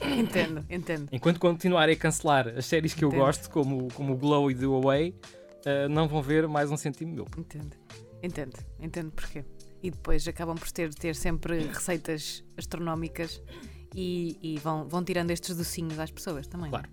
Entendo, 0.00 0.64
entendo. 0.68 1.08
Enquanto 1.12 1.38
continuarem 1.38 1.94
a 1.94 1.98
cancelar 1.98 2.48
as 2.48 2.66
séries 2.66 2.94
que 2.94 3.04
entendo. 3.04 3.20
eu 3.20 3.24
gosto, 3.24 3.50
como, 3.50 3.88
como 3.94 4.14
o 4.14 4.16
Glow 4.16 4.50
e 4.50 4.54
The 4.54 4.64
Away, 4.64 5.10
uh, 5.10 5.88
não 5.88 6.08
vão 6.08 6.22
ver 6.22 6.48
mais 6.48 6.70
um 6.70 6.76
centimo 6.76 7.12
meu. 7.14 7.26
Entendo, 7.36 7.76
entendo, 8.22 8.58
entendo 8.80 9.10
porquê. 9.12 9.44
E 9.82 9.90
depois 9.90 10.26
acabam 10.26 10.56
por 10.56 10.70
ter, 10.70 10.92
ter 10.94 11.14
sempre 11.14 11.66
receitas 11.66 12.42
astronómicas 12.56 13.42
e, 13.94 14.38
e 14.42 14.58
vão, 14.58 14.88
vão 14.88 15.04
tirando 15.04 15.30
estes 15.30 15.56
docinhos 15.56 15.98
às 15.98 16.10
pessoas 16.10 16.46
também. 16.46 16.70
Claro. 16.70 16.88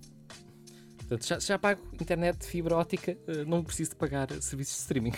Portanto, 0.98 1.28
já, 1.28 1.40
já 1.40 1.60
pago 1.60 1.82
internet 1.94 2.46
fibra 2.46 2.76
ótica, 2.76 3.18
uh, 3.28 3.46
não 3.50 3.64
preciso 3.64 3.92
de 3.92 3.96
pagar 3.96 4.30
serviços 4.42 4.76
de 4.76 4.82
streaming. 4.82 5.14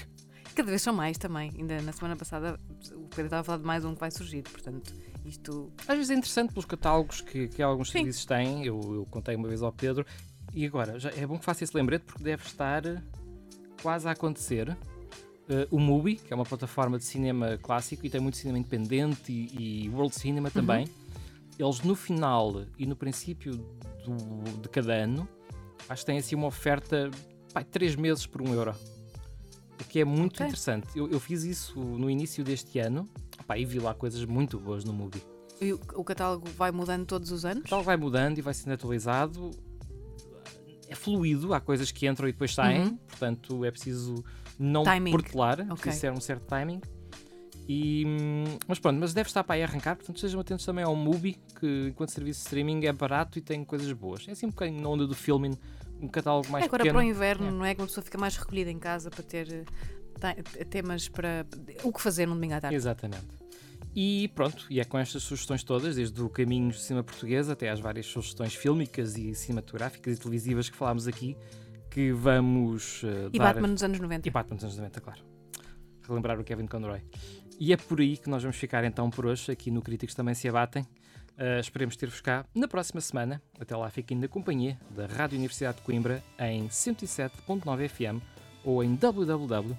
Cada 0.56 0.70
vez 0.70 0.82
são 0.84 0.94
mais 0.94 1.18
também. 1.18 1.52
Ainda 1.58 1.82
na 1.82 1.92
semana 1.92 2.16
passada 2.16 2.60
o 2.94 3.08
Pedro 3.08 3.26
estava 3.26 3.42
a 3.42 3.44
falar 3.44 3.58
de 3.58 3.66
mais 3.66 3.84
um 3.84 3.94
que 3.94 4.00
vai 4.00 4.12
surgir, 4.12 4.44
portanto, 4.44 4.94
isto. 5.26 5.72
Às 5.88 5.98
vezes 5.98 6.10
é 6.10 6.14
interessante 6.16 6.50
pelos 6.50 6.66
catálogos 6.66 7.22
que, 7.22 7.48
que 7.48 7.62
alguns 7.62 7.90
Sim. 7.90 8.00
serviços 8.00 8.26
têm. 8.26 8.66
Eu, 8.66 8.80
eu, 8.82 9.08
contei 9.10 9.36
uma 9.36 9.48
vez 9.48 9.62
ao 9.62 9.72
Pedro. 9.72 10.06
E 10.54 10.66
agora, 10.66 11.00
já 11.00 11.10
é 11.12 11.26
bom 11.26 11.38
que 11.38 11.46
faça 11.46 11.64
esse 11.64 11.76
lembrete 11.76 12.04
porque 12.04 12.24
deve 12.24 12.44
estar 12.44 12.84
quase 13.82 14.08
a 14.08 14.12
acontecer. 14.12 14.70
Uh, 14.70 15.68
o 15.76 15.80
Mubi, 15.80 16.16
que 16.16 16.32
é 16.32 16.36
uma 16.36 16.46
plataforma 16.46 16.98
de 16.98 17.04
cinema 17.04 17.58
clássico 17.62 18.06
e 18.06 18.10
tem 18.10 18.22
muito 18.22 18.38
cinema 18.38 18.58
independente 18.58 19.32
e, 19.32 19.86
e 19.86 19.90
World 19.90 20.16
Cinema 20.16 20.48
uhum. 20.48 20.54
também. 20.54 20.88
Eles 21.58 21.82
no 21.82 21.96
final 21.96 22.66
e 22.78 22.86
no 22.86 22.96
princípio 22.96 23.58
do, 24.06 24.62
de 24.62 24.70
cada 24.70 24.94
ano, 24.94 25.28
acho 25.90 26.02
que 26.02 26.06
têm 26.06 26.18
assim 26.18 26.36
uma 26.36 26.48
oferta, 26.48 27.12
pai, 27.54 27.64
3 27.64 27.96
meses 27.96 28.26
por 28.26 28.42
1 28.42 28.50
um 28.50 28.54
euro 28.54 28.76
o 29.84 29.88
que 29.88 30.00
é 30.00 30.06
muito 30.06 30.36
okay. 30.36 30.48
interessante. 30.48 30.88
Eu, 30.96 31.10
eu, 31.10 31.20
fiz 31.20 31.44
isso 31.44 31.80
no 31.80 32.10
início 32.10 32.44
deste 32.44 32.80
ano 32.80 33.10
pá, 33.44 33.58
e 33.58 33.66
vi 33.66 33.80
lá 33.80 33.94
coisas 33.94 34.24
muito 34.26 34.60
boas 34.60 34.84
no 34.84 34.94
Mubi. 34.94 35.22
E 35.62 35.74
o, 35.74 35.80
o 35.96 36.04
catálogo 36.04 36.48
vai 36.58 36.72
mudando 36.72 37.06
todos 37.06 37.32
os 37.32 37.46
anos? 37.46 37.60
O 37.60 37.64
catálogo 37.64 37.86
vai 37.86 37.98
mudando 37.98 38.38
e 38.38 38.42
vai 38.42 38.54
sendo 38.54 38.74
atualizado. 38.74 39.52
É 40.88 40.96
fluido, 40.96 41.54
há 41.54 41.60
coisas 41.60 41.92
que 41.92 42.08
entram 42.08 42.28
e 42.28 42.32
depois 42.32 42.54
saem, 42.54 42.84
uhum. 42.84 42.98
portanto 42.98 43.66
é 43.66 43.72
preciso 43.72 44.24
não 44.60 44.84
timing. 44.84 45.12
portelar, 45.12 45.60
okay. 45.62 45.76
precisa 45.76 46.00
ser 46.00 46.12
um 46.12 46.22
certo 46.22 46.46
timing. 46.46 46.82
E, 47.68 48.04
mas 48.68 48.78
pronto, 48.78 49.00
mas 49.00 49.14
deve 49.14 49.30
estar 49.30 49.44
para 49.44 49.56
aí 49.56 49.64
arrancar, 49.64 49.96
portanto 49.96 50.20
sejam 50.20 50.40
atentos 50.40 50.66
também 50.66 50.84
ao 50.84 50.96
Mubi, 50.96 51.40
que 51.60 51.88
enquanto 51.88 52.10
serviço 52.10 52.42
de 52.42 52.46
streaming 52.46 52.86
é 52.86 52.92
barato 52.92 53.40
e 53.40 53.42
tem 53.42 53.64
coisas 53.64 53.92
boas. 53.94 54.28
É 54.28 54.32
assim 54.32 54.48
um 54.48 54.50
bocadinho 54.50 54.82
na 54.82 54.90
onda 54.90 55.08
do 55.08 55.16
filming, 55.16 55.58
um 56.02 56.08
catálogo 56.08 56.50
mais 56.50 56.64
é, 56.64 56.68
agora 56.68 56.84
pequeno. 56.84 57.00
para 57.00 57.06
o 57.06 57.10
inverno, 57.10 57.48
é. 57.48 57.52
não 57.52 57.66
é? 57.66 57.74
Que 57.74 57.82
uma 57.82 57.88
pessoa 57.88 58.04
fica 58.04 58.18
mais 58.18 58.36
recolhida 58.36 58.70
em 58.70 58.80
casa 58.80 59.10
para 59.10 59.24
ter 59.24 59.66
temas 60.70 61.08
para 61.08 61.46
o 61.84 61.92
que 61.92 62.02
fazer 62.02 62.28
no 62.28 62.36
domingo 62.36 62.54
à 62.54 62.62
tarde. 62.62 62.76
Exatamente. 62.76 63.44
E 63.96 64.30
pronto, 64.30 64.66
e 64.70 64.80
é 64.80 64.84
com 64.84 64.98
estas 64.98 65.22
sugestões 65.22 65.64
todas, 65.64 65.96
desde 65.96 66.20
o 66.22 66.28
Caminhos 66.28 66.78
de 66.78 66.82
Cinema 66.82 67.04
Português 67.04 67.48
até 67.50 67.70
às 67.70 67.80
várias 67.80 68.08
sugestões 68.08 68.56
fílmicas 68.56 69.16
e 69.16 69.36
cinematográficas 69.36 70.18
e 70.18 70.20
televisivas 70.20 70.68
que 70.68 70.76
falámos 70.76 71.08
aqui, 71.08 71.38
que 71.92 72.12
vamos 72.12 73.04
uh, 73.04 73.30
e 73.32 73.38
dar... 73.38 73.54
Batman 73.54 73.68
nos 73.68 73.84
anos 73.84 74.00
90. 74.00 74.28
E 74.28 74.32
Batman 74.32 74.56
nos 74.56 74.64
anos 74.64 74.78
90, 74.78 75.02
claro. 75.02 75.22
Relembrar 76.08 76.40
o 76.40 76.44
Kevin 76.44 76.66
Conroy. 76.66 77.02
E 77.60 77.72
é 77.72 77.78
por 77.78 78.00
aí 78.02 78.18
que 78.18 78.30
nós 78.30 78.42
vamos 78.42 78.58
ficar 78.58 78.84
então 78.84 79.12
por 79.12 79.28
hoje, 79.28 79.52
aqui 79.52 79.70
no 79.70 79.82
Críticos 79.82 80.16
Também 80.16 80.34
Se 80.34 80.50
Abatem. 80.50 80.84
Uh, 81.34 81.60
esperemos 81.60 81.96
ter-vos 81.96 82.20
cá 82.20 82.46
na 82.56 82.68
próxima 82.68 83.00
semana. 83.00 83.42
Até 83.60 83.76
lá 83.76 83.90
fiquem 83.92 84.18
na 84.18 84.28
companhia 84.28 84.80
da 84.90 85.06
Rádio 85.06 85.38
Universidade 85.38 85.78
de 85.78 85.84
Coimbra 85.84 86.24
em 86.40 86.68
107.9 86.68 87.90
FM 87.90 88.33
ou 88.64 88.84
em 88.84 88.98
www.ruc.pt. 89.02 89.74